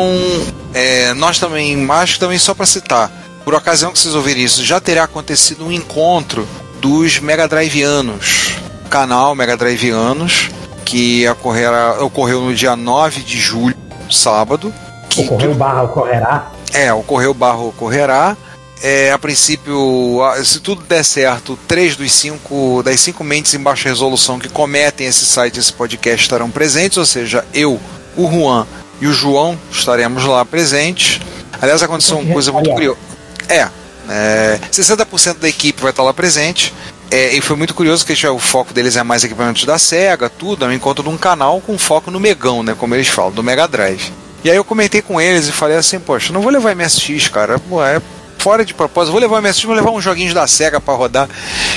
é, 0.72 1.12
nós 1.14 1.38
também, 1.38 1.86
acho 1.90 2.14
que 2.14 2.20
também 2.20 2.38
só 2.38 2.54
para 2.54 2.64
citar, 2.64 3.10
por 3.46 3.54
ocasião 3.54 3.92
que 3.92 3.98
vocês 4.00 4.12
ouvirem 4.12 4.42
isso, 4.42 4.64
já 4.64 4.80
terá 4.80 5.04
acontecido 5.04 5.64
um 5.64 5.70
encontro 5.70 6.48
dos 6.80 7.20
Mega 7.20 7.46
Driveanos, 7.46 8.56
canal 8.90 9.36
Mega 9.36 9.56
Driveanos, 9.56 10.50
que 10.84 11.28
ocorrerá, 11.28 12.02
ocorreu 12.02 12.40
no 12.40 12.52
dia 12.52 12.74
9 12.74 13.20
de 13.20 13.38
julho, 13.38 13.76
sábado. 14.10 14.74
Que 15.08 15.20
ocorreu 15.20 15.54
barra 15.54 15.84
ocorrerá? 15.84 16.50
É, 16.72 16.92
ocorreu 16.92 17.32
barra 17.32 17.58
ocorrerá. 17.58 18.36
É, 18.82 19.12
a 19.12 19.18
princípio, 19.18 20.18
se 20.42 20.58
tudo 20.58 20.82
der 20.82 21.04
certo, 21.04 21.56
três 21.68 21.94
dos 21.94 22.10
cinco 22.10 22.82
das 22.82 22.98
cinco 22.98 23.22
mentes 23.22 23.54
em 23.54 23.60
baixa 23.60 23.88
resolução 23.88 24.40
que 24.40 24.48
cometem 24.48 25.06
esse 25.06 25.24
site, 25.24 25.60
esse 25.60 25.72
podcast 25.72 26.20
estarão 26.20 26.50
presentes, 26.50 26.98
ou 26.98 27.06
seja, 27.06 27.44
eu, 27.54 27.80
o 28.16 28.28
Juan 28.28 28.66
e 29.00 29.06
o 29.06 29.12
João 29.12 29.56
estaremos 29.70 30.24
lá 30.24 30.44
presentes. 30.44 31.20
Aliás, 31.62 31.80
aconteceu 31.80 32.18
uma 32.18 32.32
coisa 32.32 32.50
muito 32.50 32.70
curiosa. 32.70 33.06
É, 33.48 33.68
é 34.08 34.58
60% 34.70 35.38
da 35.38 35.48
equipe 35.48 35.82
vai 35.82 35.90
estar 35.90 36.02
lá 36.02 36.12
presente. 36.12 36.72
É, 37.10 37.34
e 37.34 37.40
foi 37.40 37.56
muito 37.56 37.74
curioso 37.74 38.04
que 38.04 38.26
o 38.26 38.38
foco 38.38 38.74
deles 38.74 38.96
é 38.96 39.02
mais 39.02 39.22
equipamentos 39.22 39.64
da 39.64 39.78
SEGA, 39.78 40.28
tudo, 40.28 40.64
é 40.64 40.68
um 40.68 40.72
encontro 40.72 41.04
de 41.04 41.08
um 41.08 41.16
canal 41.16 41.60
com 41.60 41.78
foco 41.78 42.10
no 42.10 42.18
Megão, 42.18 42.64
né? 42.64 42.74
Como 42.76 42.94
eles 42.94 43.06
falam, 43.06 43.30
do 43.30 43.44
Mega 43.44 43.68
Drive. 43.68 44.12
E 44.42 44.50
aí 44.50 44.56
eu 44.56 44.64
comentei 44.64 45.02
com 45.02 45.20
eles 45.20 45.46
e 45.46 45.52
falei 45.52 45.76
assim, 45.76 46.00
poxa, 46.00 46.32
não 46.32 46.40
vou 46.40 46.50
levar 46.50 46.74
MSX, 46.74 47.28
cara. 47.28 47.54
É 47.54 48.02
fora 48.38 48.64
de 48.64 48.74
propósito, 48.74 49.12
vou 49.12 49.20
levar 49.20 49.38
o 49.38 49.42
MSX, 49.42 49.64
vou 49.64 49.74
levar 49.74 49.90
uns 49.90 50.02
joguinhos 50.02 50.34
da 50.34 50.46
SEGA 50.46 50.80
para 50.80 50.94
rodar. 50.94 51.28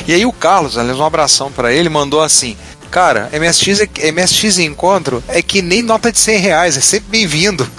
E 0.07 0.13
aí 0.13 0.25
o 0.25 0.33
Carlos, 0.33 0.77
aliás, 0.77 0.99
um 0.99 1.05
abração 1.05 1.51
para 1.51 1.71
ele, 1.71 1.89
mandou 1.89 2.21
assim: 2.21 2.57
Cara, 2.91 3.29
MSX, 3.31 3.81
é, 3.81 4.11
MSX 4.11 4.57
encontro 4.57 5.23
é 5.27 5.41
que 5.41 5.61
nem 5.61 5.83
nota 5.83 6.11
de 6.11 6.19
100 6.19 6.37
reais, 6.39 6.77
é 6.77 6.81
sempre 6.81 7.09
bem-vindo. 7.09 7.69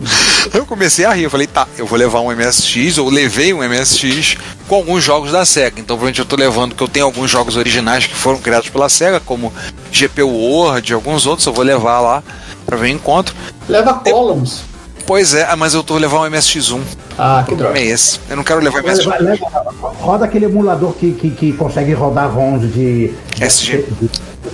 Eu 0.54 0.64
comecei 0.66 1.04
a 1.04 1.12
rir, 1.12 1.24
eu 1.24 1.30
falei, 1.30 1.46
tá, 1.46 1.66
eu 1.76 1.86
vou 1.86 1.98
levar 1.98 2.20
um 2.20 2.30
MSX, 2.34 2.98
ou 2.98 3.08
levei 3.10 3.52
um 3.52 3.58
MSX 3.62 4.36
com 4.66 4.74
alguns 4.76 5.04
jogos 5.04 5.30
da 5.32 5.44
SEGA. 5.44 5.74
Então, 5.80 5.96
provavelmente 5.96 6.18
eu 6.20 6.24
tô 6.24 6.34
levando, 6.36 6.74
que 6.74 6.82
eu 6.82 6.88
tenho 6.88 7.04
alguns 7.06 7.30
jogos 7.30 7.56
originais 7.56 8.06
que 8.06 8.14
foram 8.14 8.38
criados 8.38 8.68
pela 8.70 8.88
SEGA, 8.88 9.20
como 9.20 9.52
GP 9.92 10.22
World 10.22 10.90
e 10.90 10.94
alguns 10.94 11.26
outros, 11.26 11.46
eu 11.46 11.52
vou 11.52 11.64
levar 11.64 12.00
lá 12.00 12.22
para 12.64 12.76
ver 12.76 12.86
o 12.86 12.88
encontro. 12.88 13.34
Leva 13.68 13.94
Columns. 13.94 14.62
Pois 15.06 15.34
é, 15.34 15.54
mas 15.56 15.74
eu 15.74 15.82
tô 15.82 15.96
levando 15.98 16.22
um 16.32 16.36
MSX1. 16.36 16.80
Ah, 17.18 17.44
que 17.46 17.54
droga. 17.54 17.78
é 17.78 17.84
esse. 17.84 18.18
Eu 18.28 18.36
não 18.36 18.44
quero 18.44 18.60
levar 18.60 18.82
Leva- 18.82 18.92
MSX1. 19.02 19.20
leva- 19.20 19.74
roda 19.98 20.24
aquele 20.24 20.46
emulador 20.46 20.92
que, 20.94 21.12
que, 21.12 21.30
que 21.30 21.52
consegue 21.52 21.92
rodar 21.92 22.30
ROMs 22.32 22.72
de. 22.72 23.12
SG. 23.40 23.84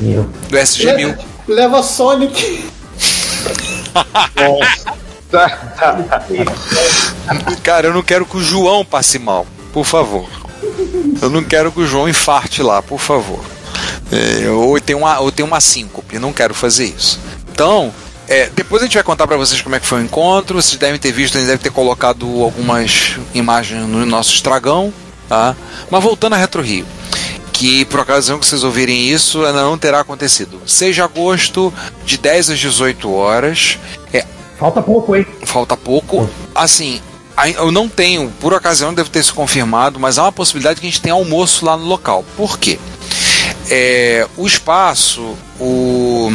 de-. 0.00 0.14
Do 0.50 0.56
SG1000. 0.56 0.96
Leva, 1.06 1.18
leva 1.46 1.82
Sonic. 1.82 2.64
Cara, 7.62 7.88
eu 7.88 7.94
não 7.94 8.02
quero 8.02 8.24
que 8.24 8.36
o 8.36 8.42
João 8.42 8.84
passe 8.84 9.18
mal, 9.18 9.46
por 9.72 9.84
favor. 9.84 10.28
Eu 11.20 11.30
não 11.30 11.42
quero 11.42 11.72
que 11.72 11.80
o 11.80 11.86
João 11.86 12.08
infarte 12.08 12.62
lá, 12.62 12.82
por 12.82 12.98
favor. 12.98 13.44
É, 14.10 14.48
ou 14.50 14.80
tem 14.80 14.94
uma, 14.94 15.18
ou 15.20 15.32
tem 15.32 15.44
uma 15.44 15.60
síncope, 15.60 16.18
não 16.18 16.32
quero 16.32 16.54
fazer 16.54 16.84
isso. 16.84 17.18
Então, 17.52 17.92
é, 18.28 18.50
depois 18.54 18.82
a 18.82 18.86
gente 18.86 18.94
vai 18.94 19.02
contar 19.02 19.26
pra 19.26 19.36
vocês 19.36 19.60
como 19.60 19.74
é 19.74 19.80
que 19.80 19.86
foi 19.86 20.00
o 20.00 20.04
encontro. 20.04 20.60
Vocês 20.60 20.78
devem 20.78 20.98
ter 20.98 21.12
visto, 21.12 21.36
a 21.36 21.40
gente 21.40 21.48
deve 21.48 21.62
ter 21.62 21.70
colocado 21.70 22.42
algumas 22.42 23.16
imagens 23.34 23.86
no 23.86 24.04
nosso 24.04 24.34
estragão, 24.34 24.92
tá? 25.28 25.56
Mas 25.90 26.02
voltando 26.02 26.34
a 26.34 26.36
Retro 26.36 26.62
Rio, 26.62 26.86
que 27.52 27.84
por 27.86 28.00
ocasião 28.00 28.38
que 28.38 28.46
vocês 28.46 28.64
ouvirem 28.64 29.08
isso, 29.08 29.44
ainda 29.44 29.62
não 29.62 29.78
terá 29.78 30.00
acontecido. 30.00 30.60
6 30.66 30.94
de 30.94 31.02
agosto, 31.02 31.72
de 32.04 32.18
10 32.18 32.50
às 32.50 32.58
18 32.58 33.12
horas. 33.12 33.78
Falta 34.58 34.82
pouco, 34.82 35.14
hein? 35.14 35.26
falta 35.44 35.76
pouco. 35.76 36.28
Assim, 36.54 37.00
eu 37.56 37.70
não 37.70 37.88
tenho, 37.88 38.30
por 38.40 38.54
ocasião 38.54 38.94
deve 38.94 39.10
ter 39.10 39.22
se 39.22 39.32
confirmado, 39.32 40.00
mas 40.00 40.18
há 40.18 40.22
uma 40.22 40.32
possibilidade 40.32 40.80
que 40.80 40.86
a 40.86 40.90
gente 40.90 41.02
tenha 41.02 41.14
almoço 41.14 41.64
lá 41.64 41.76
no 41.76 41.84
local. 41.84 42.24
Por 42.36 42.58
quê? 42.58 42.78
É, 43.68 44.26
o 44.36 44.46
espaço, 44.46 45.36
o, 45.60 46.30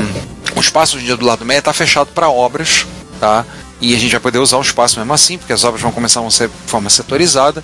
o 0.55 0.59
espaço 0.59 0.99
em 0.99 1.03
dia 1.03 1.17
do 1.17 1.25
lado 1.25 1.39
do 1.39 1.45
meio 1.45 1.59
está 1.59 1.73
fechado 1.73 2.07
para 2.13 2.29
obras, 2.29 2.85
tá? 3.19 3.45
E 3.79 3.95
a 3.95 3.97
gente 3.97 4.11
vai 4.11 4.19
poder 4.19 4.37
usar 4.37 4.57
o 4.57 4.61
espaço 4.61 4.99
mesmo 4.99 5.11
assim, 5.11 5.39
porque 5.39 5.53
as 5.53 5.63
obras 5.63 5.81
vão 5.81 5.91
começar 5.91 6.21
a 6.21 6.29
ser 6.29 6.49
de 6.49 6.69
forma 6.69 6.87
setorizada. 6.89 7.63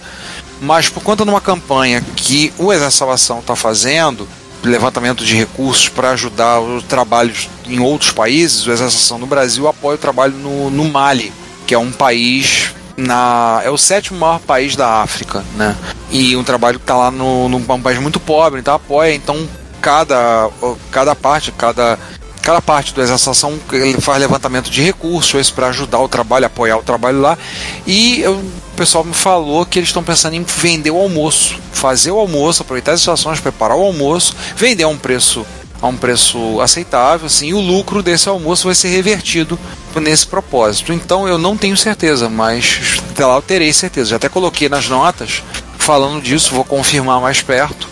Mas 0.60 0.90
por 0.90 1.04
conta 1.04 1.24
de 1.24 1.30
uma 1.30 1.40
campanha 1.40 2.02
que 2.16 2.52
o 2.58 2.74
Exército 2.74 2.98
Salvação 2.98 3.40
está 3.40 3.56
fazendo, 3.56 4.28
levantamento 4.64 5.24
de 5.24 5.36
recursos 5.36 5.90
para 5.90 6.12
ajudar 6.12 6.60
os 6.60 6.84
trabalhos 6.84 7.50
em 7.66 7.80
outros 7.80 8.12
países, 8.12 8.66
o 8.66 8.72
Exército 8.72 9.18
no 9.18 9.28
Brasil 9.28 9.68
apoia 9.68 9.96
o 9.96 10.00
trabalho 10.00 10.34
no, 10.34 10.70
no 10.70 10.86
Mali, 10.86 11.32
que 11.66 11.74
é 11.74 11.78
um 11.78 11.92
país 11.92 12.74
na 12.96 13.62
é 13.64 13.70
o 13.70 13.78
sétimo 13.78 14.20
maior 14.20 14.40
país 14.40 14.76
da 14.76 15.02
África, 15.02 15.46
né? 15.56 15.76
E 16.10 16.36
um 16.36 16.44
trabalho 16.44 16.80
que 16.80 16.84
está 16.84 16.98
lá 16.98 17.12
no, 17.12 17.48
num 17.48 17.58
um 17.58 17.82
país 17.82 18.00
muito 18.00 18.20
pobre, 18.20 18.60
então 18.60 18.74
apoia, 18.74 19.14
então 19.14 19.48
cada 19.80 20.50
cada 20.92 21.16
parte, 21.16 21.52
cada 21.52 22.00
cada 22.48 22.62
parte 22.62 22.94
Salvação 23.06 23.60
ele 23.74 24.00
faz 24.00 24.22
levantamento 24.22 24.70
de 24.70 24.82
recursos 24.82 25.50
para 25.50 25.68
ajudar 25.68 26.00
o 26.00 26.08
trabalho, 26.08 26.46
apoiar 26.46 26.78
o 26.78 26.82
trabalho 26.82 27.20
lá. 27.20 27.38
E 27.86 28.22
eu- 28.22 28.36
o 28.36 28.76
pessoal 28.78 29.04
me 29.04 29.14
falou 29.14 29.66
que 29.66 29.78
eles 29.78 29.90
estão 29.90 30.02
pensando 30.02 30.34
em 30.36 30.44
vender 30.44 30.92
o 30.92 30.98
almoço, 30.98 31.60
fazer 31.74 32.10
o 32.10 32.18
almoço, 32.18 32.62
aproveitar 32.62 32.94
as 32.94 33.02
estações, 33.02 33.42
preparar 33.42 33.76
o 33.76 33.82
almoço, 33.82 34.34
vender 34.56 34.84
a 34.84 34.88
um 34.88 34.98
preço 34.98 35.46
a 35.82 35.88
um 35.88 35.96
preço 35.96 36.60
aceitável, 36.60 37.28
assim, 37.28 37.50
e 37.50 37.54
o 37.54 37.60
lucro 37.60 38.02
desse 38.02 38.28
almoço 38.28 38.66
vai 38.66 38.74
ser 38.74 38.88
revertido 38.88 39.60
nesse 39.98 40.26
propósito. 40.26 40.92
Então 40.94 41.28
eu 41.28 41.38
não 41.38 41.56
tenho 41.56 41.76
certeza, 41.78 42.30
mas 42.30 43.00
até 43.12 43.26
lá 43.26 43.36
eu 43.36 43.42
terei 43.42 43.72
certeza. 43.74 44.12
Já 44.12 44.16
até 44.16 44.30
coloquei 44.30 44.70
nas 44.70 44.88
notas 44.88 45.44
falando 45.78 46.22
disso, 46.22 46.56
vou 46.56 46.64
confirmar 46.64 47.20
mais 47.22 47.42
perto. 47.42 47.88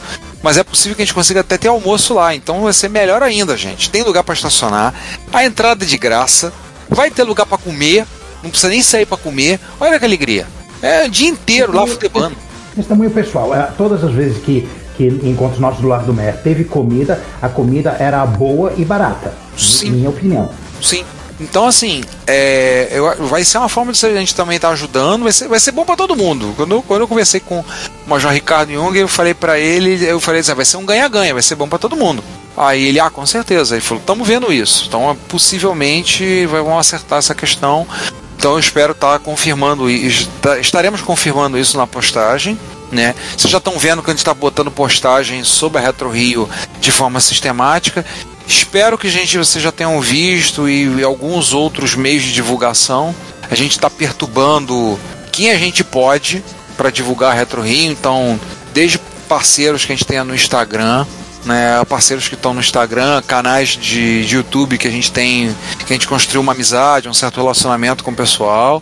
Mas 0.46 0.58
é 0.58 0.64
possível 0.64 0.96
que 0.96 1.02
a 1.02 1.06
gente 1.06 1.16
consiga 1.16 1.40
até 1.40 1.58
ter 1.58 1.70
almoço 1.70 2.14
lá, 2.14 2.36
então 2.36 2.62
vai 2.62 2.72
ser 2.72 2.88
melhor 2.88 3.24
ainda, 3.24 3.58
gente. 3.58 3.90
Tem 3.90 4.04
lugar 4.04 4.24
para 4.24 4.36
estacionar, 4.36 4.94
a 5.34 5.44
entrada 5.44 5.84
é 5.84 5.88
de 5.88 5.98
graça, 5.98 6.54
vai 6.88 7.10
ter 7.10 7.24
lugar 7.24 7.48
para 7.48 7.58
comer, 7.58 8.06
não 8.44 8.52
precisa 8.52 8.70
nem 8.70 8.84
sair 8.84 9.08
para 9.08 9.18
comer. 9.18 9.60
Olha 9.80 9.98
que 9.98 10.06
alegria. 10.06 10.46
É 10.84 11.08
o 11.08 11.10
dia 11.10 11.30
inteiro 11.30 11.74
lá 11.74 11.88
futebando. 11.88 12.36
Testemunho 12.76 13.10
pessoal, 13.10 13.56
é, 13.56 13.72
todas 13.76 14.04
as 14.04 14.12
vezes 14.12 14.38
que, 14.44 14.70
que 14.96 15.08
encontros 15.24 15.60
nossos 15.60 15.82
do 15.82 15.88
lado 15.88 16.06
do 16.06 16.14
Mer 16.14 16.40
teve 16.44 16.64
comida, 16.64 17.20
a 17.42 17.50
comida 17.50 17.96
era 17.98 18.24
boa 18.24 18.72
e 18.78 18.86
barata. 18.86 19.34
Sim. 19.58 19.90
Minha 19.90 20.12
opinião. 20.12 20.48
Sim. 20.80 21.04
Então, 21.40 21.68
assim, 21.68 22.02
é, 22.26 22.88
eu- 22.92 23.28
vai 23.28 23.44
ser 23.44 23.58
uma 23.58 23.68
forma 23.68 23.92
de 23.92 24.06
a 24.06 24.16
gente 24.16 24.34
também 24.34 24.56
estar 24.56 24.70
ajudando, 24.70 25.24
vai 25.24 25.34
ser, 25.34 25.48
vai 25.50 25.60
ser 25.60 25.72
bom 25.72 25.84
para 25.84 25.98
todo 25.98 26.16
mundo. 26.16 26.54
Quando, 26.56 26.82
quando 26.84 27.02
eu 27.02 27.08
conversei 27.08 27.40
com 27.42 27.60
o 27.60 27.66
Major 28.08 28.32
Ricardo 28.32 28.72
Jung, 28.72 28.98
eu 28.98 29.08
falei 29.08 29.34
para 29.34 29.60
ele, 29.60 30.02
eu 30.06 30.20
falei 30.22 30.40
assim, 30.42 30.52
"Ah, 30.52 30.56
vai 30.56 30.66
ser 30.66 30.78
um 30.78 30.86
ganha-ganha, 30.86 31.34
vai 31.34 31.44
ser 31.44 31.56
bom 31.56 31.68
para 31.68 31.78
todo 31.78 31.96
mundo. 31.98 32.24
Aí 32.56 32.86
ele, 32.88 33.02
ah, 33.02 33.10
com 33.10 33.26
certeza. 33.26 33.76
Ele 33.76 33.82
falou, 33.82 34.00
estamos 34.00 34.26
vendo 34.26 34.52
isso. 34.54 34.86
Então, 34.88 35.10
ah, 35.10 35.16
possivelmente, 35.28 36.46
vão 36.46 36.80
acertar 36.80 37.20
essa 37.20 37.36
questão. 37.36 37.86
Então, 38.38 38.54
eu 38.54 38.60
espero 38.60 38.92
estar 38.94 39.20
confirmando 39.20 39.90
isso. 39.90 40.30
Estaremos 40.62 41.02
confirmando 41.02 41.58
isso 41.58 41.78
na 41.78 41.86
postagem. 41.86 42.58
Né? 42.92 43.14
Vocês 43.36 43.52
já 43.52 43.58
estão 43.58 43.78
vendo 43.80 44.02
que 44.04 44.10
a 44.10 44.14
gente 44.14 44.20
está 44.20 44.34
botando 44.34 44.70
postagem 44.72 45.44
sobre 45.44 45.80
a 45.80 45.82
Retro 45.82 46.10
Rio 46.10 46.48
de 46.80 46.92
forma 46.92 47.20
sistemática. 47.20 48.06
Espero 48.48 48.98
que 48.98 49.10
gente, 49.10 49.38
vocês 49.38 49.64
já 49.64 49.72
tenham 49.72 50.00
visto 50.00 50.70
e, 50.70 51.00
e 51.00 51.04
alguns 51.04 51.54
outros 51.54 51.96
meios 51.96 52.24
de 52.24 52.34
divulgação. 52.34 53.16
A 53.50 53.56
gente 53.56 53.72
está 53.72 53.90
perturbando 53.90 55.00
quem 55.32 55.52
a 55.52 55.58
gente 55.58 55.84
pode 55.84 56.44
para 56.78 56.90
divulgar 56.90 57.32
a 57.32 57.34
Retro 57.34 57.62
Rio. 57.62 57.92
Então, 57.92 58.40
desde 58.74 59.00
parceiros 59.28 59.86
que 59.86 59.92
a 59.92 59.96
gente 59.96 60.06
tenha 60.06 60.24
no 60.24 60.36
Instagram, 60.36 61.06
né, 61.46 61.84
parceiros 61.86 62.28
que 62.28 62.36
estão 62.36 62.54
no 62.54 62.60
Instagram, 62.60 63.22
canais 63.22 63.70
de, 63.70 64.26
de 64.26 64.36
YouTube 64.36 64.78
que 64.78 64.88
a 64.88 64.92
gente 64.92 65.12
tem, 65.12 65.56
que 65.86 65.94
a 65.94 65.96
gente 65.96 66.08
construiu 66.08 66.42
uma 66.42 66.54
amizade, 66.54 67.08
um 67.08 67.14
certo 67.14 67.38
relacionamento 67.38 68.04
com 68.04 68.12
o 68.12 68.16
pessoal 68.16 68.82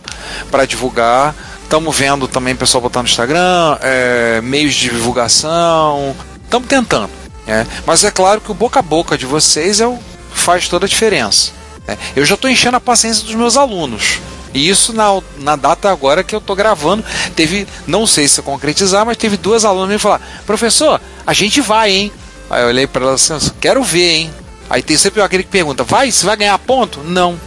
para 0.50 0.66
divulgar. 0.66 1.34
Estamos 1.62 1.96
vendo 1.96 2.28
também 2.28 2.54
o 2.54 2.56
pessoal 2.56 2.82
botar 2.82 3.02
no 3.02 3.08
Instagram, 3.08 3.78
é, 3.80 4.40
meios 4.42 4.74
de 4.74 4.90
divulgação. 4.90 6.14
Estamos 6.44 6.68
tentando. 6.68 7.23
Né? 7.46 7.66
Mas 7.86 8.04
é 8.04 8.10
claro 8.10 8.40
que 8.40 8.50
o 8.50 8.54
boca 8.54 8.78
a 8.78 8.82
boca 8.82 9.16
de 9.18 9.26
vocês 9.26 9.80
é 9.80 9.86
o, 9.86 9.98
faz 10.32 10.68
toda 10.68 10.86
a 10.86 10.88
diferença. 10.88 11.52
né? 11.86 11.96
Eu 12.16 12.24
já 12.24 12.34
estou 12.34 12.50
enchendo 12.50 12.76
a 12.76 12.80
paciência 12.80 13.24
dos 13.24 13.34
meus 13.34 13.56
alunos. 13.56 14.18
E 14.52 14.68
isso 14.68 14.92
na, 14.92 15.20
na 15.38 15.56
data 15.56 15.90
agora 15.90 16.22
que 16.22 16.34
eu 16.34 16.38
estou 16.38 16.54
gravando. 16.54 17.04
Teve, 17.34 17.66
não 17.86 18.06
sei 18.06 18.28
se 18.28 18.40
concretizar, 18.40 19.04
mas 19.04 19.16
teve 19.16 19.36
duas 19.36 19.64
alunas 19.64 19.88
me 19.90 19.98
falar: 19.98 20.20
professor, 20.46 21.00
a 21.26 21.32
gente 21.32 21.60
vai, 21.60 21.90
hein? 21.90 22.12
Aí 22.48 22.62
eu 22.62 22.68
olhei 22.68 22.86
para 22.86 23.02
ela 23.02 23.14
assim: 23.14 23.36
quero 23.60 23.82
ver, 23.82 24.10
hein? 24.10 24.30
Aí 24.70 24.80
tem 24.80 24.96
sempre 24.96 25.20
aquele 25.20 25.42
que 25.42 25.50
pergunta: 25.50 25.82
vai? 25.82 26.10
Você 26.10 26.24
vai 26.24 26.36
ganhar 26.36 26.56
ponto? 26.58 27.00
Não. 27.02 27.38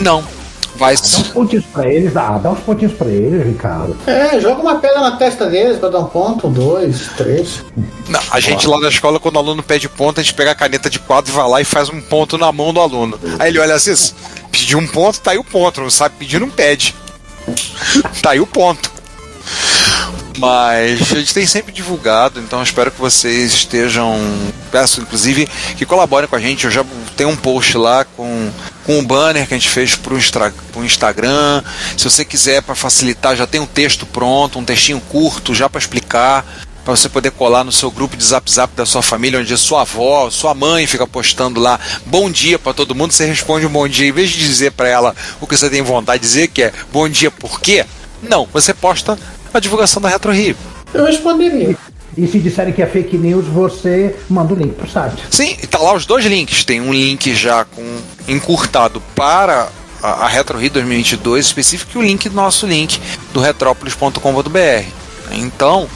Não. 0.00 0.22
Vai. 0.76 0.96
Dá 0.96 1.02
uns 1.02 1.28
pontinhos 1.28 1.64
pra 1.66 1.86
eles, 1.86 2.12
dá, 2.12 2.38
dá 2.38 2.50
uns 2.50 2.60
pontinhos 2.60 2.94
pra 2.94 3.08
eles, 3.08 3.46
Ricardo. 3.46 3.96
É, 4.06 4.40
joga 4.40 4.62
uma 4.62 4.76
pedra 4.76 5.00
na 5.00 5.16
testa 5.16 5.46
deles 5.46 5.78
pra 5.78 5.88
dar 5.88 6.00
um 6.00 6.06
ponto, 6.06 6.48
um, 6.48 6.52
dois, 6.52 7.08
três. 7.16 7.62
Não, 8.08 8.20
a 8.30 8.40
gente 8.40 8.66
lá 8.66 8.80
na 8.80 8.88
escola, 8.88 9.20
quando 9.20 9.36
o 9.36 9.38
aluno 9.38 9.62
pede 9.62 9.88
ponto, 9.88 10.20
a 10.20 10.22
gente 10.22 10.34
pega 10.34 10.52
a 10.52 10.54
caneta 10.54 10.88
de 10.88 10.98
quadro 10.98 11.30
e 11.32 11.34
vai 11.34 11.48
lá 11.48 11.60
e 11.60 11.64
faz 11.64 11.88
um 11.88 12.00
ponto 12.00 12.38
na 12.38 12.50
mão 12.50 12.72
do 12.72 12.80
aluno. 12.80 13.18
Aí 13.38 13.50
ele 13.50 13.58
olha 13.58 13.74
assim, 13.74 13.94
pediu 14.50 14.78
um 14.78 14.86
ponto, 14.86 15.20
tá 15.20 15.32
aí 15.32 15.38
o 15.38 15.44
ponto. 15.44 15.80
Não 15.80 15.90
sabe 15.90 16.14
pedir, 16.18 16.40
não 16.40 16.50
pede. 16.50 16.94
Tá 18.22 18.30
aí 18.30 18.40
o 18.40 18.46
ponto. 18.46 18.91
Mas 20.38 21.12
a 21.12 21.16
gente 21.16 21.34
tem 21.34 21.46
sempre 21.46 21.72
divulgado, 21.72 22.40
então 22.40 22.62
espero 22.62 22.90
que 22.90 23.00
vocês 23.00 23.52
estejam. 23.52 24.18
Peço, 24.70 25.00
inclusive, 25.00 25.48
que 25.76 25.84
colaborem 25.84 26.28
com 26.28 26.36
a 26.36 26.40
gente. 26.40 26.64
Eu 26.64 26.70
já 26.70 26.84
tenho 27.16 27.30
um 27.30 27.36
post 27.36 27.76
lá 27.76 28.04
com, 28.04 28.50
com 28.84 28.98
um 28.98 29.04
banner 29.04 29.46
que 29.46 29.54
a 29.54 29.58
gente 29.58 29.68
fez 29.68 29.98
Instra, 30.12 30.52
pro 30.72 30.84
Instagram. 30.84 31.62
Se 31.96 32.04
você 32.04 32.24
quiser, 32.24 32.62
para 32.62 32.74
facilitar, 32.74 33.36
já 33.36 33.46
tem 33.46 33.60
um 33.60 33.66
texto 33.66 34.06
pronto, 34.06 34.58
um 34.58 34.64
textinho 34.64 35.00
curto 35.00 35.54
já 35.54 35.68
para 35.68 35.78
explicar 35.78 36.44
para 36.84 36.96
você 36.96 37.08
poder 37.08 37.30
colar 37.30 37.62
no 37.64 37.70
seu 37.70 37.90
grupo 37.90 38.16
de 38.16 38.24
zap 38.24 38.50
zap 38.50 38.74
da 38.74 38.84
sua 38.84 39.02
família, 39.02 39.38
onde 39.38 39.54
a 39.54 39.56
sua 39.56 39.82
avó, 39.82 40.28
sua 40.30 40.52
mãe 40.52 40.86
fica 40.86 41.06
postando 41.06 41.60
lá 41.60 41.78
bom 42.04 42.30
dia 42.30 42.58
para 42.58 42.72
todo 42.72 42.94
mundo, 42.94 43.12
você 43.12 43.24
responde 43.24 43.64
um 43.64 43.70
bom 43.70 43.86
dia, 43.86 44.08
em 44.08 44.12
vez 44.12 44.30
de 44.30 44.38
dizer 44.38 44.72
para 44.72 44.88
ela 44.88 45.14
o 45.40 45.46
que 45.46 45.56
você 45.56 45.70
tem 45.70 45.80
vontade 45.80 46.20
de 46.20 46.26
dizer, 46.26 46.48
que 46.48 46.62
é 46.62 46.72
bom 46.92 47.08
dia 47.08 47.30
por 47.30 47.60
quê? 47.60 47.86
Não, 48.22 48.48
você 48.52 48.74
posta 48.74 49.18
a 49.58 49.60
divulgação 49.60 50.00
da 50.00 50.08
Retro 50.08 50.32
Rio. 50.32 50.56
Eu 50.92 51.04
responderia. 51.04 51.76
E 52.16 52.26
se 52.26 52.38
disserem 52.38 52.72
que 52.74 52.82
é 52.82 52.86
fake 52.86 53.16
news, 53.16 53.46
você 53.46 54.14
manda 54.28 54.52
o 54.52 54.56
link 54.56 54.74
pro 54.74 54.88
site. 54.88 55.22
Sim, 55.30 55.56
e 55.62 55.66
tá 55.66 55.78
lá 55.78 55.94
os 55.94 56.04
dois 56.04 56.24
links. 56.26 56.64
Tem 56.64 56.80
um 56.80 56.92
link 56.92 57.34
já 57.34 57.64
com 57.64 57.82
encurtado 58.28 59.02
para 59.14 59.68
a, 60.02 60.08
a 60.24 60.28
Retro 60.28 60.58
Rio 60.58 60.70
2022 60.70 61.46
específico 61.46 61.92
e 61.94 61.98
o 61.98 62.02
link 62.02 62.28
do 62.28 62.34
nosso 62.34 62.66
link 62.66 63.00
do 63.32 63.40
retropolis.com.br. 63.40 64.84
Então, 65.30 65.88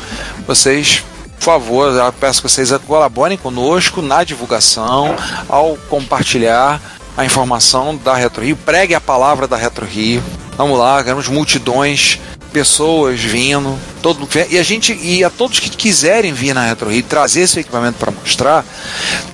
vocês 0.46 1.04
por 1.38 1.44
favor, 1.44 1.92
eu 1.92 2.12
peço 2.14 2.42
que 2.42 2.48
vocês 2.48 2.72
colaborem 2.86 3.36
conosco 3.36 4.00
na 4.00 4.24
divulgação, 4.24 5.14
ao 5.48 5.76
compartilhar 5.88 6.80
a 7.16 7.24
informação 7.24 7.94
da 7.96 8.14
Retro 8.14 8.42
Rio, 8.42 8.56
pregue 8.56 8.94
a 8.94 9.00
palavra 9.00 9.46
da 9.46 9.56
Retro 9.56 9.86
Rio. 9.86 10.22
Vamos 10.56 10.78
lá, 10.78 11.02
queremos 11.04 11.28
multidões, 11.28 12.18
pessoas 12.56 13.20
vindo, 13.20 13.78
todo 14.00 14.26
e 14.48 14.58
a 14.58 14.62
gente 14.62 14.98
e 15.02 15.22
a 15.22 15.28
todos 15.28 15.60
que 15.60 15.68
quiserem 15.68 16.32
vir 16.32 16.54
na 16.54 16.64
Retro 16.64 16.88
Rio 16.88 17.02
trazer 17.02 17.42
esse 17.42 17.60
equipamento 17.60 17.98
para 17.98 18.10
mostrar, 18.10 18.64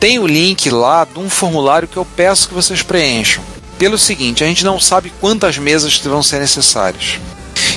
tem 0.00 0.18
o 0.18 0.26
link 0.26 0.68
lá 0.70 1.04
de 1.04 1.20
um 1.20 1.30
formulário 1.30 1.86
que 1.86 1.96
eu 1.96 2.04
peço 2.04 2.48
que 2.48 2.54
vocês 2.54 2.82
preencham. 2.82 3.40
Pelo 3.78 3.96
seguinte, 3.96 4.42
a 4.42 4.46
gente 4.48 4.64
não 4.64 4.80
sabe 4.80 5.12
quantas 5.20 5.56
mesas 5.56 5.96
vão 5.98 6.20
ser 6.20 6.40
necessárias. 6.40 7.20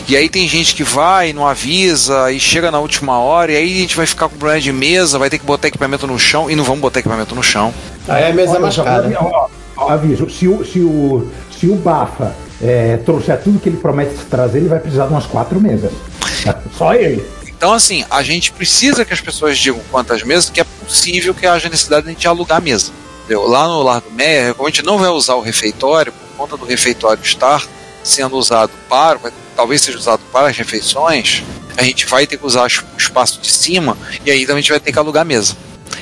E 0.08 0.18
aí 0.18 0.30
tem 0.30 0.48
gente 0.48 0.74
que 0.74 0.84
vai, 0.84 1.32
não 1.32 1.48
avisa, 1.48 2.32
e 2.32 2.40
chega 2.40 2.72
na 2.72 2.80
última 2.80 3.20
hora, 3.20 3.52
e 3.52 3.56
aí 3.56 3.78
a 3.78 3.82
gente 3.82 3.96
vai 3.96 4.08
ficar 4.08 4.28
com 4.28 4.36
problema 4.38 4.60
de 4.60 4.74
mesa, 4.74 5.20
vai 5.20 5.30
ter 5.30 5.38
que 5.38 5.46
botar 5.46 5.68
equipamento 5.68 6.08
no 6.08 6.18
chão, 6.18 6.50
e 6.50 6.56
não 6.56 6.64
vamos 6.64 6.82
botar 6.82 7.02
equipamento 7.02 7.36
no 7.36 7.44
chão. 7.44 7.72
Aí 8.08 8.24
a 8.24 8.34
mesa 8.34 8.58
é 8.58 8.62
Olha, 8.62 9.18
ó, 9.20 9.48
ó, 9.78 9.90
aviso, 9.92 10.28
se 10.28 10.48
o, 10.48 10.66
se 10.66 10.80
o, 10.80 11.30
se 11.52 11.68
o 11.68 11.76
Bafa 11.76 12.36
é, 12.62 12.98
trouxer 12.98 13.42
tudo 13.42 13.60
que 13.60 13.70
ele 13.70 13.78
promete 13.78 14.16
trazer, 14.30 14.60
ele 14.60 14.70
vai 14.70 14.80
precisar 14.80 15.08
de 15.08 15.14
umas 15.14 15.26
quatro 15.26 15.60
mesas. 15.60 15.92
Só 16.78 16.94
ele. 16.94 17.26
Então, 17.48 17.74
assim, 17.74 18.04
a 18.10 18.22
gente 18.22 18.52
precisa 18.52 19.06
que 19.06 19.14
as 19.14 19.22
pessoas 19.22 19.58
digam 19.58 19.80
quantas 19.90 20.24
mesas, 20.24 20.50
que 20.50 20.60
é 20.60 20.64
possível 20.64 21.34
que 21.34 21.48
haja 21.48 21.70
necessidade 21.70 22.04
de 22.04 22.10
a 22.10 22.14
gente 22.14 22.28
alugar 22.28 22.58
a 22.58 22.62
mesa. 22.62 22.92
Entendeu? 23.20 23.48
Lá 23.48 23.68
no 23.68 23.82
Lar 23.82 24.04
Meia, 24.12 24.56
a 24.58 24.66
gente 24.66 24.84
não 24.84 24.98
vai 24.98 25.10
usar 25.10 25.36
o 25.36 25.42
refeitório, 25.42 26.12
por 26.12 26.38
conta 26.38 26.58
do 26.58 26.66
refeitório 26.66 27.24
estar 27.24 27.66
sendo 28.04 28.38
usado 28.38 28.72
para, 28.88 29.20
talvez 29.56 29.82
seja 29.82 29.98
usado 29.98 30.22
para 30.32 30.48
as 30.50 30.58
refeições, 30.58 31.44
a 31.76 31.84
gente 31.84 32.06
vai 32.06 32.28
ter 32.28 32.38
que 32.38 32.46
usar 32.46 32.64
o 32.64 32.98
espaço 32.98 33.42
de 33.42 33.52
cima 33.52 33.98
e 34.24 34.32
aí 34.32 34.42
também 34.46 34.60
a 34.60 34.62
gente 34.62 34.72
vai 34.72 34.80
ter 34.80 34.92
que 34.92 35.00
alugar 35.00 35.22
a 35.22 35.26
mesa. 35.26 35.56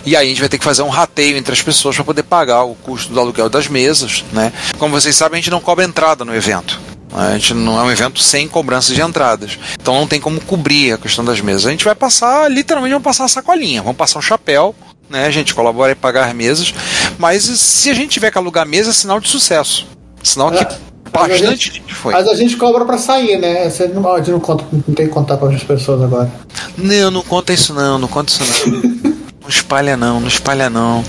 E 0.06 0.16
aí 0.18 0.26
a 0.26 0.30
gente 0.30 0.40
vai 0.40 0.50
ter 0.50 0.58
que 0.58 0.66
fazer 0.66 0.82
um 0.82 0.90
rateio 0.90 1.38
entre 1.38 1.54
as 1.54 1.62
pessoas 1.62 1.96
para 1.96 2.04
poder 2.04 2.24
pagar 2.24 2.64
o 2.64 2.76
custo 2.76 3.14
do 3.14 3.20
aluguel 3.20 3.50
das 3.50 3.68
mesas, 3.68 4.24
né? 4.34 4.52
Como 4.78 4.94
vocês 5.00 5.16
sabem, 5.16 5.38
a 5.38 5.42
gente 5.42 5.50
não 5.52 5.62
cobra 5.62 5.86
entrada 5.86 6.26
no 6.26 6.36
evento. 6.36 6.80
né? 7.14 7.28
A 7.30 7.38
gente 7.38 7.54
não 7.54 7.80
é 7.80 7.84
um 7.84 7.92
evento 7.92 8.20
sem 8.22 8.48
cobrança 8.48 8.94
de 8.94 9.02
entradas. 9.02 9.58
Então 9.82 9.94
não 9.96 10.08
tem 10.08 10.20
como 10.20 10.42
cobrir 10.42 10.94
a 10.94 10.98
questão 10.98 11.24
das 11.24 11.40
mesas. 11.40 11.66
A 11.66 11.72
gente 11.72 11.86
vai 11.86 11.96
passar, 11.96 12.52
literalmente, 12.52 12.92
vamos 12.94 13.04
passar 13.06 13.24
a 13.26 13.28
sacolinha, 13.30 13.82
vamos 13.82 13.96
passar 13.98 14.20
um 14.20 14.22
chapéu, 14.22 14.76
né? 15.10 15.26
A 15.26 15.32
gente 15.32 15.54
colabora 15.56 15.94
em 15.94 15.96
pagar 15.96 16.28
as 16.28 16.34
mesas. 16.36 16.74
Mas 17.18 17.44
se 17.44 17.90
a 17.90 17.94
gente 17.94 18.10
tiver 18.12 18.30
que 18.32 18.38
alugar 18.38 18.66
mesa, 18.68 18.90
é 18.90 18.94
sinal 18.94 19.20
de 19.22 19.30
sucesso. 19.30 19.88
Sinal 20.22 20.52
que 20.52 20.58
a 20.58 20.78
bastante 21.12 21.46
gente- 21.46 21.74
gente 21.76 21.94
foi. 21.94 22.12
Mas 22.14 22.28
a 22.28 22.36
gente 22.36 22.58
cobra 22.58 22.84
pra 22.84 22.98
sair, 22.98 23.38
né? 23.38 23.70
Você 23.70 23.88
não, 23.88 24.06
a 24.14 24.18
gente 24.18 24.32
não, 24.32 24.40
conta, 24.42 24.66
não 24.72 24.94
tem 24.96 25.08
que 25.08 25.14
contar 25.14 25.38
para 25.38 25.56
as 25.56 25.64
pessoas 25.64 26.02
agora. 26.02 26.30
Não, 26.78 27.10
não 27.12 27.22
conta 27.22 27.54
isso 27.54 27.74
não, 27.74 27.98
não 28.00 28.08
conta 28.08 28.34
isso 28.34 28.44
não. 28.70 29.03
não 29.44 29.50
espalha 29.50 29.98
não, 29.98 30.20
não 30.20 30.28
espalha 30.28 30.70
não. 30.70 31.04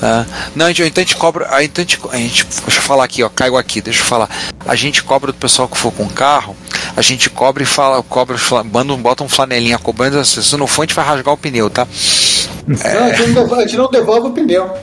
Tá? 0.00 0.26
Não, 0.56 0.64
a 0.64 0.70
então 0.70 0.86
a 0.96 1.00
gente 1.00 1.16
cobra. 1.16 1.46
A 1.50 1.60
gente, 1.60 1.78
a 1.78 1.82
gente, 1.82 2.00
a 2.10 2.16
gente- 2.16 2.46
deixa 2.46 2.78
eu 2.78 2.82
falar 2.82 3.04
aqui, 3.04 3.22
ó, 3.22 3.28
caigo 3.28 3.58
aqui, 3.58 3.82
deixa 3.82 4.00
eu 4.00 4.04
falar. 4.06 4.30
A 4.64 4.74
gente 4.74 5.02
cobra 5.02 5.30
do 5.30 5.36
pessoal 5.36 5.68
que 5.68 5.76
for 5.76 5.92
com 5.92 6.08
carro, 6.08 6.56
a 6.96 7.02
gente 7.02 7.28
cobra 7.28 7.62
e 7.62 7.66
fala, 7.66 8.02
cobra, 8.02 8.36
manda 8.72 8.94
um, 8.94 8.96
bota 8.96 9.22
um 9.22 9.28
flanelinha 9.28 9.78
cobrando, 9.78 10.18
assim, 10.18 10.40
se 10.40 10.56
não 10.56 10.66
for, 10.66 10.82
a 10.82 10.84
gente 10.86 10.94
vai 10.94 11.04
rasgar 11.04 11.34
o 11.34 11.36
pneu, 11.36 11.68
tá? 11.68 11.86
Não, 12.66 13.04
a, 13.04 13.10
gente 13.10 13.26
não 13.26 13.34
devolve, 13.34 13.54
a 13.54 13.66
gente 13.66 13.76
não 13.76 13.90
devolve 13.90 14.26
o 14.28 14.30
pneu. 14.30 14.74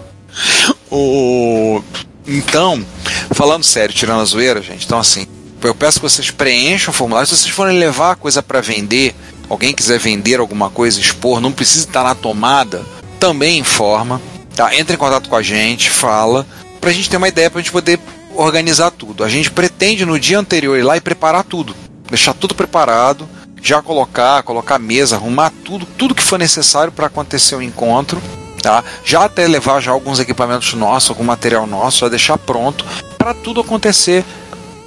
O... 0.91 1.81
Então, 2.27 2.85
falando 3.31 3.63
sério, 3.63 3.95
tirando 3.95 4.21
a 4.21 4.25
zoeira, 4.25 4.61
gente, 4.61 4.85
então 4.85 4.99
assim, 4.99 5.25
eu 5.63 5.73
peço 5.73 5.99
que 5.99 6.07
vocês 6.07 6.29
preencham 6.29 6.91
o 6.91 6.95
formulário. 6.95 7.27
Se 7.27 7.35
vocês 7.35 7.49
forem 7.53 7.79
levar 7.79 8.17
coisa 8.17 8.43
para 8.43 8.61
vender, 8.61 9.15
alguém 9.49 9.73
quiser 9.73 9.97
vender 9.97 10.39
alguma 10.39 10.69
coisa, 10.69 10.99
expor, 10.99 11.39
não 11.39 11.51
precisa 11.51 11.85
estar 11.85 12.03
na 12.03 12.13
tomada, 12.13 12.85
também 13.17 13.59
informa, 13.59 14.21
tá? 14.55 14.75
Entra 14.75 14.95
em 14.95 14.99
contato 14.99 15.29
com 15.29 15.35
a 15.35 15.41
gente, 15.41 15.89
fala, 15.89 16.45
pra 16.79 16.91
gente 16.91 17.09
ter 17.09 17.17
uma 17.17 17.27
ideia, 17.27 17.49
pra 17.49 17.61
gente 17.61 17.71
poder 17.71 17.99
organizar 18.35 18.91
tudo. 18.91 19.23
A 19.23 19.29
gente 19.29 19.51
pretende 19.51 20.05
no 20.05 20.19
dia 20.19 20.39
anterior 20.39 20.77
ir 20.77 20.83
lá 20.83 20.97
e 20.97 21.01
preparar 21.01 21.43
tudo, 21.43 21.75
deixar 22.09 22.33
tudo 22.33 22.55
preparado, 22.55 23.27
já 23.61 23.81
colocar, 23.81 24.43
colocar 24.43 24.79
mesa, 24.79 25.15
arrumar 25.15 25.51
tudo, 25.65 25.85
tudo 25.85 26.15
que 26.15 26.23
for 26.23 26.37
necessário 26.37 26.91
para 26.91 27.07
acontecer 27.07 27.55
o 27.55 27.61
encontro 27.61 28.21
tá? 28.61 28.83
Já 29.05 29.25
até 29.25 29.47
levar 29.47 29.79
já 29.81 29.91
alguns 29.91 30.19
equipamentos 30.19 30.73
nossos, 30.73 31.09
algum 31.09 31.23
material 31.23 31.65
nosso, 31.65 31.99
já 31.99 32.09
deixar 32.09 32.37
pronto 32.37 32.85
para 33.17 33.33
tudo 33.33 33.61
acontecer 33.61 34.25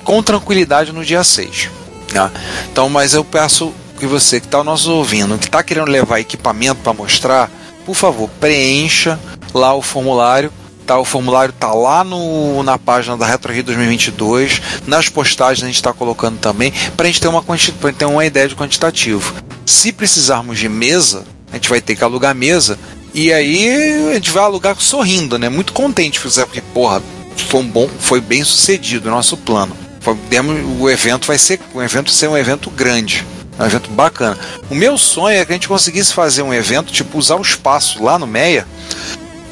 com 0.05 0.23
tranquilidade 0.23 0.93
no 0.93 1.05
dia 1.05 1.25
6. 1.25 1.71
Tá? 2.13 2.31
Então, 2.71 2.89
mas 2.89 3.15
eu 3.15 3.25
peço 3.25 3.73
que 3.99 4.07
você 4.07 4.41
que 4.41 4.47
está 4.47 4.65
nos 4.65 4.87
ouvindo, 4.87 5.39
que 5.39 5.47
está 5.47 5.63
querendo 5.63 5.89
levar 5.89 6.21
equipamento 6.21 6.81
para 6.83 6.93
mostrar, 6.93 7.51
por 7.91 7.97
favor, 7.97 8.31
preencha 8.39 9.19
lá 9.53 9.75
o 9.75 9.83
formulário. 9.83 10.53
Tá, 10.87 10.97
o 10.99 11.05
formulário 11.05 11.53
tá 11.53 11.73
lá 11.73 12.03
no, 12.05 12.63
na 12.63 12.77
página 12.79 13.17
da 13.17 13.25
Retro 13.27 13.53
Rio 13.53 13.63
2022, 13.65 14.61
nas 14.89 15.09
postagens 15.09 15.63
a 15.63 15.67
gente 15.67 15.77
está 15.77 15.93
colocando 15.93 16.39
também, 16.39 16.73
para 16.97 17.05
a 17.05 17.07
gente 17.09 17.21
ter 17.21 17.29
uma, 17.29 17.45
ter 17.97 18.05
uma 18.07 18.25
ideia 18.25 18.49
de 18.49 18.57
quantitativo. 18.57 19.35
Se 19.67 19.93
precisarmos 19.93 20.59
de 20.59 20.69
mesa, 20.69 21.25
a 21.53 21.57
gente 21.57 21.69
vai 21.69 21.81
ter 21.81 21.95
que 21.95 22.03
alugar 22.03 22.35
mesa 22.35 22.77
e 23.15 23.33
aí 23.33 24.11
a 24.11 24.15
gente 24.15 24.31
vai 24.31 24.43
alugar 24.43 24.75
sorrindo, 24.81 25.39
né? 25.39 25.49
Muito 25.49 25.73
contente, 25.73 26.19
porque, 26.21 26.61
porra, 26.61 27.01
foi 27.49 27.61
um 27.61 27.69
bom, 27.69 27.89
foi 28.01 28.21
bem 28.21 28.43
sucedido 28.43 29.09
o 29.09 29.13
nosso 29.13 29.37
plano. 29.37 29.77
Foi- 30.01 30.17
demos- 30.29 30.81
o 30.81 30.89
evento 30.91 31.27
vai 31.27 31.39
ser, 31.39 31.61
o 31.75 31.81
evento 31.83 32.11
ser 32.11 32.29
um 32.29 32.37
evento 32.37 32.69
grande, 32.71 33.25
um 33.65 33.67
evento 33.67 33.91
bacana. 33.91 34.39
O 34.71 34.75
meu 34.75 34.97
sonho 34.97 35.39
é 35.39 35.45
que 35.45 35.53
a 35.53 35.55
gente 35.55 35.69
conseguisse 35.69 36.13
fazer 36.13 36.43
um 36.43 36.53
evento, 36.53 36.93
tipo, 36.93 37.19
usar 37.19 37.37
o 37.37 37.43
espaço 37.43 38.03
lá 38.03 38.19
no 38.19 38.27
Meia, 38.27 38.67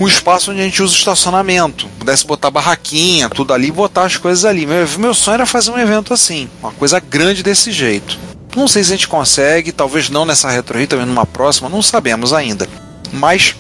um 0.00 0.06
espaço 0.06 0.50
onde 0.50 0.60
a 0.60 0.64
gente 0.64 0.82
usa 0.82 0.94
o 0.94 0.98
estacionamento, 0.98 1.88
pudesse 1.98 2.26
botar 2.26 2.50
barraquinha, 2.50 3.28
tudo 3.28 3.52
ali, 3.52 3.68
e 3.68 3.72
botar 3.72 4.04
as 4.04 4.16
coisas 4.16 4.44
ali. 4.44 4.66
Meu, 4.66 4.86
meu 4.98 5.14
sonho 5.14 5.34
era 5.34 5.46
fazer 5.46 5.70
um 5.70 5.78
evento 5.78 6.14
assim, 6.14 6.48
uma 6.62 6.72
coisa 6.72 7.00
grande 7.00 7.42
desse 7.42 7.72
jeito. 7.72 8.18
Não 8.56 8.68
sei 8.68 8.82
se 8.82 8.92
a 8.92 8.96
gente 8.96 9.08
consegue, 9.08 9.72
talvez 9.72 10.08
não 10.08 10.24
nessa 10.24 10.50
Retro 10.50 10.78
Rio, 10.78 10.86
também 10.86 11.06
numa 11.06 11.26
próxima, 11.26 11.68
não 11.68 11.82
sabemos 11.82 12.32
ainda. 12.32 12.66
Mas, 13.12 13.54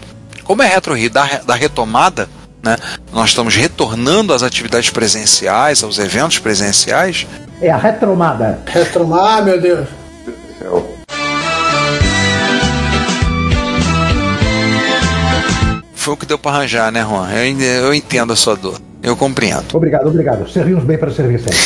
como 0.44 0.62
é 0.62 0.66
Retro 0.66 0.94
Rio 0.94 1.10
da, 1.10 1.24
da 1.44 1.54
retomada, 1.54 2.28
né, 2.62 2.76
nós 3.12 3.30
estamos 3.30 3.54
retornando 3.54 4.32
às 4.32 4.42
atividades 4.42 4.90
presenciais, 4.90 5.82
aos 5.82 5.98
eventos 5.98 6.38
presenciais, 6.38 7.26
É 7.60 7.70
a 7.70 7.76
retromada. 7.76 8.60
Retomar, 8.66 9.38
ah, 9.38 9.42
meu 9.42 9.60
Deus. 9.60 9.88
Foi 16.08 16.14
o 16.14 16.16
que 16.16 16.24
deu 16.24 16.38
para 16.38 16.56
arranjar, 16.56 16.90
né, 16.90 17.02
Juan? 17.02 17.30
Eu, 17.30 17.84
eu 17.84 17.94
entendo 17.94 18.32
a 18.32 18.36
sua 18.36 18.56
dor, 18.56 18.80
eu 19.02 19.14
compreendo. 19.14 19.64
Obrigado, 19.74 20.06
obrigado. 20.06 20.50
Servimos 20.50 20.82
bem 20.84 20.96
para 20.96 21.10
servir 21.10 21.38
sempre. 21.38 21.58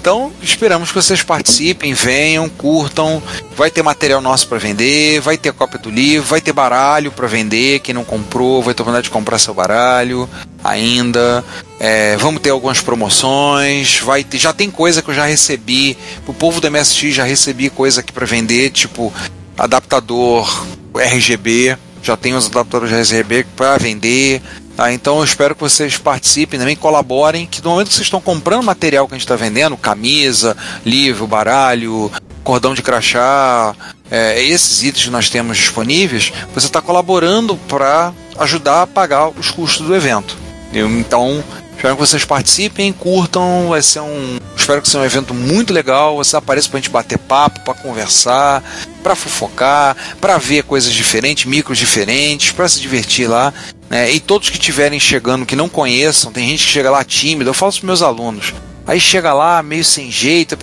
Então, 0.00 0.32
esperamos 0.40 0.88
que 0.88 0.94
vocês 0.94 1.22
participem, 1.22 1.92
venham, 1.92 2.48
curtam. 2.48 3.22
Vai 3.54 3.70
ter 3.70 3.82
material 3.82 4.22
nosso 4.22 4.48
para 4.48 4.56
vender, 4.56 5.20
vai 5.20 5.36
ter 5.36 5.52
cópia 5.52 5.78
do 5.78 5.90
livro, 5.90 6.26
vai 6.26 6.40
ter 6.40 6.52
baralho 6.54 7.12
para 7.12 7.26
vender. 7.26 7.80
Quem 7.80 7.94
não 7.94 8.04
comprou 8.04 8.62
vai 8.62 8.72
ter 8.72 8.80
oportunidade 8.80 9.04
de 9.04 9.10
comprar 9.10 9.38
seu 9.38 9.52
baralho 9.52 10.26
ainda. 10.64 11.44
É, 11.78 12.16
vamos 12.16 12.40
ter 12.40 12.50
algumas 12.50 12.80
promoções. 12.80 13.98
Vai 13.98 14.24
ter, 14.24 14.38
já 14.38 14.54
tem 14.54 14.70
coisa 14.70 15.02
que 15.02 15.10
eu 15.10 15.14
já 15.14 15.26
recebi. 15.26 15.98
O 16.26 16.32
povo 16.32 16.58
do 16.58 16.70
MSX 16.70 17.14
já 17.14 17.24
recebi 17.24 17.68
coisa 17.68 18.00
aqui 18.00 18.12
para 18.12 18.24
vender, 18.24 18.70
tipo 18.70 19.12
adaptador 19.58 20.66
RGB. 20.94 21.76
Já 22.02 22.16
tem 22.16 22.34
os 22.34 22.46
adaptadores 22.46 22.92
RGB 22.92 23.46
para 23.56 23.78
vender. 23.78 24.42
Tá, 24.76 24.92
então 24.92 25.18
eu 25.18 25.24
espero 25.24 25.54
que 25.54 25.60
vocês 25.60 25.98
participem 25.98 26.58
também, 26.58 26.74
colaborem, 26.74 27.46
que 27.46 27.62
no 27.62 27.70
momento 27.70 27.88
que 27.88 27.94
vocês 27.94 28.06
estão 28.06 28.20
comprando 28.20 28.62
material 28.64 29.06
que 29.06 29.14
a 29.14 29.16
gente 29.16 29.24
está 29.24 29.36
vendendo, 29.36 29.76
camisa, 29.76 30.56
livro, 30.84 31.26
baralho, 31.26 32.10
cordão 32.42 32.72
de 32.72 32.82
crachá, 32.82 33.74
é, 34.10 34.42
esses 34.42 34.82
itens 34.82 35.04
que 35.04 35.10
nós 35.10 35.28
temos 35.28 35.58
disponíveis, 35.58 36.32
você 36.54 36.66
está 36.66 36.80
colaborando 36.80 37.56
para 37.68 38.12
ajudar 38.38 38.82
a 38.82 38.86
pagar 38.86 39.28
os 39.28 39.50
custos 39.50 39.86
do 39.86 39.94
evento. 39.94 40.36
Então, 40.72 41.44
espero 41.82 41.96
que 41.96 42.00
vocês 42.00 42.24
participem, 42.24 42.92
curtam, 42.92 43.70
vai 43.70 43.82
ser 43.82 43.98
um. 43.98 44.38
Espero 44.56 44.80
que 44.80 44.86
seja 44.86 45.00
um 45.00 45.04
evento 45.04 45.34
muito 45.34 45.72
legal. 45.72 46.14
Você 46.14 46.36
apareça 46.36 46.68
para 46.68 46.78
a 46.78 46.80
gente 46.80 46.90
bater 46.90 47.18
papo, 47.18 47.58
para 47.64 47.74
conversar, 47.74 48.62
para 49.02 49.16
fofocar, 49.16 49.96
para 50.20 50.38
ver 50.38 50.62
coisas 50.62 50.92
diferentes, 50.92 51.44
micros 51.44 51.76
diferentes, 51.76 52.52
para 52.52 52.68
se 52.68 52.80
divertir 52.80 53.28
lá. 53.28 53.52
Né? 53.90 54.12
E 54.12 54.20
todos 54.20 54.48
que 54.48 54.58
estiverem 54.58 55.00
chegando 55.00 55.44
que 55.44 55.56
não 55.56 55.68
conheçam, 55.68 56.30
tem 56.30 56.50
gente 56.50 56.64
que 56.64 56.72
chega 56.72 56.88
lá 56.88 57.02
tímido, 57.02 57.50
eu 57.50 57.54
falo 57.54 57.72
para 57.72 57.86
meus 57.86 58.00
alunos. 58.00 58.54
Aí 58.86 59.00
chega 59.00 59.32
lá, 59.32 59.60
meio 59.60 59.84
sem 59.84 60.08
jeito, 60.08 60.56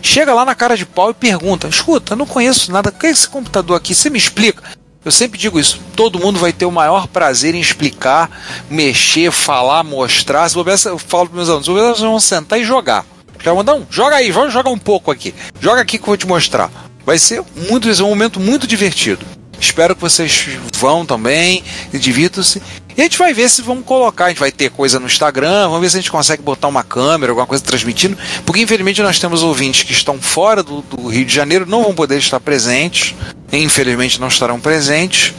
chega 0.00 0.32
lá 0.32 0.44
na 0.44 0.54
cara 0.54 0.76
de 0.76 0.86
pau 0.86 1.10
e 1.10 1.14
pergunta: 1.14 1.66
escuta, 1.66 2.12
eu 2.12 2.16
não 2.16 2.26
conheço 2.26 2.70
nada, 2.70 2.90
o 2.90 2.92
que 2.92 3.08
é 3.08 3.10
esse 3.10 3.28
computador 3.28 3.76
aqui? 3.76 3.92
Você 3.92 4.08
me 4.08 4.18
explica? 4.18 4.62
Eu 5.02 5.10
sempre 5.10 5.38
digo 5.38 5.58
isso. 5.58 5.80
Todo 5.96 6.18
mundo 6.18 6.38
vai 6.38 6.52
ter 6.52 6.66
o 6.66 6.72
maior 6.72 7.06
prazer 7.06 7.54
em 7.54 7.60
explicar, 7.60 8.30
mexer, 8.70 9.30
falar, 9.30 9.82
mostrar. 9.82 10.48
Se 10.48 10.54
bobear, 10.54 10.78
eu 10.84 10.98
falo 10.98 11.26
para 11.26 11.36
meus 11.36 11.48
alunos, 11.48 11.64
se 11.64 11.72
bobear, 11.72 11.94
vão 11.94 12.20
sentar 12.20 12.60
e 12.60 12.64
jogar. 12.64 13.06
Já 13.42 13.54
mandar 13.54 13.74
um, 13.74 13.86
joga 13.88 14.16
aí, 14.16 14.30
vamos 14.30 14.52
jogar 14.52 14.70
um 14.70 14.78
pouco 14.78 15.10
aqui. 15.10 15.34
Joga 15.58 15.80
aqui 15.80 15.96
que 15.96 16.02
eu 16.02 16.08
vou 16.08 16.16
te 16.16 16.26
mostrar. 16.26 16.70
Vai 17.06 17.18
ser 17.18 17.42
muito, 17.68 17.88
um 18.04 18.08
momento 18.08 18.38
muito 18.38 18.66
divertido. 18.66 19.24
Espero 19.58 19.94
que 19.94 20.00
vocês 20.00 20.46
vão 20.74 21.06
também, 21.06 21.64
e 21.92 21.98
divirtam-se. 21.98 22.62
E 23.00 23.02
a 23.02 23.04
gente 23.04 23.16
vai 23.16 23.32
ver 23.32 23.48
se 23.48 23.62
vamos 23.62 23.86
colocar, 23.86 24.26
a 24.26 24.28
gente 24.28 24.40
vai 24.40 24.52
ter 24.52 24.68
coisa 24.68 25.00
no 25.00 25.06
Instagram, 25.06 25.68
vamos 25.68 25.80
ver 25.80 25.88
se 25.88 25.96
a 25.96 26.00
gente 26.02 26.10
consegue 26.10 26.42
botar 26.42 26.68
uma 26.68 26.82
câmera, 26.82 27.32
alguma 27.32 27.46
coisa 27.46 27.64
transmitindo, 27.64 28.14
porque 28.44 28.60
infelizmente 28.60 29.00
nós 29.00 29.18
temos 29.18 29.42
ouvintes 29.42 29.84
que 29.84 29.92
estão 29.92 30.20
fora 30.20 30.62
do, 30.62 30.82
do 30.82 31.08
Rio 31.08 31.24
de 31.24 31.34
Janeiro, 31.34 31.64
não 31.64 31.82
vão 31.82 31.94
poder 31.94 32.18
estar 32.18 32.38
presentes, 32.40 33.14
infelizmente 33.50 34.20
não 34.20 34.28
estarão 34.28 34.60
presentes, 34.60 35.32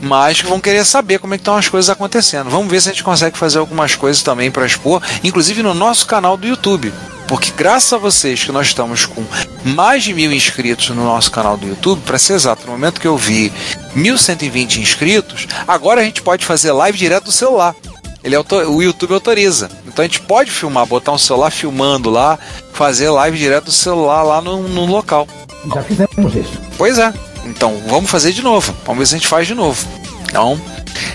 mas 0.00 0.40
que 0.40 0.46
vão 0.46 0.60
querer 0.60 0.84
saber 0.84 1.18
como 1.18 1.34
é 1.34 1.38
que 1.38 1.42
estão 1.42 1.56
as 1.56 1.68
coisas 1.68 1.90
acontecendo. 1.90 2.50
Vamos 2.50 2.70
ver 2.70 2.80
se 2.80 2.88
a 2.88 2.92
gente 2.92 3.04
consegue 3.04 3.36
fazer 3.36 3.58
algumas 3.58 3.94
coisas 3.94 4.22
também 4.22 4.50
para 4.50 4.66
expor, 4.66 5.02
inclusive 5.24 5.62
no 5.62 5.74
nosso 5.74 6.06
canal 6.06 6.36
do 6.36 6.46
YouTube. 6.46 6.92
Porque 7.26 7.52
graças 7.54 7.92
a 7.92 7.98
vocês 7.98 8.42
que 8.42 8.50
nós 8.50 8.68
estamos 8.68 9.04
com 9.04 9.22
mais 9.62 10.02
de 10.02 10.14
mil 10.14 10.32
inscritos 10.32 10.88
no 10.90 11.04
nosso 11.04 11.30
canal 11.30 11.58
do 11.58 11.66
YouTube, 11.66 12.00
para 12.06 12.18
ser 12.18 12.34
exato, 12.34 12.64
no 12.64 12.72
momento 12.72 13.00
que 13.00 13.06
eu 13.06 13.18
vi 13.18 13.52
1120 13.94 14.80
inscritos, 14.80 15.46
agora 15.66 16.00
a 16.00 16.04
gente 16.04 16.22
pode 16.22 16.46
fazer 16.46 16.72
live 16.72 16.96
direto 16.96 17.24
do 17.24 17.32
celular. 17.32 17.74
Ele 18.24 18.36
o 18.36 18.82
YouTube 18.82 19.14
autoriza. 19.14 19.70
Então 19.86 20.02
a 20.02 20.08
gente 20.08 20.20
pode 20.20 20.50
filmar, 20.50 20.86
botar 20.86 21.12
um 21.12 21.18
celular 21.18 21.50
filmando 21.50 22.10
lá, 22.10 22.38
fazer 22.72 23.10
live 23.10 23.38
direto 23.38 23.66
do 23.66 23.72
celular 23.72 24.22
lá 24.22 24.40
no, 24.40 24.66
no 24.66 24.86
local. 24.86 25.28
Já 25.72 25.82
fizemos 25.82 26.34
isso. 26.34 26.60
Pois 26.76 26.98
é. 26.98 27.12
Então 27.44 27.80
vamos 27.86 28.10
fazer 28.10 28.32
de 28.32 28.42
novo. 28.42 28.74
Vamos 28.84 28.98
ver 29.00 29.06
se 29.06 29.14
a 29.14 29.18
gente 29.18 29.28
faz 29.28 29.46
de 29.46 29.54
novo. 29.54 29.86
Então 30.28 30.60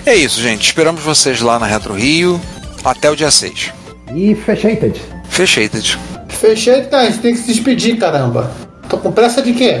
é 0.04 0.14
isso, 0.14 0.40
gente. 0.40 0.66
Esperamos 0.66 1.02
vocês 1.02 1.40
lá 1.40 1.58
na 1.58 1.66
Retro 1.66 1.94
Rio 1.94 2.40
até 2.84 3.10
o 3.10 3.16
dia 3.16 3.30
6. 3.30 3.72
E 4.14 4.34
fechated. 4.34 5.00
Fechated. 5.28 5.98
Fechei, 6.28 6.82
tá, 6.82 6.98
a 6.98 7.04
gente 7.06 7.18
tem 7.18 7.32
que 7.32 7.40
se 7.40 7.46
despedir, 7.46 7.96
caramba. 7.96 8.50
Tô 8.88 8.98
com 8.98 9.10
pressa 9.10 9.40
de 9.40 9.52
quê? 9.52 9.80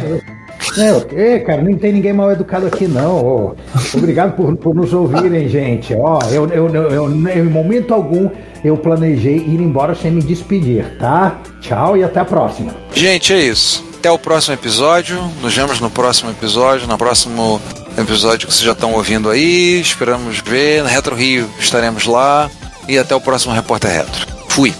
É, 0.78 0.92
ok, 0.92 1.40
cara, 1.40 1.62
não 1.62 1.76
tem 1.76 1.92
ninguém 1.92 2.12
mal 2.12 2.32
educado 2.32 2.66
aqui, 2.66 2.88
não. 2.88 3.16
Ô, 3.16 3.54
obrigado 3.94 4.34
por, 4.34 4.56
por 4.56 4.74
nos 4.74 4.92
ouvirem, 4.94 5.48
gente. 5.48 5.94
Ó, 5.94 6.18
eu, 6.30 6.48
eu, 6.48 6.68
eu, 6.74 6.90
eu, 6.90 7.10
em 7.10 7.42
momento 7.42 7.92
algum 7.92 8.30
eu 8.64 8.76
planejei 8.76 9.36
ir 9.36 9.60
embora 9.60 9.94
sem 9.94 10.10
me 10.10 10.22
despedir, 10.22 10.96
tá? 10.98 11.38
Tchau 11.60 11.96
e 11.96 12.02
até 12.02 12.20
a 12.20 12.24
próxima. 12.24 12.74
Gente, 12.94 13.32
é 13.32 13.42
isso. 13.42 13.84
Até 14.04 14.12
o 14.12 14.18
próximo 14.18 14.52
episódio. 14.52 15.18
Nos 15.40 15.56
vemos 15.56 15.80
no 15.80 15.88
próximo 15.88 16.30
episódio, 16.30 16.86
no 16.86 16.98
próximo 16.98 17.58
episódio 17.96 18.46
que 18.46 18.52
vocês 18.52 18.62
já 18.62 18.72
estão 18.72 18.92
ouvindo 18.92 19.30
aí. 19.30 19.80
Esperamos 19.80 20.40
ver. 20.40 20.82
Na 20.82 20.90
Retro 20.90 21.16
Rio 21.16 21.48
estaremos 21.58 22.04
lá. 22.04 22.50
E 22.86 22.98
até 22.98 23.16
o 23.16 23.20
próximo 23.22 23.54
Repórter 23.54 23.90
Retro. 23.90 24.26
Fui. 24.50 24.74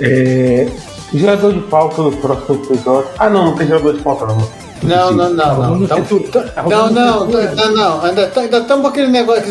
É, 0.00 0.68
gerador 1.12 1.54
de 1.54 1.60
pauta 1.62 2.02
no 2.02 2.12
próximo 2.18 2.54
episódio. 2.66 3.10
Ah, 3.18 3.28
não, 3.28 3.46
não 3.46 3.56
tem 3.56 3.66
gerador 3.66 3.96
de 3.96 4.00
pauta, 4.00 4.26
não. 4.26 4.48
Não, 4.82 5.10
não, 5.12 5.30
não, 5.30 5.56
não. 5.78 5.86
Tamo- 5.86 6.04
Não, 6.70 6.90
não, 6.90 7.26
não, 7.26 7.72
não. 7.74 8.04
Ainda 8.04 8.26
tá- 8.28 8.40
ainda 8.42 8.58
estamos 8.58 8.82
com 8.82 8.88
aquele 8.88 9.08
negócio, 9.08 9.42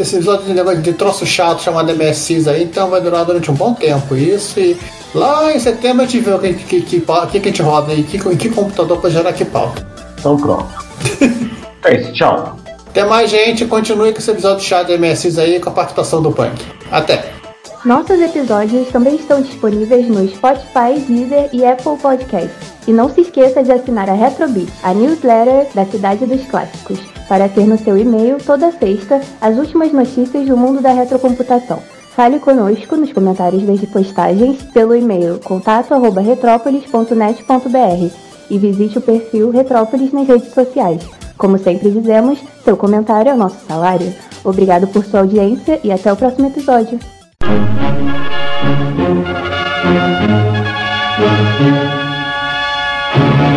esse 0.00 0.16
episódio 0.16 0.44
de 0.46 0.52
negócio 0.54 0.82
de 0.82 0.92
troço 0.92 1.24
chato 1.26 1.62
chamado 1.62 1.90
MSX 1.92 2.46
aí, 2.48 2.64
então 2.64 2.90
vai 2.90 3.00
durar 3.00 3.24
durante 3.24 3.50
um 3.50 3.54
bom 3.54 3.72
tempo 3.74 4.14
isso. 4.16 4.60
E 4.60 4.76
lá 5.14 5.52
em 5.54 5.58
setembro 5.58 6.02
a 6.02 6.06
gente 6.06 6.20
vê 6.20 6.32
o 6.32 6.38
que, 6.38 6.52
que, 6.54 6.80
que, 6.82 7.00
que, 7.00 7.00
que 7.00 7.38
a 7.38 7.50
gente 7.50 7.62
roda 7.62 7.92
aí, 7.92 8.02
que, 8.02 8.16
em 8.16 8.36
que 8.36 8.48
computador 8.50 8.98
para 9.00 9.10
gerar 9.10 9.32
que 9.32 9.44
pauta. 9.44 9.86
Então 10.18 10.36
pronto. 10.36 10.66
é 11.84 12.00
isso, 12.00 12.12
tchau. 12.12 12.56
Até 12.88 13.04
mais, 13.04 13.30
gente. 13.30 13.64
Continue 13.64 14.12
com 14.12 14.18
esse 14.18 14.30
episódio 14.30 14.62
chato 14.64 14.86
de 14.88 14.98
MSX 14.98 15.38
aí 15.38 15.58
com 15.58 15.68
a 15.70 15.72
participação 15.72 16.22
do 16.22 16.30
Punk. 16.30 16.62
Até. 16.92 17.24
Nossos 17.84 18.18
episódios 18.18 18.88
também 18.88 19.14
estão 19.16 19.42
disponíveis 19.42 20.08
no 20.08 20.26
Spotify, 20.26 20.98
Deezer 21.06 21.50
e 21.52 21.66
Apple 21.66 21.98
Podcasts. 21.98 22.72
E 22.86 22.92
não 22.92 23.10
se 23.10 23.20
esqueça 23.20 23.62
de 23.62 23.72
assinar 23.72 24.08
a 24.08 24.14
Retrobit, 24.14 24.72
a 24.82 24.94
newsletter 24.94 25.68
da 25.74 25.84
Cidade 25.84 26.24
dos 26.24 26.46
Clássicos, 26.46 26.98
para 27.28 27.46
ter 27.46 27.66
no 27.66 27.76
seu 27.76 27.98
e-mail 27.98 28.38
toda 28.38 28.72
sexta 28.72 29.20
as 29.38 29.58
últimas 29.58 29.92
notícias 29.92 30.46
do 30.46 30.56
mundo 30.56 30.80
da 30.80 30.92
retrocomputação. 30.92 31.78
Fale 32.16 32.38
conosco 32.38 32.96
nos 32.96 33.12
comentários 33.12 33.64
das 33.64 33.84
postagens 33.90 34.62
pelo 34.72 34.96
e-mail 34.96 35.38
contato@retrópolis.net.br 35.44 38.10
e 38.48 38.58
visite 38.58 38.96
o 38.96 39.02
perfil 39.02 39.50
Retrópolis 39.50 40.10
nas 40.10 40.26
redes 40.26 40.54
sociais. 40.54 41.02
Como 41.36 41.58
sempre 41.58 41.90
dizemos, 41.90 42.38
seu 42.64 42.78
comentário 42.78 43.30
é 43.30 43.34
o 43.34 43.38
nosso 43.38 43.58
salário. 43.68 44.10
Obrigado 44.42 44.86
por 44.86 45.04
sua 45.04 45.20
audiência 45.20 45.78
e 45.84 45.92
até 45.92 46.10
o 46.10 46.16
próximo 46.16 46.46
episódio. 46.46 46.98
Thank 47.46 47.68
you. 53.48 53.53